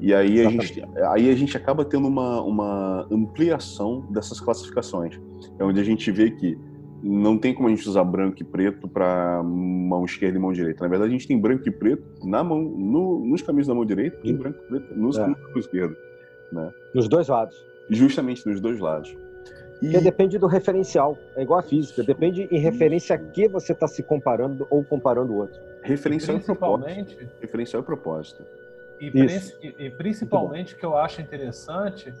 E 0.00 0.12
aí 0.12 0.44
a, 0.44 0.50
gente, 0.50 0.82
aí 1.10 1.30
a 1.30 1.34
gente 1.34 1.56
acaba 1.56 1.84
tendo 1.84 2.08
uma, 2.08 2.42
uma 2.42 3.06
ampliação 3.10 4.00
dessas 4.10 4.40
classificações. 4.40 5.20
É 5.58 5.64
onde 5.64 5.80
a 5.80 5.84
gente 5.84 6.10
vê 6.10 6.30
que 6.30 6.58
não 7.02 7.36
tem 7.36 7.54
como 7.54 7.68
a 7.68 7.70
gente 7.70 7.88
usar 7.88 8.04
branco 8.04 8.36
e 8.40 8.44
preto 8.44 8.88
para 8.88 9.42
mão 9.42 10.04
esquerda 10.04 10.38
e 10.38 10.40
mão 10.40 10.52
direita. 10.52 10.82
Na 10.82 10.88
verdade, 10.88 11.10
a 11.10 11.12
gente 11.12 11.26
tem 11.26 11.38
branco 11.38 11.68
e 11.68 11.70
preto 11.70 12.04
na 12.24 12.44
mão, 12.44 12.62
no, 12.62 13.24
nos 13.24 13.42
caminhos 13.42 13.66
da 13.66 13.74
mão 13.74 13.84
direita 13.84 14.18
e 14.22 14.32
branco 14.32 14.58
e 14.64 14.68
preto 14.68 14.94
nos 14.94 15.16
é. 15.16 15.20
caminhos 15.20 15.42
da 15.42 15.48
mão 15.48 15.58
esquerda. 15.58 15.96
Né? 16.52 16.70
Nos 16.94 17.08
dois 17.08 17.28
lados. 17.28 17.56
Justamente 17.90 18.46
nos 18.46 18.60
dois 18.60 18.78
lados. 18.78 19.16
E... 19.80 19.86
Porque 19.86 20.00
depende 20.00 20.38
do 20.38 20.46
referencial. 20.46 21.18
É 21.34 21.42
igual 21.42 21.58
a 21.58 21.62
física. 21.62 22.04
Depende 22.04 22.48
em 22.50 22.58
referência 22.58 23.16
a 23.16 23.18
que 23.18 23.48
você 23.48 23.72
está 23.72 23.88
se 23.88 24.02
comparando 24.02 24.66
ou 24.70 24.84
comparando 24.84 25.32
o 25.32 25.36
outro. 25.38 25.60
Referencial 25.82 26.36
e 26.36 26.40
propósito. 26.40 27.16
Referencial 27.40 27.82
e 27.82 27.84
propósito. 27.84 28.44
E, 29.00 29.10
e 29.78 29.90
principalmente 29.90 30.74
o 30.74 30.78
que 30.78 30.84
eu 30.84 30.96
acho 30.96 31.20
interessante 31.20 32.12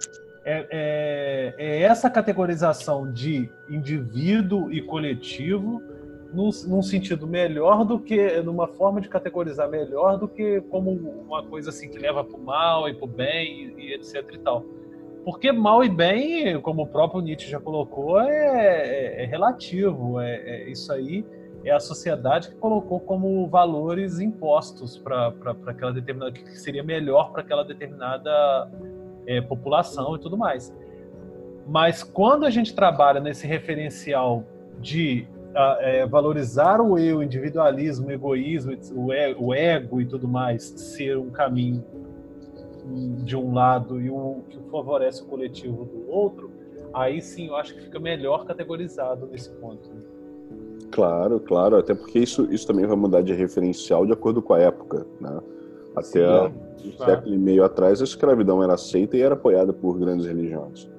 é, 0.44 0.66
é, 0.70 1.54
é, 1.56 1.82
essa 1.82 2.10
categorização 2.10 3.10
de 3.10 3.48
indivíduo 3.68 4.72
e 4.72 4.82
coletivo 4.82 5.80
num, 6.32 6.50
num, 6.66 6.82
sentido 6.82 7.26
melhor 7.26 7.84
do 7.84 8.00
que, 8.00 8.40
numa 8.40 8.66
forma 8.66 9.00
de 9.00 9.08
categorizar 9.08 9.68
melhor 9.68 10.18
do 10.18 10.26
que 10.26 10.60
como 10.62 10.90
uma 10.90 11.44
coisa 11.44 11.70
assim 11.70 11.88
que 11.88 11.98
leva 11.98 12.24
para 12.24 12.36
o 12.36 12.42
mal 12.42 12.88
e 12.88 12.94
para 12.94 13.04
o 13.04 13.08
bem 13.08 13.74
e, 13.78 13.90
e, 13.90 13.94
etc 13.94 14.26
e 14.32 14.38
tal. 14.38 14.64
Porque 15.24 15.52
mal 15.52 15.84
e 15.84 15.88
bem, 15.88 16.60
como 16.60 16.82
o 16.82 16.86
próprio 16.86 17.20
Nietzsche 17.20 17.48
já 17.48 17.60
colocou, 17.60 18.20
é, 18.20 19.20
é, 19.20 19.22
é 19.22 19.26
relativo. 19.26 20.18
É, 20.18 20.34
é, 20.34 20.68
isso 20.68 20.92
aí 20.92 21.24
é 21.64 21.70
a 21.70 21.80
sociedade 21.80 22.48
que 22.48 22.56
colocou 22.56 23.00
como 23.00 23.46
valores 23.48 24.18
impostos 24.18 24.98
para 24.98 25.32
aquela 25.66 25.92
determinada 25.92 26.32
que 26.32 26.58
seria 26.58 26.82
melhor 26.82 27.30
para 27.30 27.42
aquela 27.42 27.64
determinada 27.64 28.70
é, 29.26 29.40
população 29.40 30.16
e 30.16 30.18
tudo 30.18 30.36
mais. 30.36 30.74
Mas 31.66 32.02
quando 32.02 32.44
a 32.44 32.50
gente 32.50 32.74
trabalha 32.74 33.20
nesse 33.20 33.46
referencial 33.46 34.44
de 34.80 35.26
é, 35.80 36.06
valorizar 36.06 36.80
o 36.80 36.98
eu, 36.98 37.22
individualismo, 37.22 38.10
egoísmo, 38.10 38.72
o, 38.94 39.12
e, 39.12 39.34
o 39.34 39.54
ego 39.54 40.00
e 40.00 40.06
tudo 40.06 40.26
mais, 40.26 40.64
ser 40.64 41.16
um 41.16 41.30
caminho 41.30 41.84
de 43.22 43.36
um 43.36 43.54
lado 43.54 44.00
e 44.00 44.10
o 44.10 44.42
que 44.48 44.58
favorece 44.70 45.22
o 45.22 45.26
coletivo 45.26 45.84
do 45.84 46.10
outro, 46.10 46.50
aí 46.92 47.20
sim 47.20 47.46
eu 47.46 47.56
acho 47.56 47.74
que 47.74 47.82
fica 47.82 48.00
melhor 48.00 48.44
categorizado 48.44 49.26
nesse 49.26 49.50
ponto. 49.50 49.88
Claro, 50.92 51.40
claro, 51.40 51.76
até 51.76 51.94
porque 51.94 52.18
isso, 52.18 52.46
isso 52.52 52.66
também 52.66 52.86
vai 52.86 52.96
mudar 52.96 53.22
de 53.22 53.32
referencial 53.32 54.06
de 54.06 54.12
acordo 54.12 54.42
com 54.42 54.54
a 54.54 54.60
época, 54.60 55.06
né? 55.20 55.40
Até 55.96 56.04
sim, 56.04 56.18
é, 56.20 56.42
um 56.42 56.92
claro. 56.96 57.12
século 57.12 57.34
e 57.34 57.38
meio 57.38 57.64
atrás 57.64 58.00
a 58.00 58.04
escravidão 58.04 58.62
era 58.62 58.74
aceita 58.74 59.16
e 59.16 59.22
era 59.22 59.34
apoiada 59.34 59.72
por 59.72 59.98
grandes 59.98 60.26
religiões. 60.26 60.90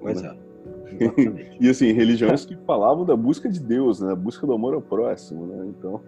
Pois 0.00 0.20
né? 0.20 0.36
é. 0.42 0.46
e 1.60 1.68
assim, 1.68 1.92
religiões 1.92 2.44
que 2.44 2.56
falavam 2.66 3.04
da 3.04 3.16
busca 3.16 3.48
de 3.48 3.60
Deus, 3.60 4.00
né? 4.00 4.12
A 4.12 4.16
busca 4.16 4.46
do 4.46 4.52
amor 4.52 4.74
ao 4.74 4.82
próximo, 4.82 5.46
né? 5.46 5.66
Então, 5.68 6.00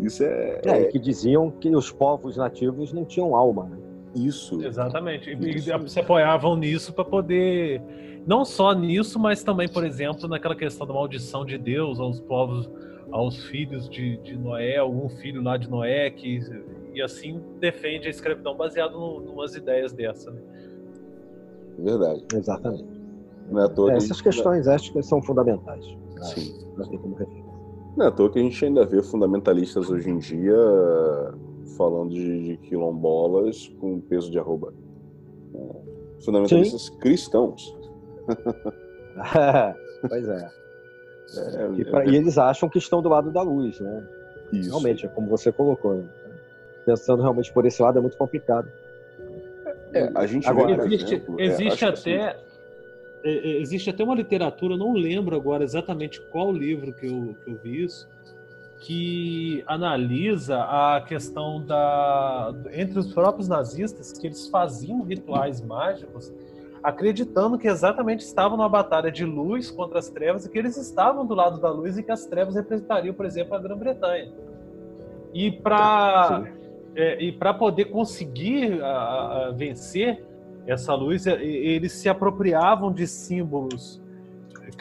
isso 0.00 0.22
é. 0.22 0.60
É, 0.64 0.84
que 0.84 0.98
diziam 0.98 1.50
que 1.50 1.74
os 1.74 1.90
povos 1.90 2.36
nativos 2.36 2.92
não 2.92 3.04
tinham 3.04 3.34
alma, 3.34 3.64
né? 3.64 3.78
Isso. 4.14 4.62
Exatamente. 4.64 5.30
Isso. 5.30 5.70
E 5.70 5.88
se 5.88 6.00
apoiavam 6.00 6.56
nisso 6.56 6.92
para 6.92 7.04
poder. 7.04 7.82
Não 8.26 8.44
só 8.44 8.72
nisso, 8.72 9.18
mas 9.18 9.42
também, 9.42 9.68
por 9.68 9.84
exemplo, 9.84 10.28
naquela 10.28 10.54
questão 10.54 10.86
da 10.86 10.92
maldição 10.92 11.44
de 11.44 11.56
Deus 11.56 11.98
aos 11.98 12.20
povos, 12.20 12.68
aos 13.10 13.44
filhos 13.44 13.88
de, 13.88 14.16
de 14.18 14.36
Noé, 14.36 14.76
algum 14.76 15.08
filho 15.08 15.42
lá 15.42 15.56
de 15.56 15.68
Noé, 15.68 16.10
que, 16.10 16.40
e 16.94 17.00
assim 17.00 17.40
defende 17.58 18.06
a 18.06 18.10
escravidão 18.10 18.56
baseado 18.56 18.94
em 18.94 19.28
umas 19.28 19.54
ideias 19.54 19.92
dessa. 19.92 20.30
Né? 20.30 20.40
Verdade. 21.78 22.24
Exatamente. 22.34 22.98
Não 23.50 23.62
é 23.62 23.68
toa 23.68 23.92
é, 23.92 23.96
essas 23.96 24.20
questões 24.20 24.66
éticas 24.66 25.06
são 25.06 25.22
fundamentais. 25.22 25.86
Né? 25.86 26.22
Sim. 26.22 26.66
Não 26.76 26.86
tem 26.86 26.98
como 26.98 27.16
Não 27.96 28.06
é 28.06 28.08
à 28.08 28.10
toa 28.10 28.30
que 28.30 28.38
a 28.38 28.42
gente 28.42 28.64
ainda 28.64 28.84
vê 28.84 29.02
fundamentalistas 29.02 29.88
hoje 29.88 30.10
em 30.10 30.18
dia 30.18 30.56
falando 31.76 32.10
de, 32.10 32.48
de 32.48 32.56
quilombolas 32.58 33.68
com 33.80 34.00
peso 34.00 34.30
de 34.30 34.38
arroba. 34.38 34.74
É, 35.54 36.24
fundamentalistas 36.24 36.82
Sim. 36.82 36.96
cristãos. 36.98 37.77
pois 40.08 40.28
é. 40.28 40.50
é 41.36 41.70
e, 41.76 41.84
pra, 41.84 42.04
é... 42.04 42.08
e, 42.08 42.16
eles 42.16 42.38
acham 42.38 42.68
que 42.68 42.78
estão 42.78 43.02
do 43.02 43.08
lado 43.08 43.30
da 43.30 43.42
luz, 43.42 43.80
né? 43.80 44.06
Isso. 44.52 44.70
Realmente, 44.70 45.06
é 45.06 45.08
como 45.08 45.28
você 45.28 45.52
colocou. 45.52 45.94
Né? 45.94 46.04
Pensando 46.86 47.22
realmente 47.22 47.52
por 47.52 47.66
esse 47.66 47.82
lado 47.82 47.98
é 47.98 48.00
muito 48.00 48.16
complicado. 48.16 48.70
É, 49.92 50.10
a 50.14 50.26
gente 50.26 50.48
Agora, 50.48 50.76
vê, 50.76 50.94
existe, 50.94 51.14
exemplo, 51.14 51.40
é, 51.40 51.44
existe 51.44 51.84
até 51.84 52.28
assim, 52.28 52.38
existe 53.24 53.90
até 53.90 54.04
uma 54.04 54.14
literatura, 54.14 54.76
não 54.76 54.92
lembro 54.92 55.34
agora 55.34 55.64
exatamente 55.64 56.20
qual 56.20 56.52
livro 56.52 56.92
que 56.92 57.06
eu, 57.06 57.34
que 57.42 57.50
eu 57.50 57.56
vi 57.56 57.84
isso, 57.84 58.08
que 58.80 59.64
analisa 59.66 60.58
a 60.62 61.00
questão 61.06 61.64
da 61.64 62.54
entre 62.72 62.98
os 62.98 63.12
próprios 63.12 63.48
nazistas 63.48 64.12
que 64.12 64.26
eles 64.26 64.48
faziam 64.48 65.02
rituais 65.02 65.60
mágicos 65.60 66.32
acreditando 66.82 67.58
que 67.58 67.68
exatamente 67.68 68.20
estavam 68.20 68.56
numa 68.56 68.68
batalha 68.68 69.10
de 69.10 69.24
luz 69.24 69.70
contra 69.70 69.98
as 69.98 70.08
trevas 70.08 70.44
e 70.44 70.50
que 70.50 70.58
eles 70.58 70.76
estavam 70.76 71.26
do 71.26 71.34
lado 71.34 71.60
da 71.60 71.70
luz 71.70 71.98
e 71.98 72.02
que 72.02 72.12
as 72.12 72.26
trevas 72.26 72.54
representariam, 72.54 73.14
por 73.14 73.26
exemplo, 73.26 73.54
a 73.54 73.58
Grã-Bretanha. 73.58 74.32
E 75.34 75.50
para 75.52 76.44
é, 76.94 77.22
e 77.22 77.32
para 77.32 77.54
poder 77.54 77.86
conseguir 77.86 78.82
a, 78.82 78.88
a 79.48 79.50
vencer 79.52 80.24
essa 80.66 80.94
luz, 80.94 81.26
é, 81.26 81.42
eles 81.42 81.92
se 81.92 82.08
apropriavam 82.08 82.92
de 82.92 83.06
símbolos 83.06 84.00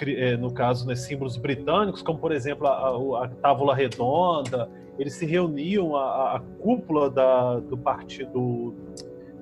é, 0.05 0.35
no 0.35 0.51
caso, 0.51 0.85
né, 0.85 0.95
símbolos 0.95 1.37
britânicos, 1.37 2.01
como 2.01 2.19
por 2.19 2.31
exemplo 2.31 2.67
a, 2.67 3.25
a 3.25 3.27
tábula 3.29 3.73
redonda, 3.73 4.69
eles 4.99 5.13
se 5.13 5.25
reuniam, 5.25 5.95
a, 5.95 6.35
a 6.35 6.39
cúpula 6.59 7.09
da, 7.09 7.59
do 7.59 7.77
partido 7.77 8.75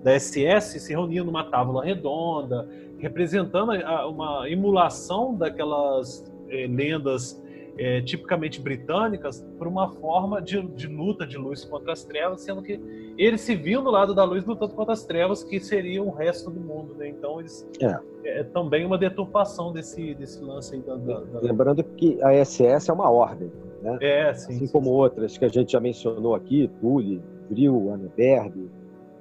da 0.06 0.20
SS 0.20 0.80
se 0.80 0.94
reunia 0.94 1.24
numa 1.24 1.44
tábua 1.46 1.84
redonda, 1.84 2.70
representando 3.00 3.72
uma 4.08 4.48
emulação 4.48 5.34
daquelas 5.34 6.24
é, 6.48 6.68
lendas 6.68 7.44
é, 7.76 8.02
tipicamente 8.02 8.62
britânicas 8.62 9.42
por 9.58 9.68
uma 9.68 9.90
forma 9.90 10.40
de, 10.40 10.62
de, 10.62 10.86
luta 10.86 11.26
de 11.26 11.38
luz 11.38 11.66
contra 11.66 11.92
as 11.92 12.04
trevas, 12.04 12.42
sendo 12.42 12.62
que 12.62 12.80
eles 13.18 13.42
se 13.42 13.56
viam 13.56 13.84
do 13.84 13.90
lado 13.90 14.14
da 14.14 14.24
luz 14.24 14.46
lutando 14.46 14.76
contra 14.76 14.94
as 14.94 15.04
trevas, 15.04 15.44
que 15.44 15.60
seria 15.60 16.04
o 16.04 16.12
resto 16.12 16.52
do 16.52 16.60
mundo. 16.60 16.94
Né? 16.94 17.10
Então, 17.10 17.40
eles, 17.40 17.68
é. 17.82 18.00
é. 18.26 18.44
também 18.44 18.86
uma 18.86 19.00
deturpação 19.00 19.74
desse, 19.74 20.14
desse 20.14 20.40
lance 20.40 20.76
aí. 20.76 20.82
Da, 20.82 20.96
da, 20.98 21.20
da... 21.22 21.40
Lembrando 21.42 21.84
que 21.84 22.22
a 22.22 22.46
SS 22.46 22.92
é 22.92 22.94
uma 22.94 23.10
ordem. 23.10 23.52
Né? 23.82 23.98
É, 24.02 24.34
sim, 24.36 24.54
assim 24.54 24.68
sim, 24.68 24.72
como 24.72 24.86
sim. 24.86 24.92
outras 24.92 25.36
que 25.36 25.46
a 25.46 25.50
gente 25.50 25.72
já 25.72 25.80
mencionou 25.80 26.36
aqui, 26.36 26.70
Tule, 26.80 27.22
Vril, 27.50 27.92
Anneberg, 27.92 28.70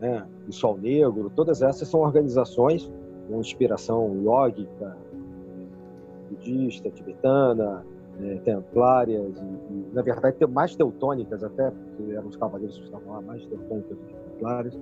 né? 0.01 0.27
o 0.49 0.53
Sol 0.53 0.77
Negro, 0.77 1.31
todas 1.35 1.63
essas 1.63 1.89
são 1.89 2.01
organizações 2.01 2.91
com 3.29 3.41
inspiração 3.41 4.13
lógica, 4.23 4.97
budista, 6.31 6.91
tibetana, 6.91 7.85
é, 8.21 8.37
templárias, 8.37 9.37
e, 9.39 9.73
e, 9.73 9.87
na 9.93 10.03
verdade 10.03 10.47
mais 10.47 10.77
teutônicas 10.77 11.43
até, 11.43 11.71
porque 11.71 12.13
eram 12.13 12.29
os 12.29 12.37
cavaleiros 12.37 12.79
que 12.79 12.85
estavam 12.85 13.13
lá, 13.13 13.21
mais 13.23 13.45
teutônicas 13.47 13.97
do 13.97 14.05
que 14.05 14.15
templárias. 14.15 14.79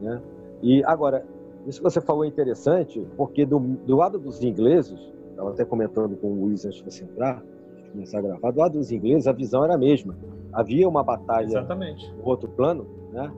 Né? 0.00 0.20
E 0.62 0.84
agora, 0.84 1.24
isso 1.66 1.78
que 1.78 1.84
você 1.84 2.00
falou 2.00 2.24
é 2.24 2.28
interessante, 2.28 3.06
porque 3.16 3.46
do, 3.46 3.58
do 3.58 3.96
lado 3.96 4.18
dos 4.18 4.42
ingleses, 4.42 4.98
estava 5.30 5.50
até 5.50 5.64
comentando 5.64 6.16
com 6.16 6.28
o 6.28 6.44
Luiz 6.46 6.64
antes 6.64 6.78
de 6.78 6.84
você 6.84 7.04
entrar, 7.04 7.42
de 7.76 7.90
começar 7.90 8.18
a 8.18 8.22
gravar, 8.22 8.50
do 8.50 8.58
lado 8.58 8.78
dos 8.78 8.92
ingleses 8.92 9.26
a 9.26 9.32
visão 9.32 9.64
era 9.64 9.74
a 9.74 9.78
mesma. 9.78 10.16
Havia 10.52 10.88
uma 10.88 11.02
batalha 11.02 11.46
Exatamente. 11.46 12.12
no 12.16 12.28
outro 12.28 12.48
plano, 12.48 12.86
né? 13.12 13.32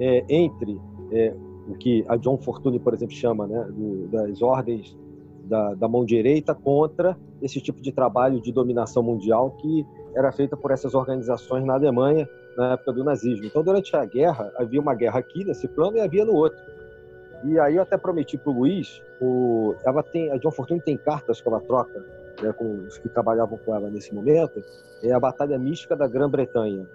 É, 0.00 0.24
entre 0.28 0.80
é, 1.12 1.34
o 1.68 1.74
que 1.74 2.04
a 2.08 2.16
John 2.16 2.38
Fortune, 2.38 2.78
por 2.80 2.94
exemplo, 2.94 3.14
chama 3.14 3.46
né, 3.46 3.68
do, 3.70 4.08
das 4.08 4.40
ordens 4.40 4.96
da, 5.44 5.74
da, 5.74 5.88
mão 5.88 6.04
direita 6.04 6.54
contra 6.54 7.16
esse 7.42 7.60
tipo 7.60 7.80
de 7.80 7.92
trabalho 7.92 8.40
de 8.40 8.50
dominação 8.52 9.02
mundial 9.02 9.50
que 9.52 9.86
era 10.14 10.32
feita 10.32 10.56
por 10.56 10.70
essas 10.70 10.94
organizações 10.94 11.64
na 11.64 11.74
Alemanha 11.74 12.28
na 12.56 12.72
época 12.72 12.92
do 12.92 13.04
nazismo. 13.04 13.44
Então, 13.44 13.62
durante 13.62 13.94
a 13.94 14.04
guerra, 14.04 14.52
havia 14.56 14.80
uma 14.80 14.94
guerra 14.94 15.20
aqui 15.20 15.44
nesse 15.44 15.68
plano 15.68 15.96
e 15.96 16.00
havia 16.00 16.24
no 16.24 16.34
outro. 16.34 16.58
E 17.44 17.58
aí 17.58 17.76
eu 17.76 17.82
até 17.82 17.96
prometi 17.96 18.36
para 18.36 18.50
o 18.50 18.54
Luiz, 18.54 19.02
ela 19.84 20.02
tem, 20.02 20.30
a 20.30 20.36
John 20.36 20.50
Fortune 20.50 20.80
tem 20.80 20.96
cartas 20.96 21.40
que 21.40 21.48
ela 21.48 21.60
troca 21.60 22.04
né, 22.42 22.52
com 22.52 22.84
os 22.86 22.98
que 22.98 23.08
trabalhavam 23.08 23.58
com 23.58 23.74
ela 23.74 23.88
nesse 23.90 24.14
momento, 24.14 24.62
é 25.02 25.12
a 25.12 25.20
Batalha 25.20 25.58
Mística 25.58 25.96
da 25.96 26.06
Grã-Bretanha. 26.06 26.86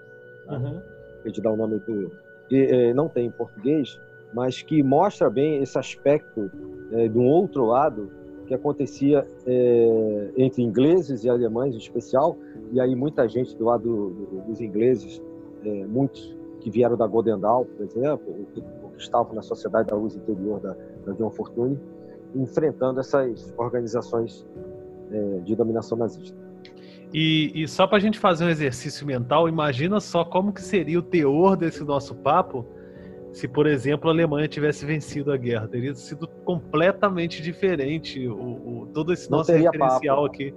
Né? 0.47 0.57
Uhum. 0.57 1.31
De 1.31 1.41
dar 1.41 1.51
o 1.51 1.57
nome 1.57 1.79
do... 1.79 2.11
E, 2.49 2.57
é, 2.57 2.93
não 2.93 3.07
tem 3.07 3.27
em 3.27 3.31
português, 3.31 3.99
mas 4.33 4.61
que 4.61 4.83
mostra 4.83 5.29
bem 5.29 5.61
esse 5.61 5.77
aspecto 5.77 6.51
é, 6.91 7.07
de 7.07 7.17
um 7.17 7.25
outro 7.25 7.65
lado 7.65 8.11
que 8.45 8.53
acontecia 8.53 9.25
é, 9.45 10.31
entre 10.37 10.61
ingleses 10.61 11.23
e 11.23 11.29
alemães 11.29 11.73
em 11.73 11.77
especial, 11.77 12.37
e 12.71 12.79
aí 12.79 12.95
muita 12.95 13.27
gente 13.27 13.55
do 13.55 13.65
lado 13.65 13.83
do, 13.83 14.41
dos 14.47 14.61
ingleses, 14.61 15.21
muitos 15.87 16.35
que 16.59 16.69
vieram 16.69 16.95
da 16.95 17.07
Golden 17.07 17.39
Dawn, 17.39 17.65
por 17.65 17.85
exemplo, 17.85 18.35
que, 18.53 18.61
que 18.61 19.01
estavam 19.01 19.33
na 19.33 19.41
Sociedade 19.41 19.89
da 19.89 19.95
Luz 19.95 20.15
Interior 20.15 20.59
da, 20.59 20.75
da 21.05 21.13
John 21.13 21.31
Fortune, 21.31 21.79
enfrentando 22.35 22.99
essas 22.99 23.51
organizações 23.57 24.45
de 25.43 25.55
dominação 25.55 25.97
nazista. 25.97 26.44
E, 27.13 27.51
e 27.55 27.67
só 27.67 27.87
para 27.87 27.97
a 27.97 28.01
gente 28.01 28.19
fazer 28.19 28.45
um 28.45 28.49
exercício 28.49 29.05
mental, 29.05 29.47
imagina 29.47 29.99
só 29.99 30.25
como 30.25 30.51
que 30.51 30.61
seria 30.61 30.99
o 30.99 31.01
teor 31.01 31.55
desse 31.55 31.83
nosso 31.83 32.15
papo 32.15 32.65
se, 33.35 33.49
por 33.49 33.67
exemplo, 33.67 34.09
a 34.09 34.13
Alemanha 34.13 34.47
tivesse 34.47 34.85
vencido 34.85 35.29
a 35.31 35.35
guerra. 35.35 35.67
Teria 35.67 35.93
sido 35.93 36.25
completamente 36.45 37.41
diferente 37.41 38.25
o, 38.29 38.33
o 38.33 38.89
todo 38.93 39.11
esse 39.11 39.29
nosso 39.29 39.51
referencial 39.51 40.23
papo. 40.23 40.25
aqui. 40.25 40.53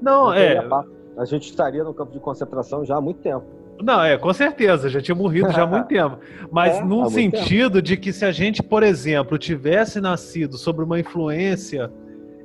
Não, 0.00 0.26
Não 0.26 0.32
é. 0.32 0.62
Papo. 0.62 0.90
A 1.18 1.24
gente 1.24 1.50
estaria 1.50 1.82
no 1.82 1.92
campo 1.92 2.12
de 2.12 2.20
concentração 2.20 2.84
já 2.84 2.96
há 2.96 3.00
muito 3.00 3.20
tempo. 3.20 3.44
Não, 3.82 4.02
é, 4.04 4.16
com 4.16 4.32
certeza, 4.32 4.88
já 4.88 5.00
tinha 5.00 5.14
morrido 5.14 5.50
já 5.50 5.62
há 5.62 5.66
muito 5.66 5.88
tempo. 5.88 6.18
Mas 6.52 6.76
é, 6.76 6.84
num 6.84 7.10
sentido 7.10 7.74
tempo. 7.74 7.82
de 7.82 7.96
que 7.96 8.12
se 8.12 8.24
a 8.24 8.30
gente, 8.30 8.62
por 8.62 8.84
exemplo, 8.84 9.36
tivesse 9.36 10.00
nascido 10.00 10.56
sobre 10.56 10.84
uma 10.84 11.00
influência 11.00 11.90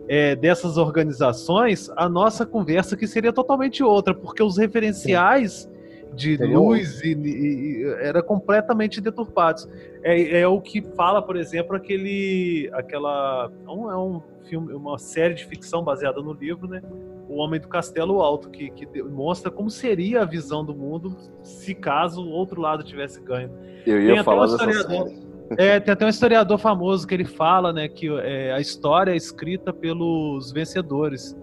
é, 0.07 0.35
dessas 0.35 0.77
organizações, 0.77 1.89
a 1.95 2.07
nossa 2.07 2.45
conversa 2.45 2.95
aqui 2.95 3.07
seria 3.07 3.33
totalmente 3.33 3.83
outra, 3.83 4.13
porque 4.13 4.43
os 4.43 4.57
referenciais 4.57 5.63
Sim 5.63 5.75
de 6.15 6.37
luz 6.37 7.01
e, 7.03 7.13
e, 7.13 7.83
era 7.99 8.23
completamente 8.23 9.01
deturpados. 9.01 9.67
É, 10.01 10.39
é, 10.39 10.47
o 10.47 10.61
que 10.61 10.81
fala, 10.81 11.21
por 11.21 11.35
exemplo, 11.35 11.75
aquele, 11.75 12.69
aquela, 12.73 13.51
um, 13.67 13.91
é 13.91 13.97
um 13.97 14.21
filme, 14.47 14.73
uma 14.73 14.97
série 14.97 15.33
de 15.33 15.45
ficção 15.45 15.83
baseada 15.83 16.21
no 16.21 16.33
livro, 16.33 16.67
né? 16.67 16.81
O, 17.27 17.35
Homem 17.37 17.59
do 17.59 17.67
Castelo 17.67 18.21
Alto, 18.21 18.49
que, 18.49 18.69
que 18.69 19.03
mostra 19.03 19.51
como 19.51 19.69
seria 19.69 20.21
a 20.21 20.25
visão 20.25 20.63
do 20.63 20.73
mundo 20.73 21.15
se 21.43 21.75
caso 21.75 22.23
o 22.23 22.29
outro 22.29 22.61
lado 22.61 22.83
tivesse 22.83 23.19
ganho. 23.21 23.51
Eu 23.85 24.01
ia 24.01 24.23
falar 24.23 24.45
dessa 24.45 24.83
série. 24.83 25.25
É, 25.57 25.79
tem 25.79 25.93
até 25.93 26.05
um 26.05 26.09
historiador 26.09 26.57
famoso 26.57 27.07
que 27.07 27.13
ele 27.13 27.25
fala, 27.25 27.71
né, 27.71 27.87
que 27.87 28.07
é, 28.19 28.51
a 28.51 28.59
história 28.59 29.11
é 29.11 29.15
escrita 29.15 29.71
pelos 29.71 30.51
vencedores. 30.51 31.35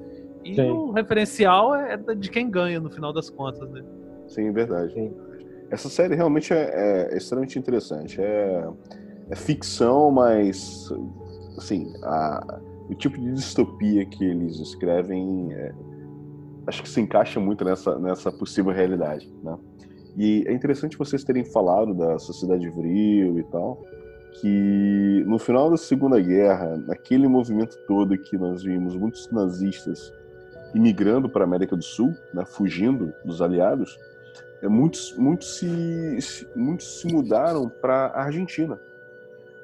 E 0.44 0.56
Sim. 0.56 0.70
o 0.70 0.90
referencial 0.90 1.74
é 1.74 1.96
de 1.96 2.30
quem 2.30 2.50
ganha, 2.50 2.80
no 2.80 2.90
final 2.90 3.12
das 3.12 3.30
contas, 3.30 3.70
né? 3.70 3.82
Sim, 4.26 4.50
verdade. 4.50 4.92
Sim. 4.92 5.14
Essa 5.70 5.88
série 5.88 6.14
realmente 6.14 6.52
é, 6.52 7.08
é 7.12 7.16
extremamente 7.16 7.58
interessante. 7.58 8.20
É, 8.20 8.68
é, 9.30 9.36
ficção, 9.36 10.10
mas 10.10 10.90
assim, 11.56 11.92
a, 12.02 12.60
o 12.90 12.94
tipo 12.94 13.18
de 13.18 13.32
distopia 13.32 14.04
que 14.04 14.24
eles 14.24 14.58
escrevem 14.58 15.52
é, 15.52 15.72
acho 16.66 16.82
que 16.82 16.88
se 16.88 17.00
encaixa 17.00 17.38
muito 17.38 17.64
nessa, 17.64 17.98
nessa 17.98 18.30
possível 18.32 18.72
realidade, 18.72 19.32
né? 19.42 19.56
E 20.16 20.44
é 20.46 20.52
interessante 20.52 20.98
vocês 20.98 21.24
terem 21.24 21.44
falado 21.44 21.94
da 21.94 22.18
sociedade 22.18 22.68
vril 22.68 23.38
e 23.38 23.44
tal, 23.44 23.82
que 24.40 25.24
no 25.26 25.38
final 25.38 25.70
da 25.70 25.76
Segunda 25.76 26.20
Guerra, 26.20 26.76
naquele 26.86 27.26
movimento 27.28 27.76
todo 27.86 28.16
que 28.18 28.36
nós 28.36 28.62
vimos 28.62 28.96
muitos 28.96 29.30
nazistas 29.30 30.12
imigrando 30.74 31.28
para 31.28 31.44
a 31.44 31.46
América 31.46 31.76
do 31.76 31.84
Sul, 31.84 32.14
né, 32.32 32.44
fugindo 32.44 33.12
dos 33.24 33.42
aliados, 33.42 33.98
é, 34.62 34.68
muitos, 34.68 35.14
muitos, 35.16 35.58
se, 35.58 36.48
muitos 36.54 37.00
se 37.00 37.12
mudaram 37.12 37.68
para 37.68 38.06
a 38.06 38.24
Argentina. 38.24 38.80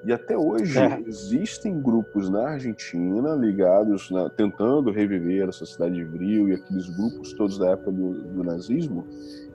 E 0.04 0.12
até 0.12 0.36
hoje 0.36 0.78
é. 0.78 1.02
existem 1.06 1.80
grupos 1.80 2.30
na 2.30 2.50
Argentina 2.50 3.34
ligados, 3.34 4.10
na, 4.10 4.30
tentando 4.30 4.90
reviver 4.90 5.48
a 5.48 5.52
sociedade 5.52 6.04
vril 6.04 6.48
e 6.48 6.54
aqueles 6.54 6.88
grupos 6.88 7.32
todos 7.32 7.58
da 7.58 7.70
época 7.70 7.90
do, 7.90 8.14
do 8.22 8.44
nazismo, 8.44 9.04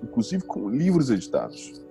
inclusive 0.04 0.44
com 0.44 0.70
livros 0.70 1.10
editados. 1.10 1.82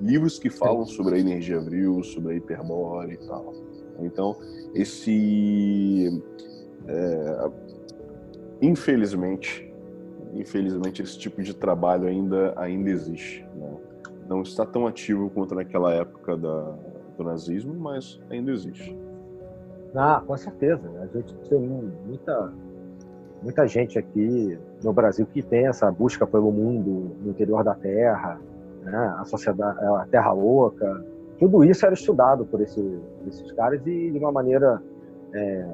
Livros 0.00 0.38
que 0.38 0.50
falam 0.50 0.84
sobre 0.86 1.16
a 1.16 1.18
energia 1.18 1.60
vril, 1.60 2.02
sobre 2.02 2.32
a 2.32 2.36
hiperbórea 2.36 3.14
e 3.14 3.26
tal. 3.26 3.54
Então, 4.00 4.36
esse. 4.74 6.22
É, 6.88 7.50
infelizmente, 8.62 9.70
infelizmente, 10.34 11.02
esse 11.02 11.18
tipo 11.18 11.42
de 11.42 11.54
trabalho 11.54 12.06
ainda, 12.06 12.52
ainda 12.56 12.90
existe. 12.90 13.46
Né? 13.54 13.76
Não 14.28 14.42
está 14.42 14.64
tão 14.64 14.86
ativo 14.86 15.28
quanto 15.30 15.54
naquela 15.54 15.92
época 15.92 16.36
da, 16.36 16.74
do 17.22 17.24
nazismo, 17.24 17.74
mas 17.74 18.18
ainda 18.30 18.50
existe. 18.50 18.98
Ah, 19.94 20.22
com 20.26 20.36
certeza. 20.36 20.88
A 21.00 21.06
gente 21.06 21.34
tem 21.48 21.58
muita, 21.58 22.52
muita 23.42 23.66
gente 23.66 23.98
aqui 23.98 24.58
no 24.82 24.92
Brasil 24.92 25.26
que 25.26 25.42
tem 25.42 25.66
essa 25.66 25.90
busca 25.90 26.26
pelo 26.26 26.50
mundo 26.50 27.14
no 27.22 27.30
interior 27.30 27.62
da 27.62 27.74
Terra, 27.74 28.40
né? 28.82 29.14
a 29.18 29.24
sociedade, 29.24 29.78
a 29.84 30.06
Terra 30.10 30.32
louca. 30.32 31.04
Tudo 31.38 31.64
isso 31.64 31.84
era 31.84 31.94
estudado 31.94 32.44
por, 32.44 32.60
esse, 32.60 32.98
esses 33.26 33.52
caras 33.52 33.80
e 33.86 34.10
de 34.10 34.18
uma 34.18 34.32
maneira 34.32 34.82
é, 35.34 35.66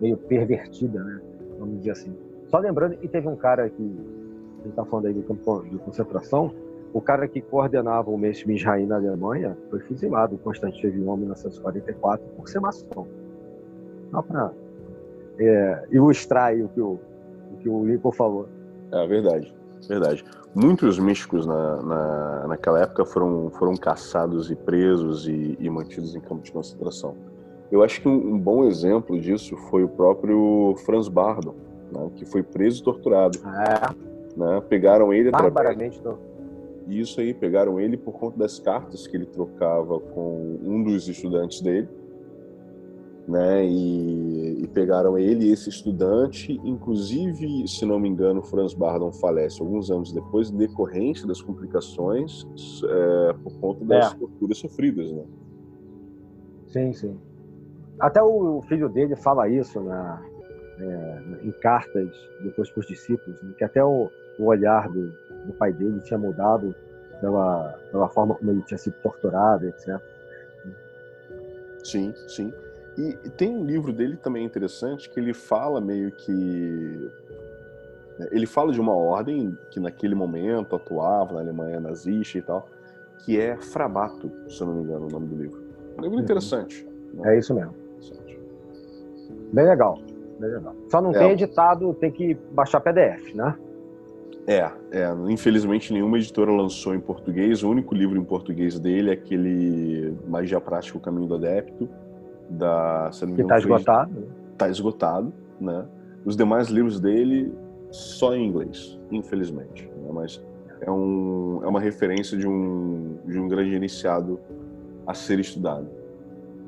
meio 0.00 0.16
pervertida, 0.16 1.02
né? 1.02 1.20
vamos 1.58 1.78
dizer 1.78 1.92
assim. 1.92 2.14
Só 2.48 2.58
lembrando, 2.58 2.96
e 3.00 3.08
teve 3.08 3.28
um 3.28 3.36
cara 3.36 3.68
que, 3.68 3.82
a 3.82 4.62
gente 4.62 4.70
está 4.70 4.84
falando 4.84 5.06
aí 5.06 5.14
do 5.14 5.22
campo 5.22 5.62
de 5.62 5.78
concentração, 5.78 6.52
o 6.92 7.00
cara 7.00 7.28
que 7.28 7.40
coordenava 7.40 8.10
o 8.10 8.18
Mestre 8.18 8.48
Misraim 8.48 8.86
na 8.86 8.96
Alemanha 8.96 9.56
foi 9.70 9.80
fuzilado 9.80 10.34
em 10.34 10.38
Constantinopla 10.38 11.14
em 11.14 11.20
1944 11.20 12.26
por 12.36 12.48
ser 12.48 12.60
maçom. 12.60 13.06
Só 14.10 14.22
para 14.22 14.52
é, 15.38 15.86
ilustrar 15.90 16.48
aí 16.48 16.62
o 16.62 16.68
que 16.68 16.80
o, 16.80 16.98
o 17.52 17.56
que 17.58 17.68
o 17.68 17.84
Lincoln 17.86 18.12
falou. 18.12 18.48
É 18.92 19.06
verdade, 19.06 19.54
verdade. 19.88 20.24
Muitos 20.54 20.98
místicos 20.98 21.46
na, 21.46 21.82
na, 21.82 22.48
naquela 22.48 22.80
época 22.80 23.04
foram, 23.04 23.50
foram 23.50 23.76
caçados 23.76 24.50
e 24.50 24.56
presos 24.56 25.28
e, 25.28 25.56
e 25.60 25.70
mantidos 25.70 26.16
em 26.16 26.20
campos 26.20 26.44
de 26.44 26.52
concentração. 26.52 27.14
Eu 27.70 27.84
acho 27.84 28.00
que 28.00 28.08
um, 28.08 28.34
um, 28.34 28.38
bom 28.38 28.64
exemplo 28.64 29.18
disso 29.20 29.56
foi 29.70 29.84
o 29.84 29.88
próprio 29.88 30.74
Franz 30.84 31.06
Bardon, 31.06 31.54
né, 31.92 32.10
que 32.16 32.24
foi 32.24 32.42
preso 32.42 32.80
e 32.80 32.84
torturado. 32.84 33.38
É. 33.38 34.10
Né, 34.36 34.60
pegaram 34.68 35.12
ele 35.12 35.28
através... 35.28 36.00
E 36.86 37.00
isso 37.00 37.20
aí, 37.20 37.32
pegaram 37.32 37.78
ele 37.80 37.96
por 37.96 38.12
conta 38.12 38.38
das 38.38 38.58
cartas 38.58 39.06
que 39.06 39.16
ele 39.16 39.26
trocava 39.26 39.98
com 40.00 40.58
um 40.62 40.82
dos 40.82 41.08
estudantes 41.08 41.60
dele 41.60 41.88
né? 43.30 43.64
E, 43.64 44.64
e, 44.64 44.68
pegaram 44.68 45.16
ele 45.16 45.46
e 45.46 45.52
esse 45.52 45.68
estudante, 45.68 46.60
inclusive, 46.64 47.66
se 47.68 47.86
não 47.86 47.98
me 48.00 48.08
engano, 48.08 48.42
Franz 48.42 48.74
Bardon 48.74 49.12
falece 49.12 49.62
alguns 49.62 49.90
anos 49.90 50.12
depois, 50.12 50.50
decorrente 50.50 51.26
das 51.26 51.40
complicações 51.40 52.44
é, 52.84 53.32
por 53.34 53.58
conta 53.60 53.84
das 53.84 54.12
é. 54.12 54.16
torturas 54.16 54.58
sofridas, 54.58 55.12
né? 55.12 55.24
Sim, 56.66 56.92
sim. 56.92 57.18
Até 57.98 58.22
o 58.22 58.60
filho 58.62 58.88
dele 58.88 59.14
fala 59.14 59.48
isso 59.48 59.80
na, 59.80 60.22
é, 60.78 61.22
em 61.44 61.52
cartas 61.60 62.10
depois 62.42 62.70
para 62.70 62.80
os 62.80 62.86
discípulos, 62.86 63.40
né? 63.42 63.54
que 63.58 63.64
até 63.64 63.84
o, 63.84 64.08
o 64.38 64.44
olhar 64.44 64.88
do, 64.88 65.12
do, 65.50 65.56
pai 65.56 65.72
dele 65.72 66.00
tinha 66.00 66.18
mudado 66.18 66.74
pela, 67.20 67.78
pela 67.90 68.08
forma 68.08 68.34
como 68.34 68.50
ele 68.50 68.62
tinha 68.62 68.78
sido 68.78 68.94
torturado, 69.02 69.66
etc. 69.66 70.00
Sim, 71.84 72.14
sim. 72.28 72.52
E, 72.98 73.12
tem 73.30 73.56
um 73.56 73.64
livro 73.64 73.92
dele 73.92 74.16
também 74.16 74.44
interessante 74.44 75.08
que 75.08 75.18
ele 75.18 75.32
fala 75.32 75.80
meio 75.80 76.10
que. 76.12 77.10
Né, 78.18 78.28
ele 78.30 78.46
fala 78.46 78.72
de 78.72 78.80
uma 78.80 78.94
ordem 78.94 79.56
que 79.70 79.80
naquele 79.80 80.14
momento 80.14 80.76
atuava 80.76 81.34
na 81.34 81.40
Alemanha 81.40 81.80
nazista 81.80 82.38
e 82.38 82.42
tal, 82.42 82.68
que 83.18 83.40
é 83.40 83.56
Frabato, 83.56 84.30
se 84.48 84.60
eu 84.60 84.66
não 84.66 84.74
me 84.74 84.82
engano, 84.82 85.06
o 85.06 85.10
nome 85.10 85.26
do 85.26 85.36
livro. 85.36 85.62
Um 85.98 86.02
livro 86.02 86.16
uhum. 86.16 86.22
interessante. 86.22 86.86
Né? 87.14 87.34
É 87.34 87.38
isso 87.38 87.54
mesmo. 87.54 87.74
Bem 89.52 89.66
legal. 89.66 89.98
Bem 90.38 90.50
legal. 90.50 90.74
Só 90.90 91.00
não 91.00 91.10
é. 91.10 91.18
tem 91.18 91.30
editado, 91.32 91.92
tem 91.94 92.10
que 92.10 92.34
baixar 92.52 92.80
PDF, 92.80 93.34
né? 93.34 93.56
É, 94.46 94.70
é, 94.90 95.14
infelizmente 95.28 95.92
nenhuma 95.92 96.16
editora 96.18 96.50
lançou 96.50 96.94
em 96.94 97.00
português. 97.00 97.62
O 97.62 97.70
único 97.70 97.94
livro 97.94 98.18
em 98.18 98.24
português 98.24 98.78
dele 98.78 99.10
é 99.10 99.12
aquele 99.12 100.14
Magia 100.26 100.60
Prática, 100.60 100.98
O 100.98 101.00
Caminho 101.00 101.26
do 101.26 101.34
Adepto, 101.34 101.88
da. 102.48 103.10
que 103.34 103.42
está 103.42 103.58
esgotado. 103.58 104.28
Está 104.52 104.68
esgotado, 104.68 105.32
né? 105.60 105.86
Os 106.24 106.36
demais 106.36 106.68
livros 106.68 107.00
dele 107.00 107.52
só 107.90 108.34
em 108.34 108.46
inglês, 108.46 108.98
infelizmente. 109.10 109.88
Né? 110.02 110.10
Mas 110.12 110.42
é, 110.80 110.90
um, 110.90 111.60
é 111.62 111.66
uma 111.66 111.80
referência 111.80 112.36
de 112.36 112.46
um, 112.46 113.18
de 113.26 113.38
um 113.38 113.48
grande 113.48 113.74
iniciado 113.74 114.38
a 115.06 115.14
ser 115.14 115.38
estudado. 115.38 115.88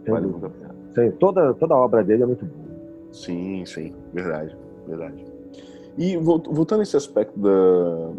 Vale 0.07 0.27
muito 0.27 0.47
a 0.47 0.51
pena. 0.51 0.75
Sim, 0.95 1.11
toda, 1.19 1.55
toda 1.55 1.75
a 1.75 1.79
obra 1.79 2.03
dele 2.03 2.23
é 2.23 2.27
muito 2.27 2.45
boa. 2.45 2.63
Sim, 3.11 3.65
sim, 3.65 3.95
verdade, 4.13 4.57
verdade. 4.87 5.32
E 5.97 6.17
voltando 6.17 6.81
a 6.81 6.83
esse 6.83 6.97
aspecto 6.97 7.39
da, 7.39 7.51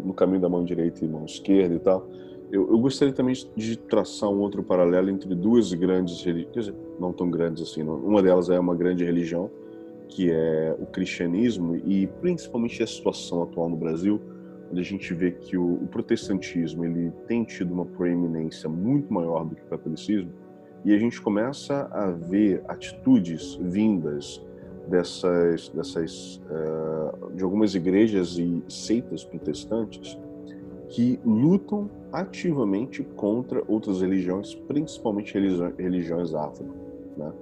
no 0.04 0.14
caminho 0.14 0.40
da 0.40 0.48
mão 0.48 0.64
direita 0.64 1.04
e 1.04 1.08
mão 1.08 1.24
esquerda 1.24 1.74
e 1.74 1.78
tal, 1.80 2.08
eu, 2.52 2.70
eu, 2.70 2.78
gostaria 2.78 3.12
também 3.12 3.34
de 3.56 3.76
traçar 3.76 4.30
um 4.30 4.38
outro 4.38 4.62
paralelo 4.62 5.10
entre 5.10 5.34
duas 5.34 5.72
grandes 5.72 6.22
religiões, 6.22 6.72
não 7.00 7.12
tão 7.12 7.28
grandes 7.28 7.62
assim, 7.62 7.82
não. 7.82 7.96
uma 7.96 8.22
delas 8.22 8.48
é 8.48 8.58
uma 8.60 8.76
grande 8.76 9.04
religião, 9.04 9.50
que 10.08 10.30
é 10.30 10.76
o 10.78 10.86
cristianismo, 10.86 11.74
e 11.74 12.06
principalmente 12.20 12.80
a 12.80 12.86
situação 12.86 13.42
atual 13.42 13.68
no 13.68 13.76
Brasil, 13.76 14.20
onde 14.70 14.80
a 14.80 14.84
gente 14.84 15.12
vê 15.12 15.32
que 15.32 15.56
o, 15.56 15.82
o 15.82 15.88
protestantismo 15.88 16.84
ele 16.84 17.10
tem 17.26 17.42
tido 17.42 17.74
uma 17.74 17.84
proeminência 17.84 18.68
muito 18.68 19.12
maior 19.12 19.44
do 19.44 19.56
que 19.56 19.62
o 19.62 19.66
catolicismo, 19.66 20.30
e 20.84 20.94
a 20.94 20.98
gente 20.98 21.20
começa 21.20 21.88
a 21.90 22.10
ver 22.10 22.62
atitudes 22.68 23.54
vindas 23.56 24.40
dessas, 24.88 25.68
dessas 25.70 26.40
uh, 26.50 27.34
de 27.34 27.42
algumas 27.42 27.74
igrejas 27.74 28.38
e 28.38 28.62
seitas 28.68 29.24
protestantes 29.24 30.18
que 30.88 31.18
lutam 31.24 31.90
ativamente 32.12 33.02
contra 33.16 33.62
outras 33.66 34.00
religiões, 34.00 34.54
principalmente 34.54 35.34
religiões 35.78 36.34
afro. 36.34 36.66
Né? 37.16 37.32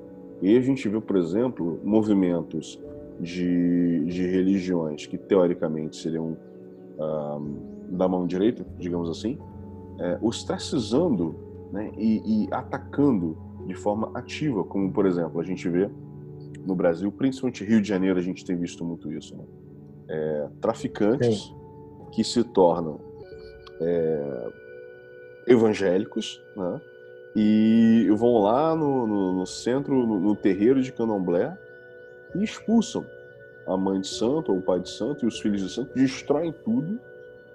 E 0.41 0.57
a 0.57 0.61
gente 0.61 0.89
viu, 0.89 1.03
por 1.03 1.17
exemplo, 1.17 1.81
movimentos 1.85 2.81
de, 3.21 4.05
de 4.07 4.27
religiões 4.27 5.07
que 5.07 5.19
teoricamente 5.19 5.97
seriam 5.97 6.37
da 7.91 8.09
mão 8.09 8.27
direita, 8.27 8.65
digamos 8.79 9.11
assim, 9.11 9.39
é, 9.99 10.19
ostracizando 10.21 11.35
né, 11.71 11.91
e, 11.97 12.45
e 12.45 12.49
atacando 12.53 13.37
de 13.67 13.75
forma 13.75 14.11
ativa, 14.15 14.65
como 14.65 14.91
por 14.91 15.07
exemplo 15.07 15.41
a 15.41 15.45
gente 15.45 15.69
vê 15.69 15.89
no 16.67 16.75
Brasil, 16.75 17.11
principalmente 17.11 17.65
Rio 17.65 17.81
de 17.81 17.89
Janeiro, 17.89 18.19
a 18.19 18.23
gente 18.23 18.45
tem 18.45 18.57
visto 18.57 18.85
muito 18.85 19.13
isso. 19.13 19.37
Né? 19.37 19.45
É, 20.09 20.49
traficantes 20.61 21.45
Sim. 21.45 21.55
que 22.13 22.25
se 22.25 22.45
tornam 22.45 23.01
é, 23.81 24.49
evangélicos, 25.47 26.43
né? 26.57 26.81
E 27.35 28.09
vão 28.15 28.43
lá 28.43 28.77
no, 28.77 29.07
no, 29.07 29.33
no 29.33 29.47
centro, 29.47 30.07
no, 30.07 30.21
no, 30.21 30.37
terreiro 30.37 30.83
de 30.83 30.93
Candomblé 30.93 31.57
e 32.35 32.45
expulsam 32.45 33.07
a 33.67 33.75
mãe 33.75 34.01
de 34.01 34.09
santo 34.09 34.53
ou 34.53 34.59
o 34.59 34.63
pai 34.63 34.81
de 34.81 34.91
santo 34.91 35.25
e 35.25 35.29
os 35.29 35.41
filhos 35.41 35.63
de 35.63 35.71
santo 35.71 35.95
destroem 35.95 36.53
tudo 36.65 37.01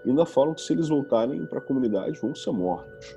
e 0.03 0.09
ainda 0.09 0.25
falam 0.25 0.55
que 0.55 0.61
se 0.61 0.73
eles 0.73 0.89
voltarem 0.89 1.45
para 1.45 1.59
a 1.59 1.61
comunidade 1.61 2.19
vão 2.19 2.33
ser 2.33 2.51
mortos. 2.51 3.16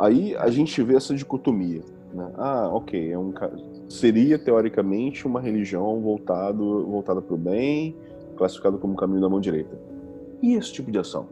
Aí 0.00 0.34
a 0.36 0.48
gente 0.50 0.82
vê 0.82 0.96
essa 0.96 1.14
dicotomia. 1.14 1.82
Né? 2.12 2.28
Ah, 2.36 2.68
ok, 2.72 3.12
é 3.12 3.18
um, 3.18 3.32
seria 3.88 4.38
teoricamente 4.38 5.26
uma 5.26 5.40
religião 5.40 6.00
voltado, 6.00 6.84
voltada 6.86 7.20
para 7.22 7.34
o 7.34 7.38
bem, 7.38 7.94
classificada 8.36 8.78
como 8.78 8.96
caminho 8.96 9.20
da 9.20 9.28
mão 9.28 9.40
direita. 9.40 9.78
E 10.42 10.54
esse 10.54 10.72
tipo 10.72 10.90
de 10.90 10.98
ação? 10.98 11.26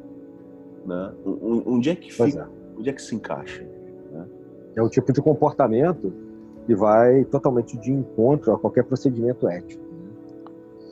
Né? 0.86 1.12
Um- 1.26 1.30
um- 1.30 1.62
Onde 1.74 1.90
é 1.90 1.96
que 1.96 2.12
fica? 2.12 2.48
Onde 2.78 2.90
é 2.90 2.92
que 2.92 3.02
se 3.02 3.14
encaixa? 3.14 3.66
É 4.76 4.82
o 4.82 4.88
tipo 4.88 5.12
de 5.12 5.20
comportamento 5.20 6.12
que 6.66 6.74
vai 6.74 7.24
totalmente 7.24 7.76
de 7.78 7.90
encontro 7.90 8.52
a 8.52 8.58
qualquer 8.58 8.84
procedimento 8.84 9.48
ético. 9.48 9.82
né? 9.82 10.10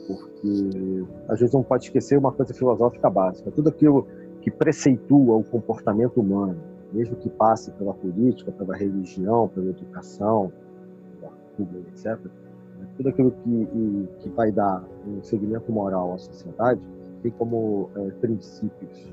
Porque 0.07 1.05
às 1.29 1.39
vezes 1.39 1.53
não 1.53 1.63
pode 1.63 1.85
esquecer 1.85 2.17
uma 2.17 2.31
coisa 2.31 2.53
filosófica 2.53 3.09
básica. 3.09 3.49
Tudo 3.51 3.69
aquilo 3.69 4.05
que 4.41 4.51
preceitua 4.51 5.37
o 5.37 5.43
comportamento 5.43 6.19
humano, 6.19 6.57
mesmo 6.93 7.15
que 7.17 7.29
passe 7.29 7.71
pela 7.71 7.93
política, 7.93 8.51
pela 8.51 8.75
religião, 8.75 9.47
pela 9.49 9.69
educação, 9.69 10.51
pela 11.19 11.31
cultura, 11.31 11.83
etc., 11.89 12.19
né? 12.79 12.87
tudo 12.95 13.09
aquilo 13.09 13.31
que, 13.31 14.09
que 14.19 14.29
vai 14.29 14.51
dar 14.51 14.83
um 15.07 15.21
segmento 15.23 15.71
moral 15.71 16.13
à 16.13 16.17
sociedade 16.17 16.81
tem 17.21 17.31
como 17.31 17.89
eh, 17.95 18.11
princípios 18.21 19.11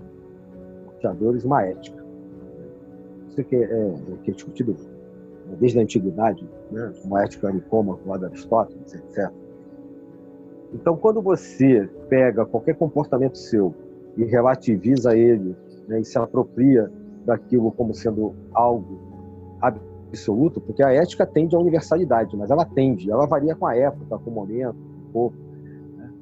norteadores 0.85 1.45
uma 1.45 1.63
ética. 1.63 2.05
Isso 3.29 3.43
que 3.45 3.57
é, 3.57 3.63
é- 3.63 3.95
que 4.23 4.31
é 4.31 4.35
discutido 4.35 4.77
né, 5.47 5.57
desde 5.59 5.79
a 5.79 5.83
antiguidade, 5.83 6.47
né, 6.71 6.93
como 7.03 7.17
a 7.17 7.25
ética 7.25 7.51
Nicômaco, 7.51 8.09
lá 8.09 8.17
de 8.17 8.27
Aristóteles, 8.27 8.95
etc. 8.95 9.31
Então, 10.73 10.97
quando 10.97 11.23
você 11.23 11.89
pega 12.09 12.45
qualquer 12.45 12.75
comportamento 12.77 13.39
seu 13.39 13.75
e 14.17 14.25
relativiza 14.25 15.17
ele 15.17 15.57
né, 15.89 16.01
e 16.01 16.05
se 16.05 16.19
apropria 16.19 16.91
daquilo 17.25 17.73
como 17.73 17.95
sendo 17.95 18.35
algo 18.53 18.99
absoluto, 19.61 20.61
porque 20.61 20.83
a 20.83 20.93
ética 20.93 21.27
tende 21.27 21.57
à 21.57 21.59
universalidade, 21.59 22.37
mas 22.37 22.51
ela 22.51 22.65
tende, 22.65 23.11
ela 23.11 23.27
varia 23.27 23.55
com 23.55 23.67
a 23.67 23.77
época, 23.77 24.19
com 24.19 24.31
o 24.31 24.33
momento, 24.33 24.77
com 24.77 25.09
o 25.09 25.13
povo. 25.13 25.37
né? 25.97 26.13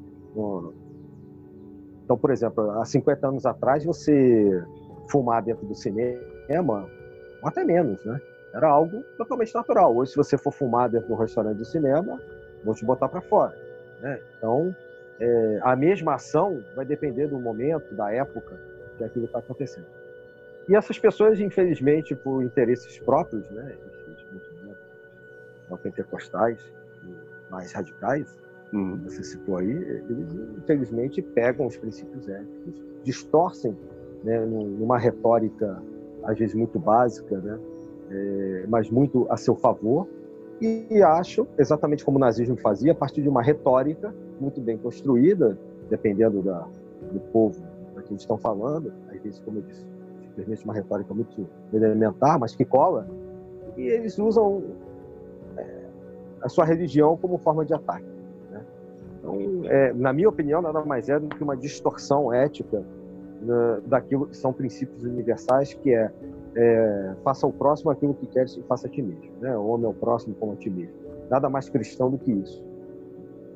Então, 2.04 2.16
por 2.16 2.30
exemplo, 2.30 2.70
há 2.72 2.84
50 2.84 3.26
anos 3.26 3.46
atrás, 3.46 3.84
você 3.84 4.64
fumar 5.10 5.42
dentro 5.42 5.66
do 5.66 5.74
cinema, 5.74 6.86
ou 7.42 7.48
até 7.48 7.64
menos, 7.64 8.04
né? 8.04 8.20
Era 8.54 8.68
algo 8.68 9.02
totalmente 9.16 9.54
natural. 9.54 9.96
Hoje, 9.96 10.12
se 10.12 10.16
você 10.16 10.36
for 10.36 10.52
fumar 10.52 10.88
dentro 10.88 11.08
do 11.08 11.14
restaurante 11.14 11.56
do 11.56 11.64
cinema, 11.64 12.20
vão 12.64 12.74
te 12.74 12.84
botar 12.84 13.08
para 13.08 13.20
fora. 13.22 13.56
Né? 14.00 14.20
Então, 14.36 14.74
é, 15.18 15.60
a 15.62 15.74
mesma 15.74 16.14
ação 16.14 16.62
vai 16.76 16.84
depender 16.84 17.28
do 17.28 17.38
momento, 17.38 17.94
da 17.94 18.12
época 18.12 18.60
que 18.98 19.04
aquilo 19.04 19.24
está 19.24 19.38
acontecendo. 19.38 19.86
E 20.68 20.76
essas 20.76 20.98
pessoas, 20.98 21.40
infelizmente, 21.40 22.14
por 22.14 22.42
interesses 22.42 22.98
próprios, 23.00 23.48
né, 23.50 23.76
esses 24.08 24.24
movimentos 24.32 24.82
neopentecostais 25.68 26.60
e 27.04 27.50
mais 27.50 27.72
radicais, 27.72 28.36
Uhum. 28.72 28.96
você 29.04 29.22
citou 29.22 29.58
aí, 29.58 29.70
eles 29.70 30.32
infelizmente 30.58 31.20
pegam 31.20 31.66
os 31.66 31.76
princípios 31.76 32.26
éticos, 32.26 32.74
distorcem 33.04 33.76
né, 34.24 34.40
num- 34.46 34.68
numa 34.78 34.96
retórica 34.98 35.82
às 36.24 36.38
vezes 36.38 36.54
muito 36.54 36.78
básica, 36.78 37.36
né, 37.38 37.58
é, 38.10 38.64
mas 38.68 38.88
muito 38.88 39.26
a 39.30 39.36
seu 39.36 39.54
favor, 39.56 40.08
e 40.60 41.02
acham, 41.02 41.46
exatamente 41.58 42.04
como 42.04 42.16
o 42.16 42.20
nazismo 42.20 42.56
fazia, 42.56 42.92
a 42.92 42.94
partir 42.94 43.20
de 43.20 43.28
uma 43.28 43.42
retórica 43.42 44.14
muito 44.40 44.60
bem 44.60 44.78
construída, 44.78 45.58
dependendo 45.90 46.40
da, 46.40 46.60
do 47.12 47.20
povo 47.32 47.60
para 47.92 48.04
quem 48.04 48.16
estão 48.16 48.38
falando, 48.38 48.90
às 49.10 49.20
vezes, 49.20 49.40
como 49.40 49.58
eu 49.58 49.62
disse, 49.62 49.84
simplesmente 50.32 50.64
uma 50.64 50.74
retórica 50.74 51.12
muito 51.12 51.46
elementar, 51.72 52.38
mas 52.38 52.54
que 52.54 52.64
cola, 52.64 53.06
e 53.76 53.82
eles 53.82 54.18
usam 54.18 54.62
é, 55.56 55.84
a 56.42 56.48
sua 56.48 56.64
religião 56.64 57.16
como 57.16 57.38
forma 57.38 57.64
de 57.64 57.74
ataque. 57.74 58.12
Então, 59.22 59.38
é, 59.66 59.92
na 59.92 60.12
minha 60.12 60.28
opinião, 60.28 60.60
nada 60.60 60.84
mais 60.84 61.08
é 61.08 61.18
do 61.18 61.28
que 61.28 61.42
uma 61.42 61.56
distorção 61.56 62.32
ética 62.32 62.82
né, 63.40 63.80
daquilo 63.86 64.26
que 64.26 64.36
são 64.36 64.52
princípios 64.52 65.04
universais, 65.04 65.74
que 65.74 65.94
é, 65.94 66.10
é 66.56 67.14
faça 67.22 67.46
ao 67.46 67.52
próximo 67.52 67.92
aquilo 67.92 68.14
que 68.14 68.26
queres 68.26 68.56
e 68.56 68.62
faça 68.62 68.88
a 68.88 68.90
ti 68.90 69.00
mesmo. 69.00 69.30
Né? 69.40 69.56
O 69.56 69.66
homem 69.68 69.86
é 69.86 69.88
o 69.88 69.94
próximo 69.94 70.34
como 70.34 70.52
a 70.52 70.56
ti 70.56 70.68
mesmo. 70.68 70.94
Nada 71.30 71.48
mais 71.48 71.68
cristão 71.68 72.10
do 72.10 72.18
que 72.18 72.32
isso. 72.32 72.64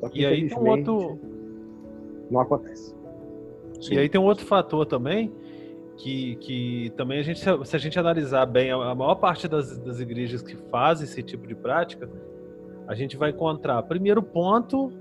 Só 0.00 0.08
que, 0.08 0.20
E 0.20 0.26
aí 0.26 0.48
tem 0.48 0.56
um 0.56 0.68
outro. 0.68 1.18
não 2.30 2.40
acontece. 2.40 2.94
E 3.90 3.98
aí 3.98 4.08
tem 4.08 4.20
um 4.20 4.24
outro 4.24 4.46
fator 4.46 4.86
também, 4.86 5.32
que, 5.96 6.36
que 6.36 6.92
também 6.96 7.18
a 7.18 7.22
gente, 7.22 7.40
se 7.40 7.76
a 7.76 7.78
gente 7.78 7.98
analisar 7.98 8.44
bem, 8.46 8.70
a 8.70 8.94
maior 8.94 9.14
parte 9.16 9.48
das, 9.48 9.78
das 9.78 9.98
igrejas 10.00 10.42
que 10.42 10.56
fazem 10.70 11.04
esse 11.04 11.22
tipo 11.22 11.46
de 11.46 11.54
prática, 11.54 12.08
a 12.86 12.94
gente 12.94 13.16
vai 13.16 13.30
encontrar, 13.30 13.82
primeiro 13.82 14.22
ponto, 14.22 14.92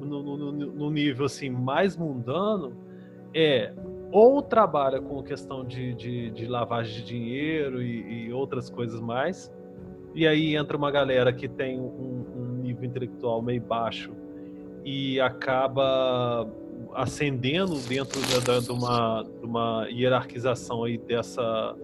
no, 0.00 0.22
no- 0.22 0.36
no- 0.36 0.52
no 0.52 0.90
nível 0.90 1.26
assim 1.26 1.48
mais 1.50 1.96
mundano, 1.96 2.72
é 3.34 3.72
ou 4.12 4.42
trabalha 4.42 5.00
com 5.00 5.22
questão 5.22 5.64
de, 5.64 5.94
de, 5.94 6.30
de 6.32 6.46
lavagem 6.46 6.96
de 6.96 7.04
dinheiro 7.04 7.80
e, 7.80 8.26
e 8.26 8.32
outras 8.32 8.68
coisas 8.68 9.00
mais, 9.00 9.52
e 10.12 10.26
aí 10.26 10.56
entra 10.56 10.76
uma 10.76 10.90
galera 10.90 11.32
que 11.32 11.48
tem 11.48 11.78
um, 11.78 12.24
um 12.36 12.44
nível 12.60 12.84
intelectual 12.84 13.40
meio 13.40 13.62
baixo 13.62 14.10
e 14.84 15.20
acaba 15.20 16.44
ascendendo 16.94 17.76
dentro 17.88 18.20
de, 18.20 18.70
uma, 18.70 19.22
de 19.22 19.46
uma 19.46 19.86
hierarquização 19.88 20.84
aí 20.84 20.98
dessa, 20.98 21.76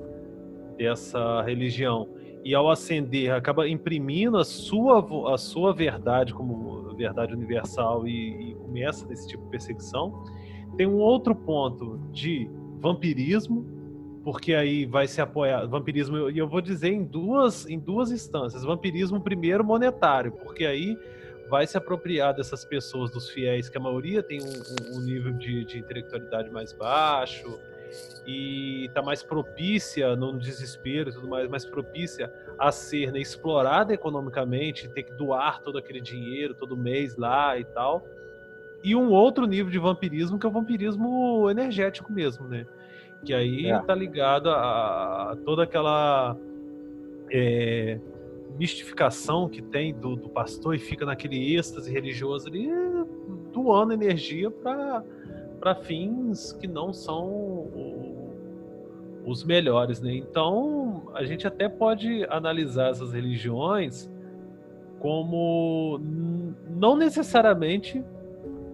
dessa 0.76 1.42
religião 1.42 2.08
e 2.44 2.54
ao 2.54 2.70
ascender 2.70 3.32
acaba 3.32 3.68
imprimindo 3.68 4.38
a 4.38 4.44
sua, 4.44 5.34
a 5.34 5.36
sua 5.36 5.72
verdade 5.72 6.32
como 6.32 6.94
verdade 6.96 7.34
universal 7.34 8.06
e, 8.06 8.50
e 8.50 8.54
começa 8.54 9.06
nesse 9.06 9.28
tipo 9.28 9.44
de 9.44 9.50
perseguição. 9.50 10.24
Tem 10.76 10.86
um 10.86 10.96
outro 10.96 11.34
ponto 11.34 12.00
de 12.10 12.50
vampirismo, 12.78 13.64
porque 14.24 14.54
aí 14.54 14.86
vai 14.86 15.06
se 15.06 15.20
apoiar 15.20 15.66
vampirismo 15.66 16.30
e 16.30 16.38
eu 16.38 16.48
vou 16.48 16.60
dizer 16.60 16.92
em 16.92 17.04
duas 17.04 17.68
em 17.68 17.78
duas 17.78 18.10
instâncias. 18.10 18.64
Vampirismo 18.64 19.20
primeiro 19.20 19.64
monetário, 19.64 20.32
porque 20.32 20.64
aí 20.64 20.96
vai 21.48 21.66
se 21.66 21.76
apropriar 21.76 22.34
dessas 22.34 22.64
pessoas, 22.64 23.10
dos 23.10 23.28
fiéis, 23.30 23.68
que 23.68 23.76
a 23.78 23.80
maioria 23.80 24.22
tem 24.22 24.40
um, 24.42 24.96
um- 24.96 25.00
nível 25.00 25.32
de, 25.32 25.64
de 25.64 25.78
intelectualidade 25.78 26.50
mais 26.50 26.72
baixo 26.72 27.58
e 28.26 28.86
está 28.86 29.00
mais 29.00 29.22
propícia, 29.22 30.16
no 30.16 30.36
desespero 30.38 31.10
e 31.10 31.12
tudo 31.12 31.28
mais, 31.28 31.48
mais 31.48 31.64
propícia 31.64 32.32
a 32.58 32.72
ser 32.72 33.12
né, 33.12 33.20
explorada 33.20 33.94
economicamente, 33.94 34.88
ter 34.88 35.04
que 35.04 35.12
doar 35.12 35.62
todo 35.62 35.78
aquele 35.78 36.00
dinheiro 36.00 36.52
todo 36.54 36.76
mês 36.76 37.16
lá 37.16 37.56
e 37.58 37.64
tal. 37.64 38.04
E 38.82 38.94
um 38.96 39.10
outro 39.10 39.46
nível 39.46 39.70
de 39.70 39.78
vampirismo, 39.78 40.38
que 40.38 40.46
é 40.46 40.48
o 40.48 40.52
vampirismo 40.52 41.48
energético 41.50 42.12
mesmo, 42.12 42.46
né? 42.48 42.66
Que 43.24 43.32
aí 43.32 43.66
É. 43.66 43.78
tá 43.80 43.94
ligado 43.94 44.50
a, 44.50 45.32
a 45.32 45.36
toda 45.44 45.62
aquela 45.64 46.36
é, 47.30 47.98
mistificação 48.58 49.48
que 49.48 49.62
tem 49.62 49.94
do, 49.94 50.16
do 50.16 50.28
pastor 50.28 50.74
e 50.74 50.78
fica 50.78 51.04
naquele 51.04 51.56
êxtase 51.56 51.92
religioso 51.92 52.48
ali, 52.48 52.68
doando 53.52 53.92
energia 53.92 54.50
para 54.50 55.74
fins 55.82 56.52
que 56.52 56.66
não 56.66 56.92
são 56.92 57.26
o- 57.26 58.30
os 59.24 59.44
melhores, 59.44 60.00
né? 60.00 60.14
Então, 60.14 61.10
a 61.14 61.24
gente 61.24 61.46
até 61.46 61.68
pode 61.68 62.24
analisar 62.30 62.90
essas 62.90 63.12
religiões 63.12 64.08
como 65.00 66.00
não 66.70 66.96
necessariamente 66.96 68.02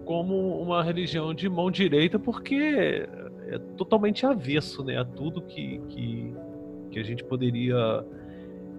como 0.05 0.61
uma 0.61 0.83
religião 0.83 1.33
de 1.33 1.49
mão 1.49 1.71
direita, 1.71 2.19
porque 2.19 3.07
é 3.47 3.57
totalmente 3.77 4.25
avesso, 4.25 4.83
né, 4.83 4.97
a 4.97 5.05
tudo 5.05 5.41
que, 5.41 5.79
que, 5.87 6.33
que 6.91 6.99
a 6.99 7.03
gente 7.03 7.23
poderia 7.23 8.03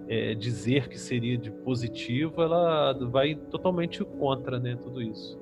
é, 0.08 0.34
dizer 0.34 0.88
que 0.88 0.98
seria 0.98 1.36
de 1.36 1.50
positivo, 1.50 2.42
ela 2.42 2.92
vai 3.10 3.34
totalmente 3.50 4.04
contra, 4.04 4.58
né, 4.58 4.76
tudo 4.82 5.00
isso. 5.00 5.38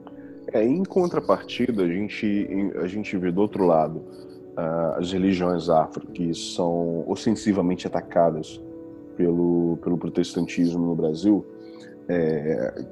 É, 0.52 0.64
em 0.64 0.84
contrapartida, 0.84 1.84
a 1.84 1.88
gente, 1.88 2.48
a 2.76 2.86
gente 2.86 3.16
vê 3.16 3.30
do 3.30 3.40
outro 3.40 3.64
lado 3.64 4.02
ah, 4.56 4.96
as 4.98 5.12
religiões 5.12 5.68
afro 5.68 6.06
que 6.08 6.34
são 6.34 7.04
ostensivamente 7.08 7.86
atacadas 7.86 8.60
pelo, 9.16 9.78
pelo 9.82 9.96
protestantismo 9.96 10.84
no 10.84 10.94
Brasil, 10.94 11.44
é, 12.08 12.84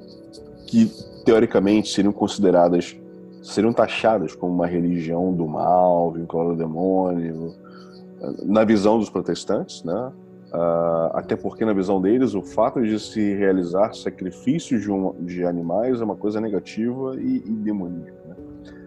que 0.67 0.89
teoricamente 1.25 1.89
seriam 1.89 2.13
consideradas, 2.13 2.97
seriam 3.43 3.73
taxadas 3.73 4.33
como 4.33 4.53
uma 4.53 4.65
religião 4.65 5.33
do 5.33 5.45
mal, 5.47 6.11
vinculada 6.11 6.51
ao 6.51 6.55
demônio, 6.55 7.53
na 8.43 8.63
visão 8.63 8.97
dos 8.97 9.09
protestantes, 9.09 9.83
né? 9.83 10.11
Uh, 10.53 11.07
até 11.13 11.35
porque 11.37 11.63
na 11.63 11.71
visão 11.71 12.01
deles 12.01 12.33
o 12.33 12.41
fato 12.41 12.81
de 12.81 12.99
se 12.99 13.33
realizar 13.35 13.93
sacrifícios 13.93 14.81
de, 14.81 14.91
um, 14.91 15.13
de 15.23 15.45
animais 15.45 16.01
é 16.01 16.03
uma 16.03 16.17
coisa 16.17 16.41
negativa 16.41 17.15
e, 17.17 17.37
e 17.37 17.51
demoníaca. 17.51 18.19
Né? 18.27 18.35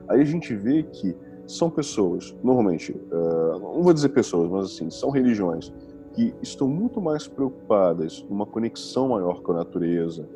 Aí 0.08 0.20
a 0.20 0.24
gente 0.24 0.54
vê 0.54 0.82
que 0.82 1.16
são 1.46 1.70
pessoas, 1.70 2.36
normalmente, 2.42 2.92
uh, 2.92 3.58
não 3.58 3.82
vou 3.82 3.94
dizer 3.94 4.10
pessoas, 4.10 4.50
mas 4.50 4.66
assim, 4.66 4.90
são 4.90 5.08
religiões 5.08 5.72
que 6.12 6.34
estão 6.42 6.68
muito 6.68 7.00
mais 7.00 7.26
preocupadas 7.26 8.24
numa 8.28 8.44
conexão 8.44 9.08
maior 9.08 9.40
com 9.40 9.52
a 9.52 9.56
natureza, 9.56 10.28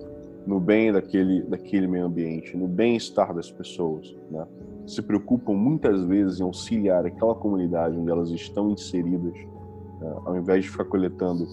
no 0.46 0.58
bem 0.58 0.92
daquele, 0.92 1.42
daquele 1.42 1.86
meio 1.86 2.06
ambiente, 2.06 2.56
no 2.56 2.66
bem-estar 2.66 3.34
das 3.34 3.50
pessoas, 3.50 4.16
né? 4.30 4.46
Se 4.86 5.02
preocupam 5.02 5.52
muitas 5.52 6.02
vezes 6.04 6.40
em 6.40 6.42
auxiliar 6.42 7.04
aquela 7.04 7.34
comunidade 7.34 7.96
onde 7.96 8.10
elas 8.10 8.30
estão 8.30 8.70
inseridas? 8.70 9.34
Ao 10.24 10.36
invés 10.36 10.64
de 10.64 10.70
ficar 10.70 10.84
coletando 10.84 11.46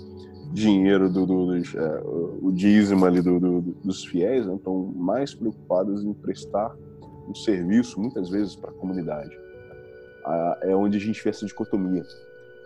dinheiro 0.52 1.10
do, 1.10 1.26
do 1.26 1.46
dos, 1.48 1.76
é, 1.76 2.02
o 2.42 2.52
dízimo 2.52 3.06
ali 3.06 3.22
do, 3.22 3.40
do, 3.40 3.62
dos 3.62 4.06
fiéis, 4.06 4.46
né? 4.46 4.56
estão 4.56 4.94
mais 4.96 5.34
preocupadas 5.34 6.04
em 6.04 6.14
prestar 6.14 6.76
um 7.28 7.36
serviço 7.36 8.00
muitas 8.00 8.30
vezes 8.30 8.56
para 8.56 8.70
a 8.70 8.74
comunidade. 8.74 9.38
É 10.62 10.76
onde 10.76 10.98
a 10.98 11.00
gente 11.00 11.24
vê 11.24 11.30
essa 11.30 11.46
dicotomia. 11.46 12.04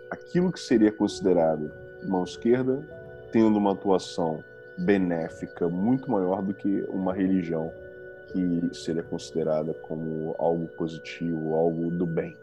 Aquilo 0.09 0.51
que 0.51 0.59
seria 0.59 0.91
considerado 0.91 1.69
mão 2.07 2.23
esquerda, 2.23 2.87
tendo 3.31 3.57
uma 3.57 3.73
atuação 3.73 4.43
benéfica 4.77 5.67
muito 5.67 6.09
maior 6.09 6.41
do 6.41 6.53
que 6.53 6.85
uma 6.89 7.13
religião 7.13 7.71
que 8.31 8.69
seria 8.73 9.03
considerada 9.03 9.73
como 9.73 10.35
algo 10.37 10.67
positivo, 10.77 11.53
algo 11.53 11.89
do 11.91 12.05
bem, 12.05 12.35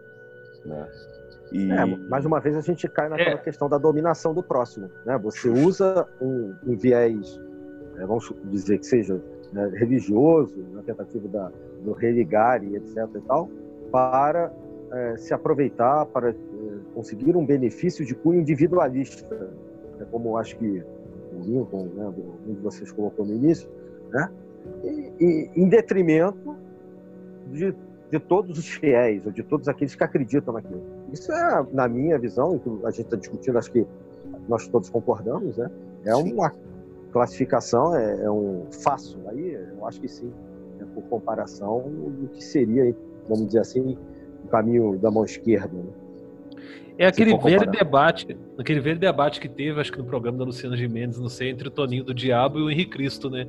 né? 0.64 0.88
E... 1.52 1.70
É, 1.70 1.86
mais 2.08 2.24
uma 2.24 2.40
vez 2.40 2.56
a 2.56 2.60
gente 2.60 2.88
cai 2.88 3.08
naquela 3.08 3.36
é. 3.36 3.38
questão 3.38 3.68
da 3.68 3.78
dominação 3.78 4.34
do 4.34 4.42
próximo, 4.42 4.90
né? 5.04 5.16
Você 5.18 5.48
usa 5.48 6.06
um, 6.20 6.54
um 6.66 6.76
viés, 6.76 7.40
é, 7.96 8.06
vamos 8.06 8.32
dizer 8.44 8.78
que 8.78 8.86
seja 8.86 9.20
né, 9.52 9.70
religioso, 9.74 10.54
na 10.72 10.82
tentativa 10.82 11.28
da, 11.28 11.52
do 11.82 11.92
religar 11.92 12.62
e 12.64 12.76
etc 12.76 13.08
e 13.14 13.20
tal, 13.20 13.48
para 13.90 14.52
é, 14.92 15.16
se 15.16 15.32
aproveitar, 15.32 16.06
para 16.06 16.30
é, 16.30 16.34
conseguir 16.94 17.36
um 17.36 17.44
benefício 17.44 18.04
de 18.04 18.14
cunho 18.14 18.40
individualista, 18.40 19.50
é 20.00 20.04
como 20.04 20.36
acho 20.36 20.56
que 20.58 20.82
o 21.32 21.40
Lincoln, 21.42 21.86
né, 21.94 22.12
um 22.46 22.54
de 22.54 22.60
vocês 22.60 22.90
colocou 22.92 23.24
no 23.24 23.34
início, 23.34 23.68
né? 24.10 24.30
E, 24.82 25.12
e, 25.20 25.50
em 25.54 25.68
detrimento 25.68 26.56
de, 27.52 27.74
de 28.10 28.18
todos 28.18 28.58
os 28.58 28.68
fiéis, 28.68 29.24
ou 29.24 29.32
de 29.32 29.42
todos 29.42 29.68
aqueles 29.68 29.94
que 29.94 30.02
acreditam 30.02 30.54
naquilo. 30.54 30.82
Isso 31.12 31.32
é, 31.32 31.66
na 31.72 31.88
minha 31.88 32.18
visão, 32.18 32.60
a 32.84 32.90
gente 32.90 33.02
está 33.02 33.16
discutindo, 33.16 33.58
acho 33.58 33.70
que 33.70 33.86
nós 34.48 34.66
todos 34.68 34.88
concordamos, 34.88 35.56
né? 35.56 35.70
É 36.04 36.14
uma 36.14 36.52
classificação, 37.12 37.94
é, 37.96 38.24
é 38.24 38.30
um 38.30 38.66
fácil. 38.70 39.18
Aí 39.28 39.54
eu 39.54 39.86
acho 39.86 40.00
que 40.00 40.08
sim, 40.08 40.32
né, 40.78 40.86
por 40.94 41.02
comparação 41.04 41.80
do 41.80 42.28
que 42.28 42.42
seria, 42.42 42.94
vamos 43.28 43.46
dizer 43.46 43.60
assim, 43.60 43.96
o 44.44 44.48
caminho 44.48 44.98
da 44.98 45.10
mão 45.10 45.24
esquerda. 45.24 45.72
Né? 45.72 45.90
É 46.98 47.06
aquele 47.06 47.36
velho 47.36 47.70
debate, 47.70 48.36
aquele 48.58 48.80
velho 48.80 48.98
debate 48.98 49.38
que 49.38 49.48
teve, 49.48 49.78
acho 49.80 49.92
que 49.92 49.98
no 49.98 50.04
programa 50.04 50.38
da 50.38 50.44
Luciana 50.44 50.76
Gimenez, 50.76 51.18
não 51.18 51.28
sei, 51.28 51.50
entre 51.50 51.68
o 51.68 51.70
Toninho 51.70 52.04
do 52.04 52.14
Diabo 52.14 52.58
e 52.58 52.62
o 52.62 52.70
Henrique 52.70 52.92
Cristo, 52.92 53.28
né? 53.28 53.46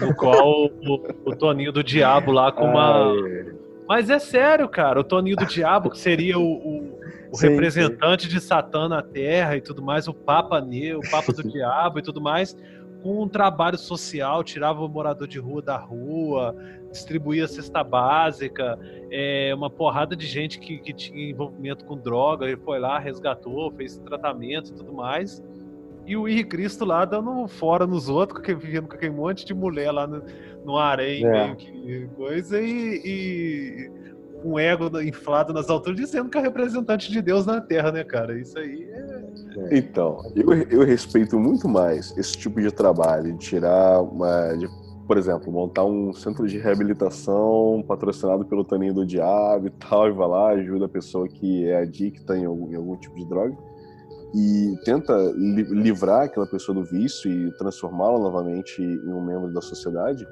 No 0.00 0.14
qual 0.14 0.66
o, 0.66 1.00
o 1.24 1.34
Toninho 1.34 1.72
do 1.72 1.82
Diabo 1.82 2.30
lá 2.30 2.52
com 2.52 2.64
uma. 2.64 3.14
Mas 3.86 4.08
é 4.08 4.18
sério, 4.18 4.68
cara, 4.68 5.00
o 5.00 5.04
Toninho 5.04 5.36
do 5.36 5.46
Diabo, 5.46 5.90
que 5.90 5.98
seria 5.98 6.38
o, 6.38 6.42
o, 6.42 6.98
o 7.30 7.36
sim, 7.36 7.48
representante 7.48 8.24
sim. 8.24 8.28
de 8.30 8.40
Satã 8.40 8.88
na 8.88 9.02
Terra 9.02 9.56
e 9.56 9.60
tudo 9.60 9.82
mais, 9.82 10.08
o 10.08 10.14
Papa 10.14 10.60
Neo, 10.60 11.00
o 11.00 11.10
Papa 11.10 11.32
do 11.32 11.42
Diabo 11.48 11.98
e 11.98 12.02
tudo 12.02 12.20
mais, 12.20 12.56
com 13.02 13.22
um 13.22 13.28
trabalho 13.28 13.76
social, 13.76 14.42
tirava 14.42 14.82
o 14.82 14.88
morador 14.88 15.28
de 15.28 15.38
rua 15.38 15.60
da 15.60 15.76
rua, 15.76 16.56
distribuía 16.90 17.46
cesta 17.46 17.84
básica, 17.84 18.78
é, 19.10 19.52
uma 19.54 19.68
porrada 19.68 20.16
de 20.16 20.26
gente 20.26 20.58
que, 20.58 20.78
que 20.78 20.94
tinha 20.94 21.30
envolvimento 21.30 21.84
com 21.84 21.98
droga, 21.98 22.46
ele 22.46 22.56
foi 22.56 22.78
lá, 22.78 22.98
resgatou, 22.98 23.70
fez 23.72 23.98
tratamento 23.98 24.70
e 24.70 24.74
tudo 24.74 24.94
mais. 24.94 25.42
E 26.06 26.16
o 26.16 26.28
Henrique 26.28 26.50
Cristo 26.50 26.84
lá 26.84 27.04
dando 27.04 27.46
fora 27.48 27.86
nos 27.86 28.08
outros, 28.08 28.42
que 28.42 28.54
vivendo 28.54 28.88
com 28.88 28.94
aquele 28.94 29.14
monte 29.14 29.44
de 29.44 29.54
mulher 29.54 29.90
lá 29.90 30.06
no, 30.06 30.22
no 30.64 30.76
harém, 30.76 31.24
é. 31.24 31.30
meio 31.30 31.56
que 31.56 32.08
coisa, 32.14 32.60
e, 32.60 33.00
e 33.04 33.90
um 34.44 34.58
ego 34.58 35.00
inflado 35.00 35.54
nas 35.54 35.70
alturas, 35.70 35.98
dizendo 35.98 36.28
que 36.28 36.36
é 36.36 36.40
representante 36.40 37.10
de 37.10 37.22
Deus 37.22 37.46
na 37.46 37.60
Terra, 37.60 37.90
né, 37.90 38.04
cara? 38.04 38.38
Isso 38.38 38.58
aí 38.58 38.86
é. 38.90 39.24
é. 39.56 39.78
Então, 39.78 40.30
eu, 40.36 40.52
eu 40.52 40.84
respeito 40.84 41.38
muito 41.38 41.66
mais 41.66 42.16
esse 42.18 42.36
tipo 42.36 42.60
de 42.60 42.70
trabalho, 42.70 43.32
de 43.32 43.38
tirar 43.38 44.02
uma. 44.02 44.54
De, 44.54 44.68
por 45.06 45.18
exemplo, 45.18 45.52
montar 45.52 45.84
um 45.84 46.12
centro 46.14 46.46
de 46.46 46.58
reabilitação 46.58 47.84
patrocinado 47.86 48.44
pelo 48.46 48.64
Taninho 48.64 48.94
do 48.94 49.06
Diabo 49.06 49.66
e 49.66 49.70
tal, 49.70 50.08
e 50.08 50.12
vai 50.12 50.28
lá, 50.28 50.48
ajuda 50.50 50.86
a 50.86 50.88
pessoa 50.88 51.28
que 51.28 51.66
é 51.66 51.76
adicta 51.76 52.36
em 52.36 52.44
algum, 52.46 52.72
em 52.72 52.76
algum 52.76 52.96
tipo 52.96 53.14
de 53.16 53.26
droga 53.26 53.54
e 54.34 54.76
tenta 54.84 55.16
li 55.36 55.62
livrar 55.62 56.24
aquela 56.24 56.46
pessoa 56.46 56.74
do 56.74 56.82
vício 56.82 57.30
e 57.30 57.52
transformá-la 57.52 58.18
novamente 58.18 58.82
em 58.82 59.12
um 59.12 59.24
membro 59.24 59.48
da 59.52 59.60
sociedade, 59.60 60.26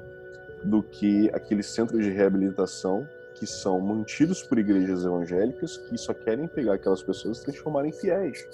do 0.61 0.83
que 0.83 1.29
aquele 1.33 1.63
centro 1.63 1.97
de 1.97 2.09
reabilitação 2.09 3.07
que 3.33 3.47
são 3.47 3.79
mantidos 3.79 4.43
por 4.43 4.59
igrejas 4.59 5.05
evangélicas 5.05 5.77
que 5.77 5.97
só 5.97 6.13
querem 6.13 6.47
pegar 6.47 6.73
aquelas 6.73 7.01
pessoas 7.01 7.39
e 7.39 7.45
transformarem 7.45 7.91
em 7.91 7.93
fiéis, 7.93 8.45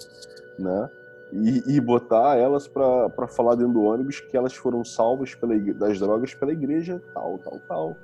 né? 0.57 0.89
E, 1.31 1.75
e 1.75 1.81
botar 1.81 2.37
elas 2.37 2.67
para 2.67 3.27
falar 3.27 3.55
dentro 3.55 3.73
do 3.73 3.83
ônibus 3.83 4.19
que 4.19 4.35
elas 4.35 4.53
foram 4.55 4.83
salvas 4.83 5.35
pela, 5.35 5.57
das 5.73 5.99
drogas 5.99 6.33
pela 6.33 6.51
igreja 6.51 7.01
tal, 7.13 7.37
tal, 7.39 7.59
tal. 7.67 7.97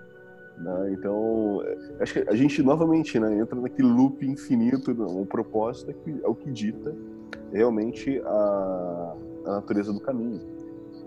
Né? 0.58 0.94
Então, 0.94 1.64
é, 1.64 2.04
acho 2.04 2.14
que 2.14 2.30
a 2.30 2.36
gente 2.36 2.62
novamente 2.62 3.20
né, 3.20 3.36
entra 3.36 3.60
naquele 3.60 3.88
loop 3.88 4.24
infinito, 4.28 4.92
o 4.92 5.26
propósito 5.26 5.90
é, 5.90 5.94
que, 5.94 6.22
é 6.24 6.28
o 6.28 6.36
que 6.36 6.52
dita 6.52 6.94
realmente 7.56 8.22
a, 8.26 9.16
a 9.46 9.52
natureza 9.52 9.94
do 9.94 10.00
caminho. 10.00 10.42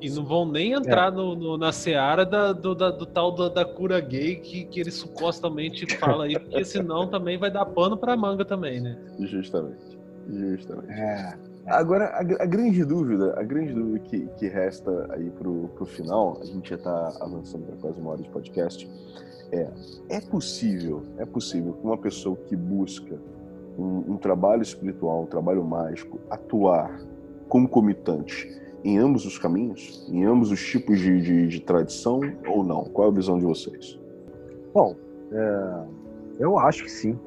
E 0.01 0.09
não 0.11 0.25
vão 0.25 0.47
nem 0.47 0.73
entrar 0.73 1.13
é. 1.13 1.15
no, 1.15 1.35
no, 1.35 1.59
na 1.59 1.73
seara 1.73 2.25
da, 2.25 2.53
do, 2.53 2.75
da, 2.75 2.91
do 2.91 3.05
tal 3.05 3.33
da, 3.33 3.49
da, 3.49 3.65
cura 3.65 4.01
gay 4.01 4.37
que, 4.37 4.65
que 4.65 4.81
ele 4.81 4.93
supostamente 4.93 5.93
fala 5.97 6.25
aí, 6.25 6.39
porque 6.39 6.63
senão 6.65 7.09
também 7.09 7.37
vai 7.37 7.51
dar 7.51 7.67
pano 7.67 7.97
pra 7.97 8.17
manga 8.17 8.45
também, 8.45 8.81
né? 8.81 8.97
Justamente. 9.19 9.99
Justamente. 10.29 10.93
É. 10.93 11.37
Agora, 11.67 12.07
a, 12.07 12.21
a, 12.21 12.47
grande 12.47 12.85
dúvida, 12.85 13.35
a 13.37 13.43
grande 13.43 13.75
dúvida 13.75 13.99
que, 13.99 14.27
que 14.39 14.47
resta 14.47 15.07
aí 15.11 15.31
pro, 15.31 15.69
pro 15.75 15.85
final, 15.85 16.39
a 16.41 16.45
gente 16.45 16.71
já 16.71 16.77
está 16.77 17.19
avançando 17.21 17.67
para 17.67 17.77
quase 17.77 18.01
uma 18.01 18.13
hora 18.13 18.23
de 18.23 18.31
podcast, 18.31 18.89
é, 19.51 19.69
é 20.09 20.21
possível, 20.21 21.03
é 21.19 21.27
possível 21.27 21.73
que 21.73 21.85
uma 21.85 21.99
pessoa 21.99 22.37
que 22.37 22.55
busca 22.55 23.19
um, 23.79 24.15
um 24.15 24.17
trabalho 24.17 24.63
espiritual, 24.63 25.23
um 25.23 25.27
trabalho 25.27 25.65
mágico, 25.65 26.19
atuar 26.29 27.01
concomitante 27.49 28.49
em 28.85 28.99
ambos 28.99 29.25
os 29.25 29.39
caminhos? 29.39 30.07
Em 30.11 30.25
ambos 30.25 30.51
os 30.51 30.61
tipos 30.61 30.99
de, 30.99 31.21
de, 31.21 31.47
de 31.47 31.61
tradição 31.61 32.21
ou 32.47 32.65
não? 32.65 32.85
Qual 32.85 33.09
é 33.09 33.11
a 33.11 33.15
visão 33.15 33.39
de 33.39 33.45
vocês? 33.45 33.99
Bom, 34.75 34.97
é, 35.33 35.87
eu 36.39 36.59
acho 36.59 36.85
que 36.85 36.91
sim. 36.91 37.19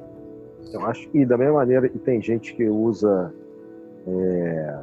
Eu 0.72 0.84
acho 0.86 1.08
que 1.10 1.24
da 1.26 1.36
mesma 1.36 1.54
maneira 1.54 1.88
que 1.88 1.98
tem 1.98 2.20
gente 2.20 2.54
que 2.54 2.68
usa 2.68 3.32
é, 4.06 4.78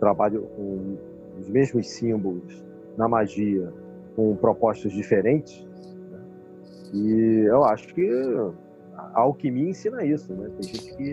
trabalho 0.00 0.42
com 0.56 0.96
os 1.38 1.48
mesmos 1.48 1.88
símbolos 1.88 2.64
na 2.96 3.08
magia 3.08 3.72
com 4.14 4.36
propostas 4.36 4.92
diferentes. 4.92 5.66
Né? 6.10 6.20
E 6.92 7.44
eu 7.46 7.64
acho 7.64 7.92
que 7.94 8.10
a 9.14 9.20
alquimia 9.20 9.70
ensina 9.70 10.04
isso, 10.04 10.32
né? 10.34 10.50
Tem 10.60 10.68
gente 10.74 10.96
que 10.96 11.12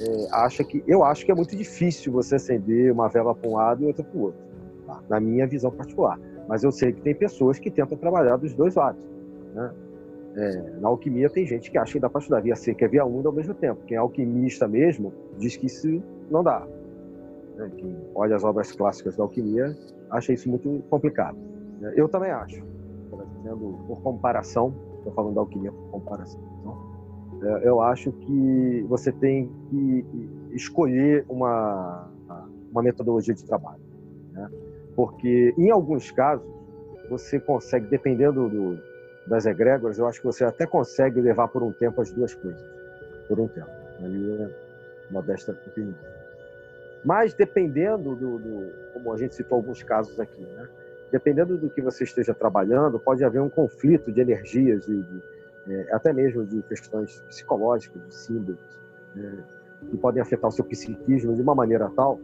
é, 0.00 0.28
acha 0.32 0.64
que. 0.64 0.82
Eu 0.86 1.04
acho 1.04 1.24
que 1.24 1.30
é 1.30 1.34
muito 1.34 1.54
difícil 1.54 2.12
você 2.12 2.36
acender 2.36 2.92
uma 2.92 3.08
vela 3.08 3.34
para 3.34 3.48
um 3.48 3.54
lado 3.54 3.84
e 3.84 3.86
outra 3.86 4.02
para 4.02 4.18
o 4.18 4.22
outro, 4.22 4.40
tá? 4.86 5.02
na 5.08 5.20
minha 5.20 5.46
visão 5.46 5.70
particular. 5.70 6.18
Mas 6.48 6.64
eu 6.64 6.72
sei 6.72 6.92
que 6.92 7.00
tem 7.02 7.14
pessoas 7.14 7.58
que 7.58 7.70
tentam 7.70 7.96
trabalhar 7.96 8.36
dos 8.36 8.54
dois 8.54 8.74
lados. 8.74 9.02
Né? 9.54 9.74
É, 10.36 10.70
na 10.80 10.88
alquimia 10.88 11.30
tem 11.30 11.46
gente 11.46 11.70
que 11.70 11.78
acha 11.78 11.94
que 11.94 12.00
dá 12.00 12.10
para 12.10 12.20
estudar 12.20 12.40
via 12.40 12.54
seca 12.54 12.84
e 12.84 12.88
via 12.88 13.04
úmida 13.04 13.28
ao 13.28 13.34
mesmo 13.34 13.54
tempo. 13.54 13.80
Quem 13.86 13.96
é 13.96 14.00
alquimista 14.00 14.68
mesmo 14.68 15.12
diz 15.38 15.56
que 15.56 15.66
isso 15.66 16.02
não 16.30 16.42
dá. 16.42 16.66
né, 17.56 17.70
quem 17.76 17.96
olha 18.14 18.36
as 18.36 18.44
obras 18.44 18.70
clássicas 18.72 19.16
da 19.16 19.22
alquimia, 19.22 19.74
acha 20.10 20.32
isso 20.32 20.48
muito 20.48 20.82
complicado. 20.90 21.36
né? 21.80 21.92
Eu 21.96 22.08
também 22.08 22.30
acho. 22.30 22.62
Por 23.86 24.00
comparação, 24.02 24.74
estou 24.98 25.12
falando 25.12 25.34
da 25.34 25.40
alquimia 25.40 25.72
por 25.72 25.90
comparação. 25.90 26.40
então, 26.60 26.74
é, 26.74 26.95
eu 27.62 27.80
acho 27.80 28.12
que 28.12 28.84
você 28.88 29.12
tem 29.12 29.50
que 29.70 30.04
escolher 30.52 31.24
uma, 31.28 32.08
uma 32.70 32.82
metodologia 32.82 33.34
de 33.34 33.44
trabalho. 33.44 33.82
Né? 34.32 34.48
Porque, 34.94 35.54
em 35.58 35.70
alguns 35.70 36.10
casos, 36.10 36.46
você 37.08 37.38
consegue, 37.38 37.86
dependendo 37.86 38.48
do, 38.48 38.78
das 39.26 39.46
egrégoras, 39.46 39.98
eu 39.98 40.06
acho 40.06 40.20
que 40.20 40.26
você 40.26 40.44
até 40.44 40.66
consegue 40.66 41.20
levar 41.20 41.48
por 41.48 41.62
um 41.62 41.72
tempo 41.72 42.00
as 42.00 42.10
duas 42.12 42.34
coisas. 42.34 42.62
Por 43.28 43.40
um 43.40 43.48
tempo. 43.48 43.70
Ali 43.98 44.42
é 44.42 44.50
modesta 45.10 45.52
opinião. 45.52 45.94
Mas 47.04 47.34
dependendo 47.34 48.16
do, 48.16 48.38
do, 48.38 48.72
como 48.92 49.12
a 49.12 49.16
gente 49.16 49.34
citou 49.34 49.56
alguns 49.56 49.82
casos 49.82 50.18
aqui, 50.18 50.42
né? 50.42 50.68
dependendo 51.12 51.56
do 51.56 51.70
que 51.70 51.80
você 51.80 52.04
esteja 52.04 52.34
trabalhando, 52.34 52.98
pode 52.98 53.24
haver 53.24 53.40
um 53.40 53.48
conflito 53.48 54.10
de 54.10 54.20
energias 54.20 54.88
e 54.88 55.02
de, 55.02 55.22
é, 55.68 55.94
até 55.94 56.12
mesmo 56.12 56.44
de 56.46 56.62
questões 56.62 57.20
psicológicas, 57.22 58.02
de 58.06 58.14
símbolos, 58.14 58.80
né? 59.14 59.44
que 59.90 59.96
podem 59.96 60.22
afetar 60.22 60.48
o 60.48 60.52
seu 60.52 60.64
psiquismo 60.64 61.34
de 61.34 61.42
uma 61.42 61.54
maneira 61.54 61.90
tal 61.94 62.18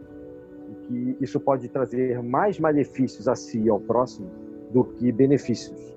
que 0.87 1.17
isso 1.21 1.39
pode 1.39 1.69
trazer 1.69 2.21
mais 2.21 2.59
malefícios 2.59 3.27
a 3.27 3.35
si 3.35 3.61
e 3.61 3.69
ao 3.69 3.79
próximo 3.79 4.29
do 4.71 4.83
que 4.83 5.11
benefícios. 5.11 5.95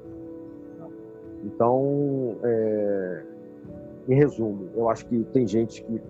Então, 1.45 2.37
é, 2.43 3.23
em 4.09 4.15
resumo, 4.15 4.69
eu 4.75 4.89
acho 4.89 5.07
que 5.07 5.25
tem 5.33 5.47
gente 5.47 5.83
que, 5.83 6.03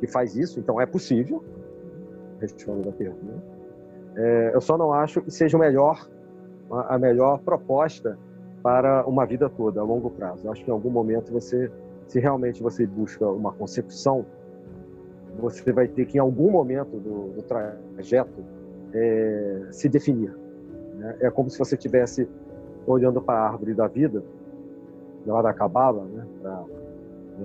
que 0.00 0.06
faz 0.06 0.36
isso, 0.36 0.58
então 0.58 0.80
é 0.80 0.86
possível, 0.86 1.44
respondendo 2.40 2.88
a 2.88 2.92
pergunta. 2.92 3.42
É, 4.16 4.50
eu 4.54 4.60
só 4.60 4.76
não 4.76 4.92
acho 4.92 5.22
que 5.22 5.30
seja 5.30 5.56
o 5.56 5.60
melhor, 5.60 6.08
a 6.70 6.98
melhor 6.98 7.40
proposta 7.40 8.18
para 8.62 9.06
uma 9.06 9.24
vida 9.24 9.48
toda, 9.48 9.80
a 9.80 9.84
longo 9.84 10.10
prazo. 10.10 10.50
Acho 10.50 10.64
que 10.64 10.70
em 10.70 10.72
algum 10.72 10.90
momento 10.90 11.32
você, 11.32 11.70
se 12.06 12.18
realmente 12.18 12.62
você 12.62 12.86
busca 12.86 13.26
uma 13.26 13.52
concepção, 13.52 14.24
você 15.38 15.72
vai 15.72 15.86
ter 15.86 16.06
que 16.06 16.18
em 16.18 16.20
algum 16.20 16.50
momento 16.50 16.98
do, 16.98 17.34
do 17.34 17.42
trajeto 17.42 18.44
é, 18.92 19.66
se 19.70 19.88
definir. 19.88 20.34
Né? 20.96 21.16
É 21.20 21.30
como 21.30 21.48
se 21.48 21.58
você 21.58 21.76
estivesse 21.76 22.28
olhando 22.86 23.20
para 23.20 23.38
a 23.38 23.48
árvore 23.50 23.74
da 23.74 23.86
vida, 23.86 24.22
lá 25.26 25.42
da 25.42 25.52
cabala, 25.52 26.04
né? 26.04 26.26
Pra, 26.40 26.64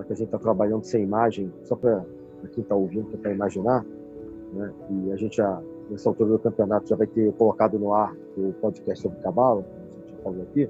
que 0.05 0.13
a 0.13 0.15
gente 0.15 0.25
está 0.25 0.39
trabalhando 0.39 0.83
sem 0.83 1.03
imagem, 1.03 1.53
só 1.63 1.75
para 1.75 2.03
quem 2.51 2.63
está 2.63 2.73
ouvindo, 2.73 3.11
tentar 3.11 3.31
imaginar, 3.31 3.85
né? 4.53 4.73
E 4.89 5.11
a 5.11 5.15
gente 5.15 5.37
já, 5.37 5.61
nessa 5.89 6.09
altura 6.09 6.31
do 6.31 6.39
campeonato, 6.39 6.89
já 6.89 6.95
vai 6.95 7.05
ter 7.05 7.31
colocado 7.33 7.77
no 7.77 7.93
ar 7.93 8.15
o 8.35 8.53
podcast 8.53 9.03
sobre 9.03 9.19
cabala, 9.19 9.63
a 9.63 9.99
gente 9.99 10.11
já 10.11 10.17
falou 10.23 10.41
aqui. 10.41 10.69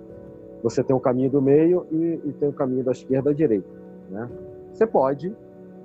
Você 0.64 0.82
tem 0.82 0.95
o 0.95 0.99
caminho 0.99 1.30
do 1.30 1.41
meio 1.41 1.86
e, 1.91 2.22
e 2.26 2.34
tem 2.39 2.49
o 2.49 2.53
caminho 2.53 2.84
da 2.84 2.91
esquerda 2.91 3.32
à 3.32 3.34
direita, 3.34 3.70
né? 4.09 4.30
Você 4.72 4.88
pode, 4.88 5.36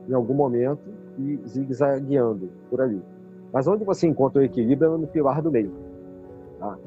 em 0.09 0.15
algum 0.15 0.33
momento, 0.33 0.89
ir 1.19 1.41
zigue-zagueando 1.47 2.49
por 2.71 2.81
ali. 2.81 3.03
Mas 3.53 3.67
onde 3.67 3.85
você 3.85 4.07
encontra 4.07 4.41
o 4.41 4.45
equilíbrio 4.45 4.95
é 4.95 4.99
no 4.99 5.07
pilar 5.07 5.43
do 5.43 5.51
meio. 5.51 5.73
Tá? 6.59 6.79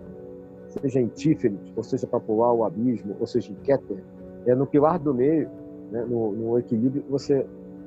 Seja 0.67 1.01
em 1.01 1.07
Tíferes, 1.07 1.59
ou 1.75 1.83
seja 1.83 2.07
para 2.07 2.19
pular 2.19 2.53
o 2.53 2.63
abismo, 2.63 3.15
ou 3.19 3.27
seja 3.27 3.51
em 3.51 3.55
Keter, 3.55 4.03
é 4.45 4.55
no 4.55 4.65
pilar 4.65 4.97
do 4.97 5.13
meio, 5.13 5.49
né, 5.91 6.03
no, 6.07 6.31
no 6.31 6.57
equilíbrio, 6.57 7.03
você 7.09 7.45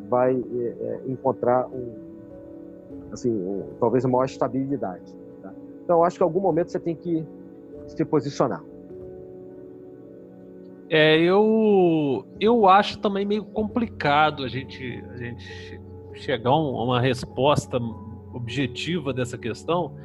vai 0.09 0.35
é, 0.35 0.67
é, 0.67 1.01
encontrar 1.07 1.67
um, 1.69 1.93
assim, 3.11 3.31
um, 3.31 3.65
talvez 3.81 4.05
uma 4.05 4.19
maior 4.19 4.27
estabilidade. 4.27 5.17
Tá? 5.43 5.53
Então, 5.83 6.05
acho 6.05 6.19
que 6.19 6.23
em 6.23 6.27
algum 6.27 6.41
momento 6.41 6.71
você 6.71 6.79
tem 6.79 6.95
que 6.95 7.27
se 7.87 8.05
posicionar. 8.05 8.63
É, 10.97 11.19
eu, 11.19 12.25
eu 12.39 12.69
acho 12.69 13.01
também 13.01 13.27
meio 13.27 13.45
complicado 13.45 14.45
a 14.45 14.49
gente, 14.49 15.03
a 15.11 15.17
gente 15.17 15.81
chegar 16.15 16.51
a 16.51 16.57
uma 16.57 17.01
resposta 17.01 17.79
objetiva 18.33 19.13
dessa 19.13 19.37
questão, 19.37 19.97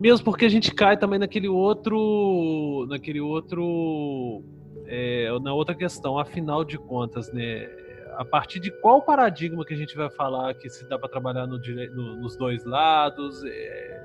mesmo 0.00 0.24
porque 0.24 0.46
a 0.46 0.48
gente 0.48 0.74
cai 0.74 0.96
também 0.96 1.18
naquele 1.18 1.48
outro, 1.48 2.86
naquele 2.88 3.20
outro, 3.20 4.42
é, 4.86 5.28
na 5.42 5.52
outra 5.52 5.74
questão, 5.74 6.18
afinal 6.18 6.64
de 6.64 6.78
contas, 6.78 7.30
né? 7.30 7.68
A 8.16 8.24
partir 8.24 8.58
de 8.58 8.70
qual 8.80 9.02
paradigma 9.02 9.66
que 9.66 9.74
a 9.74 9.76
gente 9.76 9.94
vai 9.94 10.08
falar 10.08 10.54
que 10.54 10.70
se 10.70 10.88
dá 10.88 10.98
para 10.98 11.10
trabalhar 11.10 11.46
no, 11.46 11.58
no, 11.58 12.16
nos 12.22 12.36
dois 12.38 12.64
lados? 12.64 13.44
É, 13.44 14.00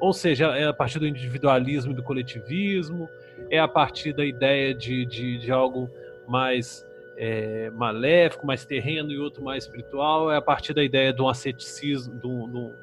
ou 0.00 0.12
seja, 0.12 0.46
é 0.56 0.66
a 0.66 0.72
partir 0.72 0.98
do 0.98 1.06
individualismo 1.06 1.92
e 1.92 1.94
do 1.94 2.02
coletivismo? 2.02 3.08
É 3.50 3.58
a 3.58 3.68
partir 3.68 4.12
da 4.12 4.24
ideia 4.24 4.72
de, 4.74 5.04
de, 5.04 5.38
de 5.38 5.50
algo 5.50 5.90
mais 6.28 6.86
é, 7.16 7.70
maléfico, 7.70 8.46
mais 8.46 8.64
terreno 8.64 9.10
e 9.10 9.18
outro 9.18 9.42
mais 9.42 9.64
espiritual? 9.64 10.30
É 10.30 10.36
a 10.36 10.42
partir 10.42 10.72
da 10.72 10.82
ideia 10.82 11.12
de 11.12 11.20
um 11.20 11.28
asceticismo, 11.28 12.18
de, 12.18 12.26
um, 12.26 12.48
de, 12.48 12.56
um, 12.56 12.74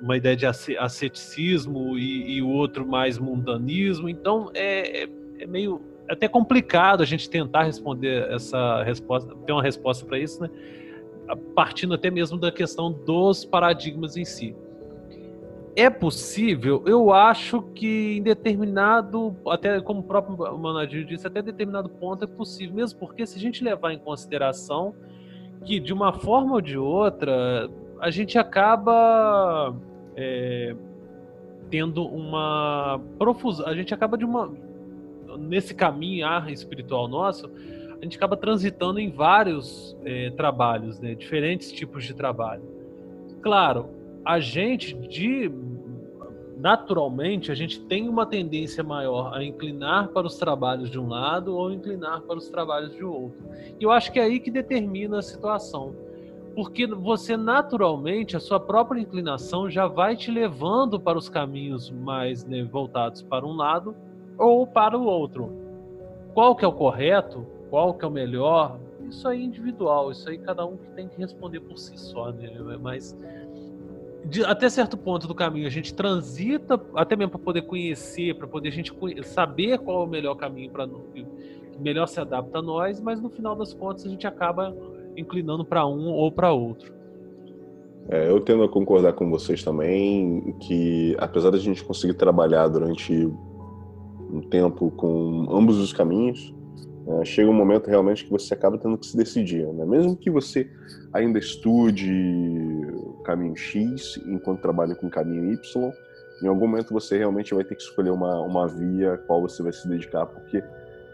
uma 0.00 0.16
ideia 0.16 0.36
de 0.36 0.46
asceticismo 0.46 1.98
e, 1.98 2.40
o 2.40 2.48
outro 2.48 2.86
mais 2.86 3.18
mundanismo? 3.18 4.08
Então 4.08 4.50
é, 4.54 5.02
é, 5.02 5.08
é 5.40 5.46
meio 5.46 5.80
é 6.08 6.12
até 6.12 6.28
complicado 6.28 7.02
a 7.02 7.06
gente 7.06 7.28
tentar 7.30 7.62
responder 7.62 8.30
essa 8.30 8.82
resposta, 8.82 9.34
ter 9.46 9.52
uma 9.52 9.62
resposta 9.62 10.04
para 10.04 10.18
isso, 10.18 10.42
né? 10.42 10.50
Partindo 11.54 11.94
até 11.94 12.10
mesmo 12.10 12.36
da 12.36 12.52
questão 12.52 12.92
dos 12.92 13.44
paradigmas 13.44 14.16
em 14.16 14.24
si. 14.24 14.54
É 15.76 15.90
possível, 15.90 16.84
eu 16.86 17.12
acho 17.12 17.60
que 17.74 18.16
em 18.16 18.22
determinado, 18.22 19.36
até 19.48 19.80
como 19.80 20.00
o 20.00 20.02
próprio 20.04 20.36
Manadir 20.56 21.04
disse, 21.04 21.26
até 21.26 21.42
determinado 21.42 21.88
ponto 21.88 22.22
é 22.22 22.28
possível, 22.28 22.76
mesmo 22.76 22.98
porque 23.00 23.26
se 23.26 23.36
a 23.36 23.40
gente 23.40 23.64
levar 23.64 23.92
em 23.92 23.98
consideração 23.98 24.94
que 25.64 25.80
de 25.80 25.92
uma 25.92 26.12
forma 26.12 26.54
ou 26.54 26.60
de 26.60 26.78
outra 26.78 27.68
a 28.00 28.10
gente 28.10 28.38
acaba 28.38 29.74
é, 30.14 30.76
tendo 31.70 32.06
uma 32.06 33.00
profusão, 33.18 33.66
a 33.66 33.74
gente 33.74 33.92
acaba 33.92 34.16
de 34.16 34.24
uma 34.24 34.52
nesse 35.36 35.74
caminhar 35.74 36.52
espiritual 36.52 37.08
nosso, 37.08 37.50
a 38.00 38.04
gente 38.04 38.16
acaba 38.16 38.36
transitando 38.36 39.00
em 39.00 39.10
vários 39.10 39.96
é, 40.04 40.30
trabalhos, 40.30 41.00
né? 41.00 41.16
diferentes 41.16 41.72
tipos 41.72 42.04
de 42.04 42.14
trabalho. 42.14 42.62
Claro, 43.42 43.88
a 44.24 44.40
gente, 44.40 44.94
de 44.94 45.50
naturalmente, 46.56 47.52
a 47.52 47.54
gente 47.54 47.78
tem 47.80 48.08
uma 48.08 48.24
tendência 48.24 48.82
maior 48.82 49.34
a 49.34 49.44
inclinar 49.44 50.08
para 50.08 50.26
os 50.26 50.38
trabalhos 50.38 50.90
de 50.90 50.98
um 50.98 51.08
lado 51.08 51.54
ou 51.54 51.70
inclinar 51.70 52.22
para 52.22 52.38
os 52.38 52.48
trabalhos 52.48 52.94
de 52.94 53.04
outro. 53.04 53.38
E 53.78 53.84
eu 53.84 53.90
acho 53.90 54.10
que 54.10 54.18
é 54.18 54.22
aí 54.22 54.40
que 54.40 54.50
determina 54.50 55.18
a 55.18 55.22
situação. 55.22 55.94
Porque 56.54 56.86
você 56.86 57.36
naturalmente, 57.36 58.34
a 58.34 58.40
sua 58.40 58.58
própria 58.58 59.00
inclinação 59.00 59.68
já 59.68 59.86
vai 59.86 60.16
te 60.16 60.30
levando 60.30 60.98
para 60.98 61.18
os 61.18 61.28
caminhos 61.28 61.90
mais 61.90 62.46
né, 62.46 62.62
voltados 62.62 63.22
para 63.22 63.44
um 63.44 63.54
lado 63.54 63.94
ou 64.38 64.66
para 64.66 64.96
o 64.96 65.04
outro. 65.04 65.52
Qual 66.32 66.56
que 66.56 66.64
é 66.64 66.68
o 66.68 66.72
correto? 66.72 67.46
Qual 67.68 67.92
que 67.92 68.04
é 68.04 68.08
o 68.08 68.10
melhor? 68.10 68.78
Isso 69.08 69.28
aí 69.28 69.42
é 69.42 69.44
individual, 69.44 70.10
isso 70.10 70.28
aí 70.30 70.38
cada 70.38 70.64
um 70.64 70.76
que 70.76 70.90
tem 70.92 71.08
que 71.08 71.18
responder 71.18 71.60
por 71.60 71.76
si 71.76 71.98
só, 71.98 72.32
né? 72.32 72.50
Mas 72.80 73.16
de, 74.24 74.44
até 74.44 74.68
certo 74.68 74.96
ponto 74.96 75.26
do 75.26 75.34
caminho 75.34 75.66
a 75.66 75.70
gente 75.70 75.94
transita, 75.94 76.80
até 76.94 77.14
mesmo 77.16 77.32
para 77.32 77.40
poder 77.40 77.62
conhecer, 77.62 78.34
para 78.34 78.46
poder 78.46 78.68
a 78.68 78.72
gente 78.72 78.92
saber 79.22 79.78
qual 79.78 80.02
é 80.02 80.06
o 80.06 80.08
melhor 80.08 80.34
caminho 80.34 80.70
para 80.70 80.88
melhor 81.78 82.06
se 82.06 82.20
adapta 82.20 82.58
a 82.58 82.62
nós, 82.62 83.00
mas 83.00 83.20
no 83.20 83.28
final 83.28 83.56
das 83.56 83.74
contas 83.74 84.06
a 84.06 84.08
gente 84.08 84.26
acaba 84.26 84.74
inclinando 85.16 85.64
para 85.64 85.86
um 85.86 86.08
ou 86.08 86.30
para 86.30 86.52
outro. 86.52 86.92
É, 88.08 88.28
eu 88.28 88.40
tendo 88.40 88.62
a 88.62 88.68
concordar 88.68 89.14
com 89.14 89.30
vocês 89.30 89.62
também 89.62 90.54
que 90.60 91.16
apesar 91.18 91.50
da 91.50 91.58
gente 91.58 91.82
conseguir 91.82 92.14
trabalhar 92.14 92.68
durante 92.68 93.26
um 94.30 94.40
tempo 94.42 94.90
com 94.90 95.46
ambos 95.50 95.78
os 95.78 95.92
caminhos, 95.92 96.54
né, 97.06 97.24
chega 97.24 97.48
um 97.48 97.54
momento 97.54 97.88
realmente 97.88 98.24
que 98.24 98.30
você 98.30 98.52
acaba 98.52 98.76
tendo 98.78 98.98
que 98.98 99.06
se 99.06 99.16
decidir. 99.16 99.66
Né? 99.66 99.86
Mesmo 99.86 100.16
que 100.16 100.30
você 100.30 100.68
ainda 101.12 101.38
estude 101.38 102.10
caminho 103.24 103.56
X 103.56 104.20
enquanto 104.26 104.60
trabalha 104.60 104.94
com 104.94 105.06
o 105.06 105.10
caminho 105.10 105.52
Y, 105.52 105.92
em 106.42 106.46
algum 106.46 106.66
momento 106.66 106.92
você 106.92 107.18
realmente 107.18 107.54
vai 107.54 107.64
ter 107.64 107.74
que 107.74 107.82
escolher 107.82 108.10
uma, 108.10 108.40
uma 108.40 108.68
via 108.68 109.14
a 109.14 109.18
qual 109.18 109.40
você 109.40 109.62
vai 109.62 109.72
se 109.72 109.88
dedicar, 109.88 110.26
porque 110.26 110.62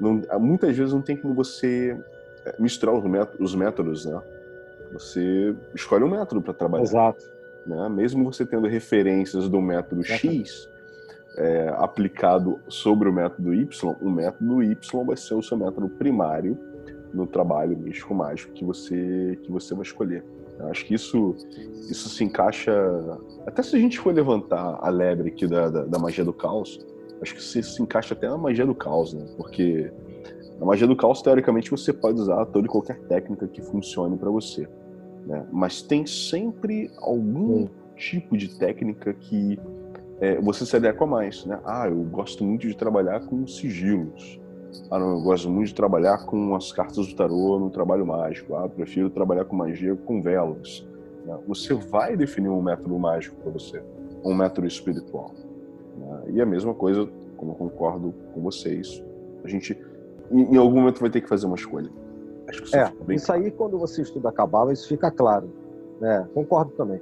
não, 0.01 0.21
muitas 0.39 0.77
vezes 0.77 0.93
não 0.93 1.03
tem 1.03 1.17
como 1.17 1.35
você 1.35 1.99
é, 2.45 2.55
misturar 2.59 2.95
os 2.95 3.05
métodos, 3.05 3.41
os 3.41 3.55
métodos 3.55 4.05
né? 4.05 4.21
Você 4.93 5.55
escolhe 5.75 6.03
um 6.03 6.11
método 6.11 6.43
para 6.43 6.53
trabalhar. 6.53 6.83
Exato. 6.83 7.25
Né? 7.65 7.89
Mesmo 7.89 8.25
você 8.25 8.45
tendo 8.45 8.67
referências 8.67 9.49
do 9.49 9.61
método 9.61 10.03
X, 10.03 10.69
é, 11.37 11.69
aplicado 11.77 12.59
sobre 12.69 13.09
o 13.09 13.13
método 13.13 13.55
Y, 13.55 13.97
o 14.01 14.11
método 14.11 14.63
Y 14.63 15.05
vai 15.05 15.17
ser 15.17 15.35
o 15.35 15.43
seu 15.43 15.57
método 15.57 15.89
primário 15.89 16.59
no 17.13 17.27
trabalho 17.27 17.77
místico 17.77 18.15
mágico 18.15 18.53
que 18.53 18.65
você 18.65 19.39
que 19.43 19.51
você 19.51 19.75
vai 19.75 19.83
escolher. 19.83 20.25
Eu 20.61 20.69
acho 20.69 20.85
que 20.85 20.95
isso, 20.95 21.35
isso 21.91 22.09
se 22.09 22.25
encaixa. 22.25 22.73
Até 23.47 23.63
se 23.63 23.77
a 23.77 23.79
gente 23.79 23.99
for 23.99 24.15
levantar 24.15 24.79
a 24.81 24.89
lebre 24.89 25.29
aqui 25.29 25.47
da, 25.47 25.69
da, 25.69 25.85
da 25.85 25.99
magia 25.99 26.25
do 26.25 26.33
caos, 26.33 26.79
acho 27.21 27.35
que 27.35 27.41
isso 27.41 27.63
se 27.63 27.83
encaixa 27.83 28.15
até 28.15 28.29
na 28.29 28.39
magia 28.39 28.67
do 28.67 28.75
caos, 28.75 29.13
né? 29.15 29.27
Porque 29.37 29.91
na 30.59 30.67
magia 30.67 30.87
do 30.87 30.95
caos, 30.95 31.23
teoricamente, 31.23 31.71
você 31.71 31.93
pode 31.93 32.21
usar 32.21 32.45
toda 32.47 32.67
e 32.67 32.71
qualquer 32.71 32.99
técnica 33.01 33.49
que 33.49 33.63
funcione 33.63 34.17
para 34.19 34.31
você. 34.31 34.69
Né? 35.27 35.47
Mas 35.53 35.83
tem 35.83 36.07
sempre 36.07 36.91
algum 36.99 37.67
tipo 37.97 38.37
de 38.37 38.59
técnica 38.59 39.15
que 39.15 39.59
é, 40.21 40.41
você 40.41 40.67
se 40.67 40.77
adequa 40.77 41.07
mais. 41.07 41.45
Né? 41.47 41.59
Ah, 41.65 41.89
eu 41.89 42.03
gosto 42.05 42.45
muito 42.45 42.67
de 42.67 42.77
trabalhar 42.77 43.21
com 43.21 43.47
sigilos. 43.47 44.40
Ah, 44.91 44.99
não, 44.99 45.13
eu 45.13 45.21
gosto 45.23 45.49
muito 45.51 45.69
de 45.69 45.75
trabalhar 45.75 46.27
com 46.27 46.55
as 46.55 46.73
cartas 46.73 47.07
do 47.07 47.15
tarô 47.15 47.59
no 47.59 47.71
trabalho 47.71 48.07
mágico. 48.07 48.55
Ah, 48.55 48.69
prefiro 48.69 49.11
trabalhar 49.11 49.45
com 49.45 49.57
magia 49.57 49.95
com 49.95 50.21
velas. 50.21 50.87
Né? 51.25 51.39
Você 51.47 51.75
vai 51.75 52.17
definir 52.17 52.49
um 52.49 52.63
método 52.63 52.99
mágico 52.99 53.37
para 53.37 53.51
você, 53.51 53.83
um 54.25 54.35
método 54.35 54.67
espiritual. 54.67 55.33
Né? 55.97 56.23
E 56.35 56.41
a 56.41 56.47
mesma 56.47 56.75
coisa, 56.75 57.09
como 57.37 57.53
eu 57.53 57.57
concordo 57.57 58.15
com 58.35 58.41
vocês, 58.43 59.03
a 59.45 59.49
gente 59.49 59.77
em, 60.31 60.55
em 60.55 60.57
algum 60.57 60.81
momento 60.81 61.01
vai 61.01 61.11
ter 61.11 61.21
que 61.21 61.29
fazer 61.29 61.47
uma 61.47 61.57
escolha. 61.57 61.91
Acho 62.49 62.63
que 62.63 62.69
isso 62.69 62.77
É, 62.77 62.93
bem 63.05 63.17
isso 63.17 63.33
aí, 63.33 63.51
quando 63.51 63.79
você 63.79 64.03
estuda 64.03 64.31
Cabala, 64.33 64.73
isso 64.73 64.89
fica 64.89 65.11
claro. 65.11 65.51
né? 66.01 66.29
concordo 66.35 66.73
também 66.73 67.01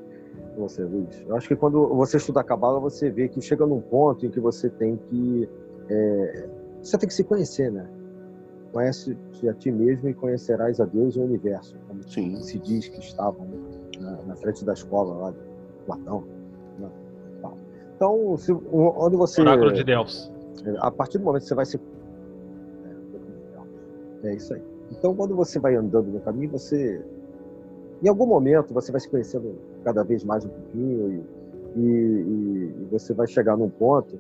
com 0.54 0.62
você, 0.62 0.82
Luiz. 0.82 1.24
Eu 1.26 1.36
acho 1.36 1.48
que 1.48 1.56
quando 1.56 1.86
você 1.94 2.16
estuda 2.16 2.40
a 2.40 2.44
Cabala, 2.44 2.80
você 2.80 3.10
vê 3.10 3.28
que 3.28 3.40
chega 3.40 3.66
num 3.66 3.80
ponto 3.80 4.26
em 4.26 4.30
que 4.30 4.40
você 4.40 4.68
tem 4.68 4.96
que. 4.96 5.48
é, 5.88 6.48
você 6.82 6.98
tem 6.98 7.08
que 7.08 7.14
se 7.14 7.24
conhecer, 7.24 7.70
né? 7.72 7.88
Conhece-te 8.72 9.48
a 9.48 9.54
ti 9.54 9.70
mesmo 9.70 10.08
e 10.08 10.14
conhecerás 10.14 10.80
a 10.80 10.84
Deus 10.84 11.16
e 11.16 11.18
o 11.20 11.24
universo, 11.24 11.74
como 11.88 12.02
Sim. 12.08 12.36
se 12.42 12.58
diz 12.58 12.88
que 12.88 12.98
estavam 13.00 13.46
né, 13.46 13.58
na, 14.00 14.22
na 14.22 14.36
frente 14.36 14.64
da 14.64 14.74
escola 14.74 15.14
lá 15.14 15.30
de 15.30 15.38
Platão. 15.86 16.22
né? 16.78 16.88
Então, 17.96 18.36
se, 18.36 18.52
onde 18.52 19.16
você. 19.16 19.40
Oráculo 19.40 19.72
de 19.72 19.82
Delfos. 19.84 20.30
A 20.80 20.90
partir 20.90 21.18
do 21.18 21.24
momento 21.24 21.42
que 21.42 21.48
você 21.48 21.54
vai 21.54 21.64
se. 21.66 21.80
É, 24.22 24.28
é 24.28 24.34
isso 24.34 24.54
aí. 24.54 24.62
Então, 24.92 25.14
quando 25.14 25.34
você 25.34 25.58
vai 25.58 25.74
andando 25.74 26.06
no 26.10 26.20
caminho, 26.20 26.50
você. 26.50 27.02
Em 28.02 28.08
algum 28.08 28.26
momento, 28.26 28.72
você 28.72 28.92
vai 28.92 29.00
se 29.00 29.08
conhecendo 29.08 29.56
cada 29.82 30.04
vez 30.04 30.22
mais 30.22 30.44
um 30.44 30.48
pouquinho 30.48 31.24
e, 31.76 31.80
e, 31.80 31.82
e- 31.82 32.74
e 32.82 32.88
você 32.92 33.12
vai 33.12 33.26
chegar 33.26 33.56
num 33.56 33.68
ponto 33.68 34.16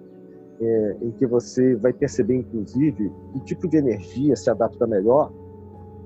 é, 0.60 0.96
em 1.02 1.10
que 1.12 1.26
você 1.26 1.74
vai 1.76 1.92
perceber, 1.92 2.36
inclusive, 2.36 3.12
que 3.32 3.40
tipo 3.44 3.68
de 3.68 3.76
energia 3.76 4.34
se 4.36 4.50
adapta 4.50 4.86
melhor 4.86 5.30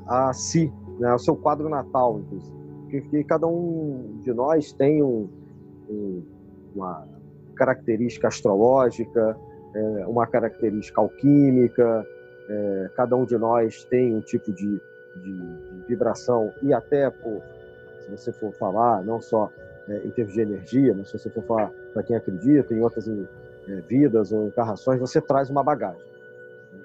a 0.07 0.33
si, 0.33 0.71
né, 0.99 1.09
ao 1.09 1.19
seu 1.19 1.37
quadro 1.37 1.69
natal, 1.69 2.19
inclusive. 2.21 2.53
Porque 2.91 3.25
cada 3.25 3.47
um 3.47 4.19
de 4.23 4.33
nós 4.35 4.73
tem 4.73 5.03
um- 5.03 5.29
um- 5.89 6.23
uma 6.75 7.07
característica 7.57 8.29
astrológica, 8.29 9.37
é, 9.75 10.07
uma 10.07 10.27
característica 10.27 11.01
alquímica, 11.01 12.07
é, 12.49 12.91
cada 12.95 13.17
um 13.17 13.25
de 13.25 13.39
nós 13.39 13.85
tem 13.85 14.15
um 14.15 14.21
tipo 14.21 14.53
de, 14.53 14.67
de- 14.67 15.23
de 15.23 15.85
vibração 15.89 16.53
e 16.63 16.75
até, 16.75 17.09
por, 17.09 17.43
se 18.05 18.11
você 18.11 18.33
for 18.33 18.53
falar, 18.55 19.03
não 19.05 19.21
só 19.21 19.51
é, 19.89 20.07
em 20.07 20.11
termos 20.11 20.33
de 20.35 20.41
energia, 20.41 20.95
mas 20.97 21.09
se 21.11 21.19
você 21.19 21.29
for 21.31 21.43
falar 21.45 21.73
para 21.93 22.03
quem 22.05 22.15
acredita 22.17 22.73
em 22.75 22.81
outras 22.81 23.07
vidas 23.89 24.33
ou 24.33 24.49
encarnações, 24.49 25.01
você 25.01 25.21
traz 25.21 25.51
uma 25.51 25.63
bagagem. 25.63 26.03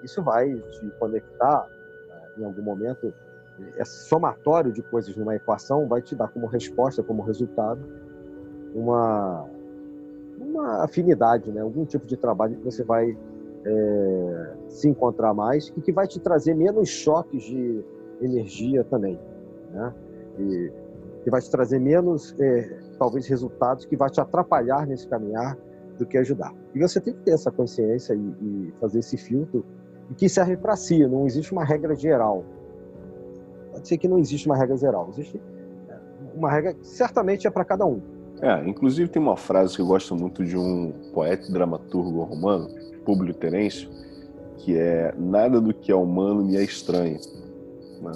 Isso 0.04 0.22
vai 0.22 0.54
te 0.54 0.90
conectar 1.00 1.68
é, 2.10 2.42
em 2.42 2.46
algum 2.46 2.62
momento. 2.62 3.14
Esse 3.78 4.08
somatório 4.08 4.72
de 4.72 4.84
coisas 4.84 5.16
numa 5.16 5.36
equação 5.36 5.88
vai 5.88 6.02
te 6.02 6.16
dar 6.16 6.28
como 6.28 6.46
resposta, 6.46 7.02
como 7.02 7.24
resultado, 7.24 7.80
uma, 8.76 9.46
uma 10.40 10.84
afinidade, 10.84 11.52
né? 11.52 11.62
algum 11.62 11.84
tipo 11.84 12.06
de 12.06 12.16
trabalho 12.16 12.56
que 12.56 12.64
você 12.64 12.84
vai 12.84 13.18
é, 13.66 14.54
se 14.70 14.88
encontrar 14.88 15.34
mais 15.34 15.74
e 15.76 15.82
que 15.82 15.92
vai 15.92 16.08
te 16.08 16.20
trazer 16.20 16.54
menos 16.54 16.88
choques 16.88 17.42
de 17.44 17.84
energia 18.22 18.84
também, 18.84 19.20
né? 19.72 19.94
E 20.40 20.72
que 21.24 21.32
vai 21.32 21.42
te 21.42 21.50
trazer 21.50 21.80
menos, 21.80 22.36
é, 22.40 22.80
talvez, 22.98 23.28
resultados 23.28 23.86
que 23.86 23.98
vai 23.98 24.10
te 24.10 24.22
atrapalhar 24.22 24.86
nesse 24.86 25.08
caminhar 25.08 25.58
do 25.98 26.06
que 26.06 26.18
ajudar. 26.18 26.54
E 26.74 26.80
você 26.80 27.00
tem 27.00 27.14
que 27.14 27.22
ter 27.22 27.32
essa 27.32 27.52
consciência 27.52 28.14
e, 28.14 28.20
e 28.20 28.74
fazer 28.80 29.00
esse 29.00 29.18
filtro 29.18 29.66
e 30.10 30.14
que 30.14 30.30
serve 30.30 30.58
para 30.58 30.76
si. 30.76 31.06
Não 31.06 31.26
existe 31.26 31.52
uma 31.52 31.64
regra 31.64 31.96
geral. 31.96 32.44
Pode 33.72 33.88
ser 33.88 33.98
que 33.98 34.08
não 34.08 34.18
existe 34.18 34.48
uma 34.48 34.58
regra 34.58 34.78
geral. 34.78 35.10
Existe 35.10 35.42
é, 35.90 35.96
uma 36.36 36.52
regra 36.52 36.74
que 36.74 36.88
certamente 36.88 37.48
é 37.48 37.50
para 37.50 37.66
cada 37.66 37.86
um. 37.86 38.02
É, 38.42 38.68
inclusive 38.68 39.10
tem 39.10 39.22
uma 39.22 39.36
frase 39.36 39.76
que 39.76 39.82
eu 39.82 39.88
gosto 39.88 40.16
muito 40.16 40.46
de 40.46 40.56
um 40.56 40.94
poeta 41.14 41.50
e 41.50 41.52
dramaturgo 41.52 42.24
romano, 42.24 42.70
Públio 43.04 43.34
Terêncio, 43.34 43.90
que 44.58 44.78
é 44.78 45.14
nada 45.18 45.60
do 45.60 45.74
que 45.74 45.92
é 45.92 45.96
humano 45.96 46.44
me 46.44 46.56
é 46.56 46.64
estranho, 46.64 47.20
né? 48.02 48.12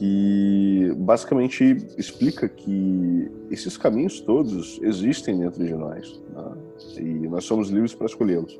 Que 0.00 0.94
basicamente 0.96 1.76
explica 1.98 2.48
que 2.48 3.30
esses 3.50 3.76
caminhos 3.76 4.18
todos 4.18 4.80
existem 4.80 5.38
dentro 5.38 5.62
de 5.62 5.74
nós 5.74 6.18
né? 6.32 6.52
e 6.96 7.28
nós 7.28 7.44
somos 7.44 7.68
livres 7.68 7.94
para 7.94 8.06
escolhê-los, 8.06 8.58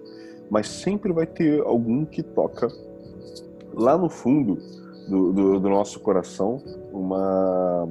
mas 0.50 0.68
sempre 0.68 1.14
vai 1.14 1.26
ter 1.26 1.62
algum 1.62 2.04
que 2.04 2.22
toca 2.22 2.68
lá 3.72 3.96
no 3.96 4.10
fundo 4.10 4.58
do, 5.08 5.32
do, 5.32 5.60
do 5.60 5.68
nosso 5.70 5.98
coração 6.00 6.62
uma 6.92 7.88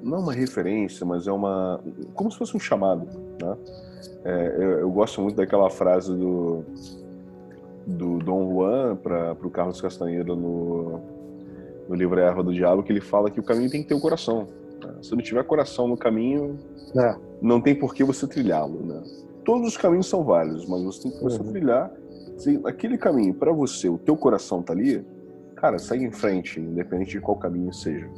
não 0.00 0.20
uma 0.20 0.32
referência, 0.32 1.04
mas 1.04 1.26
é 1.26 1.32
uma 1.32 1.80
como 2.14 2.30
se 2.30 2.38
fosse 2.38 2.56
um 2.56 2.60
chamado, 2.60 3.08
né? 3.42 3.56
É, 4.24 4.56
eu, 4.56 4.70
eu 4.78 4.90
gosto 4.92 5.20
muito 5.20 5.34
daquela 5.34 5.68
frase 5.68 6.14
do 6.14 6.64
do 7.84 8.18
Dom 8.20 8.52
Juan 8.52 8.94
para 8.94 9.32
o 9.32 9.50
Carlos 9.50 9.80
Castanheira 9.80 10.36
no, 10.36 11.21
no 11.88 11.94
livro 11.94 12.18
A 12.20 12.24
Erva 12.24 12.42
do 12.42 12.52
Diabo, 12.52 12.82
que 12.82 12.92
ele 12.92 13.00
fala 13.00 13.30
que 13.30 13.40
o 13.40 13.42
caminho 13.42 13.70
tem 13.70 13.82
que 13.82 13.88
ter 13.88 13.94
o 13.94 14.00
coração. 14.00 14.46
né? 14.82 14.94
Se 15.02 15.14
não 15.14 15.22
tiver 15.22 15.44
coração 15.44 15.86
no 15.88 15.96
caminho, 15.96 16.58
É. 16.96 17.16
não 17.40 17.60
tem 17.60 17.74
por 17.74 17.94
que 17.94 18.02
você 18.04 18.26
trilhá-lo, 18.26 18.84
né? 18.84 19.02
Todos 19.44 19.68
os 19.68 19.76
caminhos 19.76 20.06
são 20.08 20.24
válidos, 20.24 20.66
mas 20.66 20.82
você 20.82 21.02
tem 21.02 21.10
que 21.12 21.18
começar 21.18 21.42
Uhum. 21.42 21.48
a 21.48 21.52
trilhar. 21.52 21.90
Se 22.36 22.60
aquele 22.64 22.96
caminho 22.98 23.34
para 23.34 23.52
você, 23.52 23.88
o 23.88 23.98
teu 23.98 24.16
coração 24.16 24.62
tá 24.62 24.72
ali, 24.72 25.04
cara, 25.56 25.78
segue 25.78 26.04
em 26.04 26.10
frente, 26.12 26.58
independente 26.60 27.10
de 27.12 27.20
qual 27.20 27.36
caminho 27.36 27.72
seja. 27.72 28.08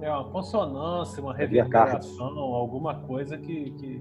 É 0.00 0.10
uma 0.10 0.24
consonância, 0.30 1.22
uma 1.22 1.34
cartas. 1.34 1.50
reverberação, 1.50 2.38
alguma 2.38 2.94
coisa 3.00 3.36
que, 3.36 3.70
que, 3.72 4.00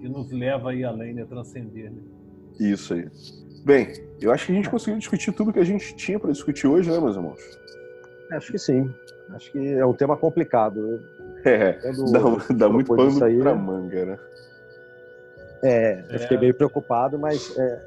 que 0.00 0.08
nos 0.08 0.30
leva 0.32 0.70
aí 0.70 0.84
além, 0.84 1.12
né? 1.14 1.24
Transcender, 1.24 1.90
né? 1.92 2.00
Isso 2.58 2.94
aí. 2.94 3.08
Bem, 3.64 3.92
eu 4.20 4.32
acho 4.32 4.46
que 4.46 4.52
a 4.52 4.54
gente 4.54 4.68
conseguiu 4.70 4.98
discutir 4.98 5.32
tudo 5.32 5.52
que 5.52 5.58
a 5.60 5.64
gente 5.64 5.94
tinha 5.96 6.18
para 6.18 6.32
discutir 6.32 6.66
hoje, 6.66 6.90
né, 6.90 6.98
meus 6.98 7.16
irmãos? 7.16 7.40
Acho 8.32 8.50
que 8.52 8.58
sim. 8.58 8.92
Acho 9.30 9.52
que 9.52 9.74
é 9.74 9.86
um 9.86 9.92
tema 9.94 10.16
complicado. 10.16 10.80
Eu- 10.80 11.00
É, 11.44 11.72
quando 11.74 12.12
dá, 12.12 12.20
dá 12.54 12.68
muito 12.68 12.94
pano 12.94 13.24
aí, 13.24 13.38
pra 13.38 13.54
manga, 13.54 14.04
né? 14.06 14.18
É, 15.62 16.04
eu 16.10 16.16
É. 16.16 16.18
fiquei 16.18 16.38
meio 16.38 16.54
preocupado, 16.54 17.18
mas 17.18 17.56
é, 17.56 17.82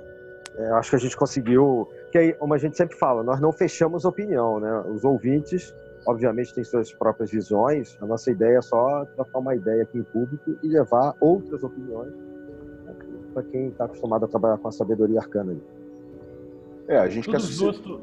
é, 0.57 0.68
acho 0.72 0.89
que 0.91 0.95
a 0.95 0.99
gente 0.99 1.15
conseguiu. 1.18 1.89
Que 2.11 2.18
aí, 2.18 2.34
como 2.34 2.53
a 2.53 2.57
gente 2.57 2.77
sempre 2.77 2.97
fala, 2.97 3.22
nós 3.23 3.39
não 3.41 3.52
fechamos 3.52 4.06
opinião, 4.06 4.60
né? 4.60 4.80
Os 4.88 5.03
ouvintes, 5.03 5.73
obviamente, 6.07 6.53
têm 6.53 6.64
suas 6.64 6.91
próprias 6.93 7.30
visões. 7.31 7.97
A 8.02 8.06
nossa 8.06 8.31
ideia 8.31 8.57
é 8.57 8.61
só 8.61 9.06
trocar 9.15 9.39
uma 9.39 9.56
ideia 9.56 9.84
aqui 9.84 9.97
em 9.97 10.03
público 10.03 10.56
e 10.64 10.68
levar 10.69 11.14
outras 11.19 11.64
opiniões 11.64 12.14
para 13.36 13.44
quem 13.44 13.68
está 13.68 13.84
acostumado 13.84 14.24
a 14.24 14.28
trabalhar 14.30 14.57
com 14.57 14.70
a 14.70 14.72
sabedoria 14.72 15.20
arcana. 15.20 15.57
É, 16.88 16.98
a 16.98 17.10
gente 17.10 17.26
Tudo 17.26 17.34
quer 17.34 17.44
justo, 17.44 18.02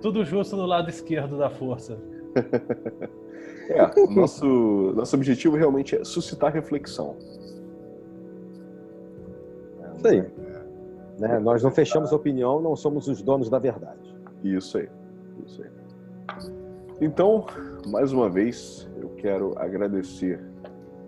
tudo 0.00 0.24
justo 0.24 0.56
no 0.56 0.64
lado 0.64 0.88
esquerdo 0.88 1.36
da 1.36 1.50
força. 1.50 1.98
É, 3.68 3.84
o 4.00 4.10
nosso, 4.10 4.92
nosso 4.96 5.14
objetivo 5.14 5.56
realmente 5.56 5.94
é 5.94 6.02
suscitar 6.02 6.52
reflexão. 6.52 7.14
Isso 9.96 10.08
aí. 10.08 10.26
Né? 11.20 11.38
Nós 11.38 11.62
não 11.62 11.70
fechamos 11.70 12.10
opinião, 12.10 12.60
não 12.60 12.74
somos 12.74 13.06
os 13.06 13.22
donos 13.22 13.48
da 13.48 13.60
verdade. 13.60 14.12
Isso 14.42 14.76
aí. 14.76 14.88
Isso 15.46 15.62
aí. 15.62 15.70
Então, 17.00 17.46
mais 17.86 18.12
uma 18.12 18.28
vez, 18.28 18.90
eu 19.00 19.10
quero 19.10 19.56
agradecer 19.56 20.44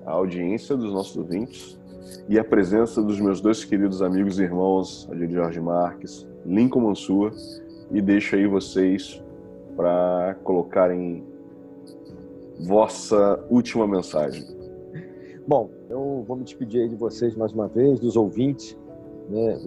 a 0.06 0.12
audiência 0.12 0.76
dos 0.76 0.92
nossos 0.92 1.16
ouvintes 1.16 1.81
e 2.28 2.38
a 2.38 2.44
presença 2.44 3.02
dos 3.02 3.20
meus 3.20 3.40
dois 3.40 3.64
queridos 3.64 4.02
amigos 4.02 4.38
e 4.38 4.42
irmãos, 4.42 5.08
Adilio 5.10 5.36
Jorge 5.36 5.60
Marques, 5.60 6.26
Lincoln 6.44 6.80
Mansur, 6.80 7.32
e 7.90 8.00
deixo 8.00 8.36
aí 8.36 8.46
vocês 8.46 9.22
para 9.76 10.36
colocarem 10.42 11.24
vossa 12.60 13.44
última 13.50 13.86
mensagem. 13.86 14.44
Bom, 15.46 15.70
eu 15.90 16.24
vou 16.26 16.36
me 16.36 16.44
despedir 16.44 16.88
de 16.88 16.96
vocês 16.96 17.34
mais 17.34 17.52
uma 17.52 17.66
vez, 17.66 17.98
dos 17.98 18.16
ouvintes. 18.16 18.78
Né? 19.28 19.58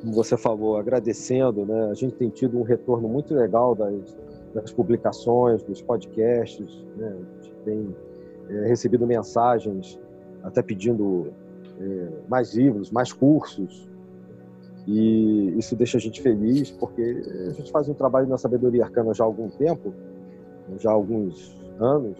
Como 0.00 0.12
você 0.12 0.36
falou, 0.36 0.76
agradecendo, 0.76 1.64
né? 1.64 1.90
A 1.90 1.94
gente 1.94 2.14
tem 2.14 2.28
tido 2.28 2.58
um 2.58 2.62
retorno 2.62 3.08
muito 3.08 3.34
legal 3.34 3.74
das, 3.74 4.16
das 4.54 4.72
publicações, 4.72 5.62
dos 5.62 5.82
podcasts. 5.82 6.84
Né? 6.96 7.16
A 7.40 7.42
gente 7.42 7.54
tem 7.64 7.96
é, 8.48 8.66
recebido 8.66 9.06
mensagens 9.06 9.98
até 10.42 10.62
pedindo 10.62 11.32
mais 12.28 12.54
livros, 12.54 12.90
mais 12.90 13.12
cursos. 13.12 13.88
E 14.86 15.54
isso 15.58 15.74
deixa 15.74 15.96
a 15.96 16.00
gente 16.00 16.20
feliz, 16.20 16.70
porque 16.70 17.22
a 17.48 17.52
gente 17.52 17.70
faz 17.70 17.88
um 17.88 17.94
trabalho 17.94 18.28
na 18.28 18.36
sabedoria 18.36 18.84
arcana 18.84 19.14
já 19.14 19.24
há 19.24 19.26
algum 19.26 19.48
tempo, 19.48 19.94
já 20.78 20.90
há 20.90 20.92
alguns 20.92 21.58
anos, 21.80 22.18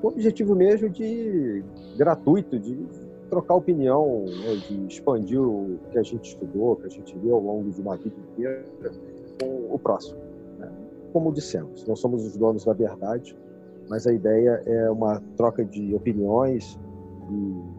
com 0.00 0.08
o 0.08 0.10
objetivo 0.10 0.54
mesmo 0.54 0.90
de 0.90 1.64
gratuito, 1.96 2.58
de 2.58 2.76
trocar 3.30 3.54
opinião, 3.54 4.24
né, 4.26 4.56
de 4.68 4.86
expandir 4.86 5.40
o 5.40 5.78
que 5.90 5.98
a 5.98 6.02
gente 6.02 6.28
estudou, 6.28 6.76
que 6.76 6.86
a 6.86 6.90
gente 6.90 7.16
viu 7.18 7.34
ao 7.34 7.40
longo 7.40 7.70
de 7.70 7.80
uma 7.80 7.96
vida 7.96 8.14
inteira 8.32 8.64
com 9.40 9.74
o 9.74 9.78
próximo. 9.78 10.18
Né? 10.58 10.70
Como 11.12 11.32
dissemos, 11.32 11.84
não 11.86 11.96
somos 11.96 12.24
os 12.24 12.36
donos 12.36 12.64
da 12.64 12.72
verdade, 12.72 13.36
mas 13.88 14.06
a 14.06 14.12
ideia 14.12 14.62
é 14.66 14.90
uma 14.90 15.20
troca 15.36 15.64
de 15.64 15.94
opiniões 15.94 16.78
e, 17.30 17.75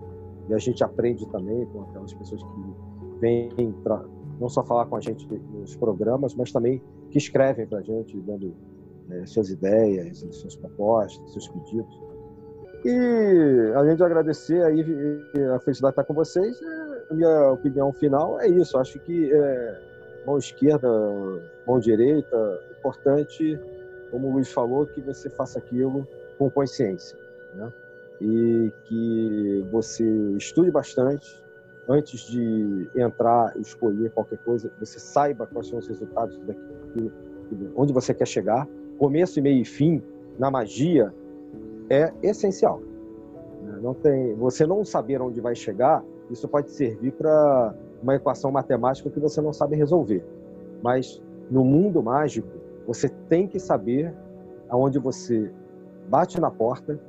e 0.50 0.54
a 0.54 0.58
gente 0.58 0.84
aprende 0.84 1.28
também 1.28 1.66
com 1.68 1.82
aquelas 1.84 2.14
pessoas 2.14 2.42
que 2.42 3.20
vêm 3.20 3.72
pra, 3.84 4.04
não 4.40 4.50
só 4.50 4.64
falar 4.64 4.86
com 4.86 4.96
a 4.96 5.02
gente 5.02 5.28
nos 5.54 5.76
programas, 5.76 6.36
mas 6.36 6.52
também 6.52 6.82
que 7.10 7.18
escrevem 7.18 7.68
para 7.68 7.80
a 7.80 7.82
gente, 7.82 8.20
dando 8.22 8.54
é, 9.10 9.26
suas 9.26 9.50
ideias, 9.50 10.20
suas 10.32 10.56
propostas, 10.56 11.32
seus 11.32 11.48
pedidos. 11.50 12.02
E 12.86 13.74
além 13.76 13.96
de 13.96 14.04
agradecer 14.04 14.64
aí 14.64 14.82
a 15.54 15.60
felicidade 15.60 15.96
de 15.96 16.02
estar 16.02 16.04
com 16.04 16.14
vocês, 16.14 16.62
é, 16.62 17.12
a 17.12 17.14
minha 17.14 17.52
opinião 17.52 17.92
final 17.94 18.40
é 18.40 18.48
isso. 18.48 18.78
Acho 18.78 19.00
que 19.00 19.34
é, 19.34 19.82
mão 20.26 20.38
esquerda, 20.38 20.88
mão 21.66 21.80
direita, 21.80 22.60
importante, 22.78 23.60
como 24.12 24.30
o 24.30 24.34
Luiz 24.34 24.52
falou, 24.52 24.86
que 24.86 25.02
você 25.02 25.30
faça 25.30 25.60
aquilo 25.60 26.08
com 26.38 26.50
consciência, 26.50 27.18
né? 27.56 27.72
E 28.20 28.72
que 28.86 29.66
você 29.72 30.04
estude 30.38 30.72
bastante 30.72 31.28
antes 31.88 32.22
de 32.22 32.90
entrar 32.96 33.56
e 33.56 33.62
escolher 33.62 34.12
qualquer 34.12 34.38
coisa, 34.40 34.72
você 34.80 35.00
saiba 35.00 35.48
quais 35.48 35.68
são 35.68 35.80
os 35.80 35.88
resultados 35.88 36.38
daquilo, 36.40 37.12
onde 37.76 37.94
você 37.94 38.14
quer 38.14 38.28
chegar. 38.28 38.68
Começo, 38.98 39.42
meio 39.42 39.62
e 39.62 39.66
fim 39.66 40.02
na 40.38 40.52
magia 40.52 41.14
é 41.90 42.12
essencial. 42.22 42.82
Né? 43.64 43.80
Não 43.82 43.94
tem, 43.94 44.36
você 44.36 44.66
não 44.66 44.84
saber 44.84 45.22
onde 45.22 45.40
vai 45.40 45.56
chegar, 45.56 46.04
isso 46.30 46.48
pode 46.48 46.72
servir 46.72 47.14
para 47.14 47.74
uma 48.02 48.16
equação 48.16 48.52
matemática 48.52 49.10
que 49.10 49.20
você 49.20 49.42
não 49.42 49.54
sabe 49.54 49.76
resolver. 49.76 50.26
Mas 50.82 51.22
no 51.50 51.64
mundo 51.64 52.04
mágico, 52.04 52.50
você 52.86 53.10
tem 53.30 53.48
que 53.48 53.60
saber 53.60 54.14
aonde 54.70 55.00
você 55.00 55.52
bate 56.10 56.40
na 56.40 56.52
porta, 56.52 57.00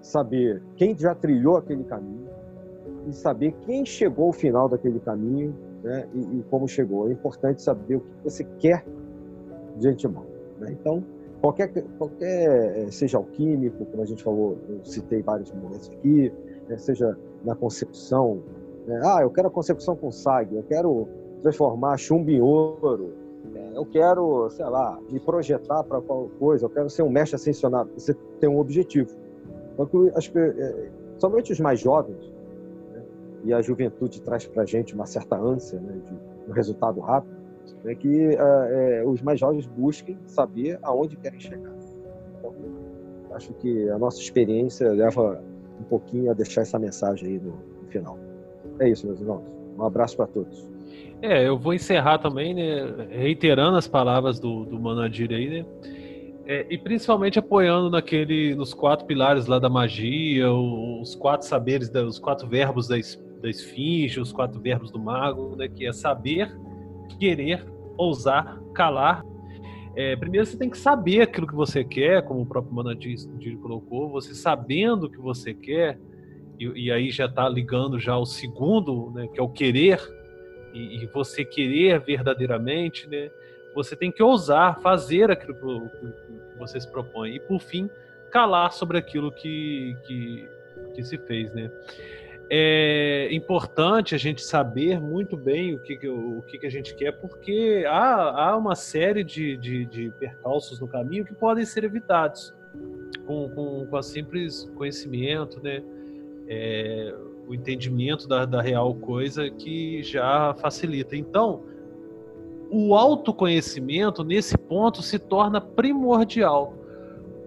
saber 0.00 0.62
quem 0.76 0.96
já 0.96 1.14
trilhou 1.14 1.56
aquele 1.56 1.84
caminho 1.84 2.28
e 3.06 3.12
saber 3.12 3.52
quem 3.66 3.84
chegou 3.84 4.26
ao 4.26 4.32
final 4.32 4.68
daquele 4.68 5.00
caminho 5.00 5.54
né, 5.82 6.06
e, 6.14 6.38
e, 6.38 6.44
como 6.50 6.68
chegou. 6.68 7.08
É 7.08 7.12
importante 7.12 7.62
saber 7.62 7.96
o 7.96 8.00
que 8.00 8.24
você 8.24 8.44
quer 8.58 8.84
de 9.76 9.88
antemão. 9.88 10.24
Né? 10.58 10.72
Então, 10.72 11.02
qualquer, 11.40 11.72
qualquer 11.98 12.78
eh, 12.78 12.90
seja 12.90 13.16
alquímico, 13.16 13.86
como 13.86 14.02
a 14.02 14.06
gente 14.06 14.22
falou, 14.22 14.58
eu 14.68 14.84
citei 14.84 15.22
vários 15.22 15.50
momentos 15.52 15.90
aqui, 15.90 16.32
né, 16.68 16.76
seja 16.76 17.16
na 17.44 17.54
concepção, 17.54 18.42
né, 18.86 19.00
ah, 19.04 19.20
eu 19.22 19.30
quero 19.30 19.48
a 19.48 19.50
concepção 19.50 19.96
com 19.96 20.10
SAG, 20.10 20.54
eu 20.54 20.62
quero 20.64 21.08
transformar 21.42 21.96
chumbo 21.96 22.30
em 22.30 22.40
ouro, 22.40 23.14
né, 23.52 23.72
eu 23.74 23.86
quero, 23.86 24.50
sei 24.50 24.66
lá, 24.66 24.98
me 25.10 25.18
projetar 25.18 25.82
para 25.84 26.00
qualquer 26.00 26.38
coisa, 26.38 26.66
eu 26.66 26.70
quero 26.70 26.90
ser 26.90 27.02
um 27.02 27.10
mestre 27.10 27.36
ascensionado. 27.36 27.90
Você 27.96 28.14
tem 28.38 28.48
um 28.48 28.58
objetivo. 28.58 29.16
Então, 29.82 30.10
as, 30.14 30.30
eh, 30.34 30.90
somente 31.18 31.52
os 31.52 31.60
mais 31.60 31.80
jovens, 31.80 32.32
né, 32.92 33.02
e 33.44 33.52
a 33.52 33.60
juventude 33.60 34.20
traz 34.22 34.46
para 34.46 34.62
a 34.62 34.66
gente 34.66 34.94
uma 34.94 35.06
certa 35.06 35.36
ânsia 35.36 35.80
né, 35.80 36.00
de 36.04 36.50
um 36.50 36.52
resultado 36.52 37.00
rápido, 37.00 37.36
né, 37.84 37.94
que 37.94 38.36
é, 38.36 39.02
os 39.06 39.22
mais 39.22 39.38
jovens 39.40 39.66
busquem 39.66 40.18
saber 40.26 40.78
aonde 40.82 41.16
querem 41.16 41.40
chegar. 41.40 41.72
Então, 42.38 42.54
acho 43.32 43.52
que 43.54 43.88
a 43.88 43.98
nossa 43.98 44.20
experiência 44.20 44.90
leva 44.92 45.42
um 45.80 45.84
pouquinho 45.84 46.30
a 46.30 46.34
deixar 46.34 46.62
essa 46.62 46.78
mensagem 46.78 47.28
aí 47.28 47.38
no, 47.38 47.52
no 47.82 47.88
final. 47.88 48.18
É 48.78 48.88
isso, 48.88 49.06
meus 49.06 49.20
irmãos. 49.20 49.42
Um 49.78 49.84
abraço 49.84 50.16
para 50.16 50.26
todos. 50.26 50.68
É, 51.22 51.46
eu 51.46 51.58
vou 51.58 51.74
encerrar 51.74 52.18
também, 52.18 52.54
né, 52.54 53.06
reiterando 53.10 53.76
as 53.76 53.86
palavras 53.86 54.38
do, 54.38 54.64
do 54.64 54.80
Manadir 54.80 55.30
aí, 55.30 55.48
né, 55.48 55.66
é, 56.50 56.66
e 56.68 56.76
principalmente 56.76 57.38
apoiando 57.38 57.88
naquele, 57.88 58.56
nos 58.56 58.74
quatro 58.74 59.06
pilares 59.06 59.46
lá 59.46 59.60
da 59.60 59.68
magia, 59.68 60.50
os 60.50 61.14
quatro 61.14 61.46
saberes, 61.46 61.88
os 61.94 62.18
quatro 62.18 62.48
verbos 62.48 62.88
da, 62.88 62.96
da 63.40 63.48
esfinge, 63.48 64.18
os 64.18 64.32
quatro 64.32 64.60
verbos 64.60 64.90
do 64.90 64.98
mago, 64.98 65.54
né, 65.54 65.68
que 65.68 65.86
é 65.86 65.92
saber, 65.92 66.52
querer, 67.20 67.64
ousar, 67.96 68.60
calar. 68.74 69.24
É, 69.94 70.16
primeiro 70.16 70.44
você 70.44 70.58
tem 70.58 70.68
que 70.68 70.76
saber 70.76 71.20
aquilo 71.20 71.46
que 71.46 71.54
você 71.54 71.84
quer, 71.84 72.24
como 72.24 72.40
o 72.40 72.46
próprio 72.46 72.74
Manadir 72.74 73.16
colocou, 73.62 74.10
você 74.10 74.34
sabendo 74.34 75.06
o 75.06 75.10
que 75.10 75.18
você 75.18 75.54
quer, 75.54 76.00
e, 76.58 76.86
e 76.86 76.90
aí 76.90 77.12
já 77.12 77.26
está 77.26 77.48
ligando 77.48 77.96
já 78.00 78.18
o 78.18 78.26
segundo, 78.26 79.12
né, 79.12 79.28
que 79.28 79.38
é 79.38 79.42
o 79.42 79.48
querer, 79.48 80.00
e, 80.74 81.04
e, 81.04 81.06
você 81.14 81.44
querer 81.44 82.00
verdadeiramente, 82.00 83.08
né, 83.08 83.30
você 83.72 83.94
tem 83.94 84.10
que 84.10 84.20
ousar 84.20 84.80
fazer 84.80 85.30
aquilo 85.30 85.54
que, 85.54 86.39
você 86.60 86.80
se 86.80 86.88
propõe. 86.88 87.34
E 87.34 87.40
por 87.40 87.60
fim, 87.60 87.90
calar 88.30 88.72
sobre 88.72 88.98
aquilo 88.98 89.32
que, 89.32 89.96
que, 90.04 90.48
que 90.94 91.02
se 91.02 91.18
fez. 91.18 91.52
Né? 91.52 91.70
é 92.52 93.28
importante 93.32 94.12
a 94.12 94.18
gente 94.18 94.42
saber 94.42 95.00
muito 95.00 95.36
bem 95.36 95.76
o 95.76 95.78
que, 95.78 95.96
o 96.08 96.42
que, 96.42 96.66
a 96.66 96.70
gente 96.70 96.96
quer, 96.96 97.12
porque 97.12 97.84
há, 97.86 98.48
há 98.48 98.56
uma 98.56 98.74
série 98.74 99.22
de, 99.22 99.56
de, 99.56 99.84
de 99.86 100.10
percalços 100.18 100.80
no 100.80 100.88
caminho 100.88 101.24
que 101.24 101.32
podem 101.32 101.64
ser 101.64 101.84
evitados 101.84 102.52
com, 103.24 103.48
com, 103.50 103.86
com 103.86 103.96
a 103.96 104.02
simples 104.02 104.68
conhecimento, 104.74 105.62
né? 105.62 105.80
É, 106.48 107.14
o 107.46 107.54
entendimento 107.54 108.26
da, 108.26 108.44
da 108.44 108.60
real 108.60 108.94
coisa 108.96 109.48
que 109.48 110.02
já 110.02 110.52
facilita. 110.54 111.16
Então, 111.16 111.64
o 112.70 112.94
autoconhecimento 112.94 114.22
nesse 114.22 114.56
ponto 114.56 115.02
se 115.02 115.18
torna 115.18 115.60
primordial. 115.60 116.74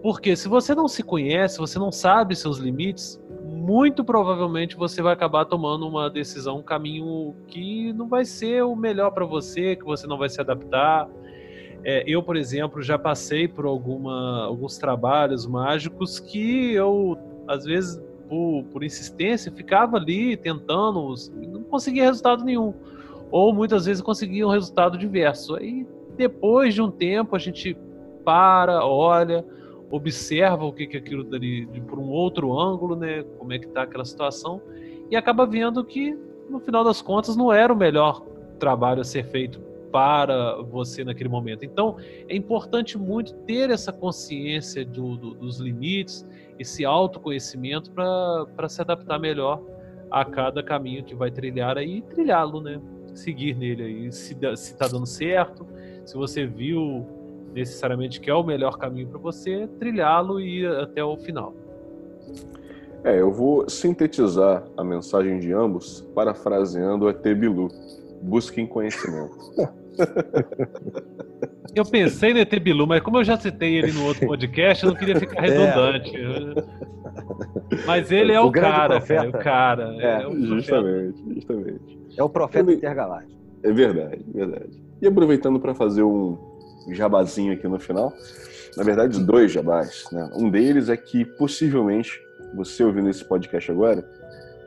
Porque 0.02 0.36
se 0.36 0.50
você 0.50 0.76
não 0.76 0.88
se 0.88 1.02
conhece, 1.02 1.58
você 1.58 1.80
não 1.80 1.92
sabe 1.92 2.36
seus 2.36 2.58
limites, 2.58 3.22
muito 3.42 4.04
provavelmente 4.04 4.76
você 4.76 5.02
vai 5.02 5.14
acabar 5.14 5.46
tomando 5.46 5.88
uma 5.88 6.10
decisão, 6.10 6.58
um 6.58 6.64
caminho 6.64 7.34
que 7.48 7.94
não 7.94 8.10
vai 8.10 8.26
ser 8.26 8.64
o 8.64 8.76
melhor 8.76 9.12
para 9.12 9.26
você, 9.26 9.78
que 9.78 9.86
você 9.86 10.06
não 10.06 10.18
vai 10.18 10.28
se 10.28 10.42
adaptar. 10.42 11.08
É, 11.86 12.04
eu, 12.06 12.22
por 12.22 12.36
exemplo, 12.36 12.82
já 12.82 13.00
passei 13.00 13.48
por 13.48 13.66
alguma, 13.66 14.44
alguns 14.44 14.78
trabalhos 14.78 15.48
mágicos 15.48 16.20
que 16.20 16.74
eu, 16.74 17.18
às 17.48 17.64
vezes, 17.64 18.02
por, 18.28 18.66
por 18.72 18.84
insistência, 18.84 19.52
ficava 19.52 19.96
ali 19.96 20.36
tentando, 20.36 21.14
não 21.34 21.64
conseguia 21.64 22.04
resultado 22.04 22.44
nenhum. 22.44 22.74
Ou 23.34 23.52
muitas 23.52 23.88
vezes 23.88 24.00
conseguia 24.00 24.46
um 24.46 24.52
resultado 24.52 24.96
diverso. 24.96 25.56
Aí, 25.56 25.88
depois 26.16 26.76
de 26.76 26.84
um 26.84 26.92
tempo, 26.92 27.36
a 27.36 27.40
gente 27.40 27.76
para, 28.24 28.86
olha, 28.86 29.44
observa 29.90 30.64
o 30.64 30.72
que 30.72 30.88
é 30.94 31.00
aquilo 31.00 31.24
dali 31.24 31.66
por 31.88 31.98
um 31.98 32.10
outro 32.12 32.56
ângulo, 32.56 32.96
né? 32.96 33.24
Como 33.40 33.52
é 33.52 33.58
que 33.58 33.66
está 33.66 33.82
aquela 33.82 34.06
situação 34.06 34.62
e 35.10 35.16
acaba 35.16 35.48
vendo 35.48 35.84
que 35.84 36.16
no 36.48 36.60
final 36.60 36.84
das 36.84 37.02
contas 37.02 37.36
não 37.36 37.52
era 37.52 37.74
o 37.74 37.76
melhor 37.76 38.24
trabalho 38.60 39.02
a 39.02 39.04
ser 39.04 39.26
feito 39.26 39.60
para 39.92 40.62
você 40.62 41.04
naquele 41.04 41.30
momento. 41.30 41.66
Então 41.66 41.98
é 42.30 42.36
importante 42.36 43.00
muito 43.00 43.34
ter 43.46 43.72
essa 43.72 43.92
consciência 43.92 44.86
do, 44.86 45.18
do, 45.18 45.34
dos 45.34 45.60
limites, 45.60 46.24
esse 46.60 46.86
autoconhecimento 46.86 47.90
para 47.92 48.70
se 48.70 48.80
adaptar 48.80 49.20
melhor 49.20 49.60
a 50.12 50.24
cada 50.24 50.62
caminho 50.62 51.04
que 51.04 51.16
vai 51.16 51.32
trilhar 51.32 51.80
aí, 51.80 52.04
trilhá-lo, 52.04 52.62
né? 52.62 52.80
Seguir 53.14 53.56
nele 53.56 53.84
aí, 53.84 54.12
se 54.12 54.36
está 54.54 54.88
dando 54.88 55.06
certo, 55.06 55.68
se 56.06 56.16
você 56.16 56.46
viu 56.46 57.06
necessariamente 57.54 58.20
que 58.20 58.30
é 58.30 58.34
o 58.34 58.44
melhor 58.44 58.78
caminho 58.78 59.08
para 59.08 59.20
você, 59.20 59.68
trilhá-lo 59.80 60.40
e 60.40 60.62
ir 60.62 60.68
até 60.68 61.04
o 61.04 61.16
final. 61.18 61.54
É, 63.04 63.20
eu 63.20 63.32
vou 63.32 63.70
sintetizar 63.70 64.64
a 64.78 64.84
mensagem 64.84 65.40
de 65.40 65.52
ambos 65.52 66.02
parafraseando 66.16 67.08
a 67.08 67.14
Tebilu. 67.14 67.70
Busquem 68.22 68.66
conhecimento. 68.66 69.38
Eu 71.76 71.86
pensei 71.86 72.34
no 72.34 72.40
ET 72.40 72.60
Bilu, 72.60 72.86
mas 72.86 73.02
como 73.02 73.18
eu 73.18 73.24
já 73.24 73.36
citei 73.36 73.78
ele 73.78 73.92
no 73.92 74.06
outro 74.06 74.28
podcast, 74.28 74.84
eu 74.84 74.92
não 74.92 74.98
queria 74.98 75.20
ficar 75.20 75.44
é. 75.44 75.50
redundante. 75.50 76.16
É. 76.16 77.86
Mas 77.88 78.12
ele 78.12 78.32
é 78.32 78.40
o, 78.40 78.46
o 78.46 78.52
cara, 78.52 79.02
cara, 79.02 79.30
o 79.30 79.32
cara. 79.32 79.96
É, 80.00 80.22
é 80.22 80.28
o 80.28 80.40
justamente, 80.46 81.34
justamente. 81.34 82.03
É 82.18 82.24
o 82.24 82.30
profeta 82.30 82.70
ele... 82.70 82.78
intergaláctico. 82.78 83.42
É 83.64 83.72
verdade, 83.72 84.26
verdade. 84.34 84.84
E 85.02 85.08
aproveitando 85.08 85.60
para 85.60 85.74
fazer 85.74 86.04
um, 86.04 86.38
jabazinho 86.90 87.54
aqui 87.54 87.68
no 87.68 87.80
final. 87.80 88.14
Na 88.76 88.84
verdade, 88.84 89.24
dois 89.24 89.52
jabás. 89.52 90.06
Né? 90.12 90.30
Um 90.36 90.50
deles 90.50 90.90
é 90.90 90.98
que 90.98 91.24
possivelmente 91.24 92.22
você 92.54 92.84
ouvindo 92.84 93.10
esse 93.10 93.24
podcast 93.24 93.72
agora, 93.72 94.08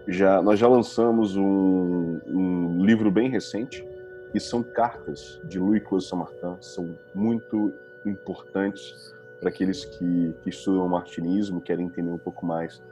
já 0.09 0.41
nós 0.41 0.59
já 0.59 0.69
lançamos 0.69 1.37
um, 1.37 2.21
um 2.27 2.85
livro 2.85 3.11
bem 3.11 3.29
recente 3.29 3.87
que 4.33 4.41
são 4.41 4.63
cartas 4.63 5.41
de 5.49 5.59
Louis 5.59 5.83
Close 5.83 6.09
Saint-Martin, 6.09 6.57
são 6.61 6.97
muito 7.15 7.73
importantes 8.05 9.15
para 9.41 9.49
aqueles 9.49 9.85
que, 9.85 10.35
que 10.43 10.51
estudam 10.51 10.89
martinismo, 10.89 11.61
querem 11.61 11.87
entender 11.87 12.11
um 12.11 12.19
pouco 12.19 12.45
mais 12.45 12.83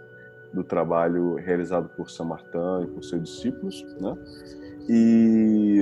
do 0.54 0.62
trabalho 0.64 1.34
realizado 1.36 1.88
por 1.96 2.10
Saint-Martin 2.10 2.84
e 2.84 2.86
por 2.86 3.02
seus 3.04 3.22
discípulos, 3.22 3.84
né? 4.00 4.16
E 4.88 5.80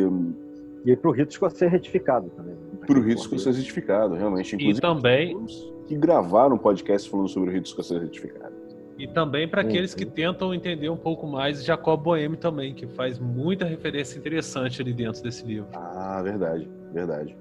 E 0.85 0.97
para 0.97 1.11
o 1.11 1.13
rito 1.13 1.31
escocês 1.31 1.71
retificado 1.71 2.29
também. 2.31 2.57
para 2.87 2.99
o 2.99 3.03
rito 3.03 3.21
escocês 3.21 3.57
retificado, 3.57 4.15
realmente. 4.15 4.53
E 4.53 4.57
Inclusive, 4.57 4.81
também, 4.81 5.39
pessoas 5.39 5.73
que 5.87 5.97
gravaram 5.97 6.55
um 6.57 6.59
podcast 6.59 7.09
falando 7.09 7.29
sobre 7.29 7.51
o 7.51 7.53
rito 7.53 7.67
escocês 7.67 8.01
retificado. 8.03 8.55
e 8.99 9.07
também 9.09 9.47
para 9.49 9.63
aqueles 9.63 9.95
que 9.95 10.05
tentam 10.07 10.53
entender 10.55 10.89
um 10.89 10.97
pouco 10.97 11.27
mais 11.27 11.65
Jacob 11.65 12.01
Boehme 12.03 12.37
também, 12.37 12.75
que 12.75 12.87
faz 12.87 13.19
muita 13.19 13.65
referência 13.65 14.19
interessante 14.19 14.81
ali 14.83 14.93
dentro 14.93 15.23
desse 15.23 15.45
livro. 15.45 15.69
Ah, 15.75 16.21
verdade, 16.23 16.69
verdade. 16.93 17.37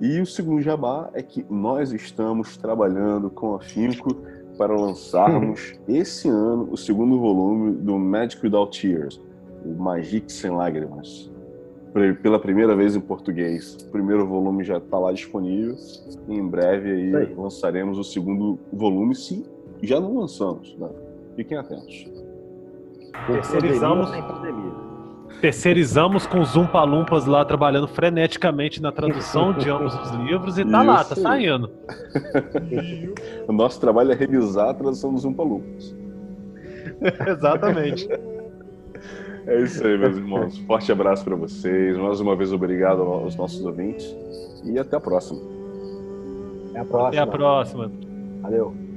E 0.00 0.18
o 0.20 0.26
segundo 0.26 0.62
jabá 0.62 1.10
é 1.12 1.22
que 1.22 1.44
nós 1.50 1.92
estamos 1.92 2.56
trabalhando 2.56 3.28
com 3.30 3.54
afinco 3.54 4.16
para 4.56 4.74
lançarmos 4.74 5.74
esse 5.88 6.28
ano 6.28 6.68
o 6.70 6.76
segundo 6.76 7.18
volume 7.18 7.72
do 7.72 7.98
Magic 7.98 8.44
Without 8.44 8.80
Tears, 8.80 9.20
o 9.64 9.70
Magic 9.70 10.32
Sem 10.32 10.50
Lágrimas. 10.50 11.30
Pela 12.22 12.38
primeira 12.38 12.76
vez 12.76 12.94
em 12.94 13.00
português. 13.00 13.74
O 13.74 13.90
primeiro 13.90 14.24
volume 14.24 14.62
já 14.62 14.78
está 14.78 14.96
lá 14.96 15.12
disponível. 15.12 15.74
E 16.28 16.34
em 16.34 16.46
breve 16.46 16.90
aí, 16.90 17.34
lançaremos 17.34 17.98
o 17.98 18.04
segundo 18.04 18.60
volume, 18.72 19.14
se 19.14 19.44
já 19.82 19.98
não 19.98 20.18
lançamos. 20.18 20.76
Né? 20.78 20.88
Fiquem 21.34 21.58
atentos. 21.58 22.08
Com 23.26 23.32
Terceirizamos. 23.32 24.08
Terceirizamos 25.40 26.26
com 26.26 26.40
os 26.40 26.54
Umpa-Lumpas 26.54 27.24
lá 27.24 27.44
trabalhando 27.44 27.88
freneticamente 27.88 28.80
na 28.80 28.92
tradução 28.92 29.52
de 29.52 29.68
ambos 29.70 29.94
os 29.94 30.10
livros 30.10 30.58
e 30.58 30.64
tá 30.64 30.82
lá, 30.82 31.04
tá 31.04 31.14
Isso 31.14 31.28
aí. 31.28 31.46
saindo. 31.46 31.70
O 33.48 33.52
nosso 33.52 33.80
trabalho 33.80 34.12
é 34.12 34.14
revisar 34.14 34.68
a 34.68 34.74
tradução 34.74 35.12
dos 35.12 35.24
Umpalupas. 35.24 35.94
Exatamente. 37.26 38.08
É 39.46 39.60
isso 39.62 39.84
aí, 39.84 39.98
meus 39.98 40.16
irmãos. 40.16 40.58
Forte 40.58 40.92
abraço 40.92 41.24
para 41.24 41.34
vocês. 41.34 41.96
Mais 41.96 42.20
uma 42.20 42.36
vez, 42.36 42.52
obrigado 42.52 43.02
aos 43.02 43.34
nossos 43.36 43.64
ouvintes. 43.64 44.14
E 44.64 44.78
até 44.78 44.96
a 44.96 45.00
próxima. 45.00 45.40
Até 46.70 46.78
a 46.80 46.84
próxima. 46.84 47.08
Até 47.08 47.18
a 47.18 47.26
próxima. 47.26 47.90
Valeu. 48.42 48.89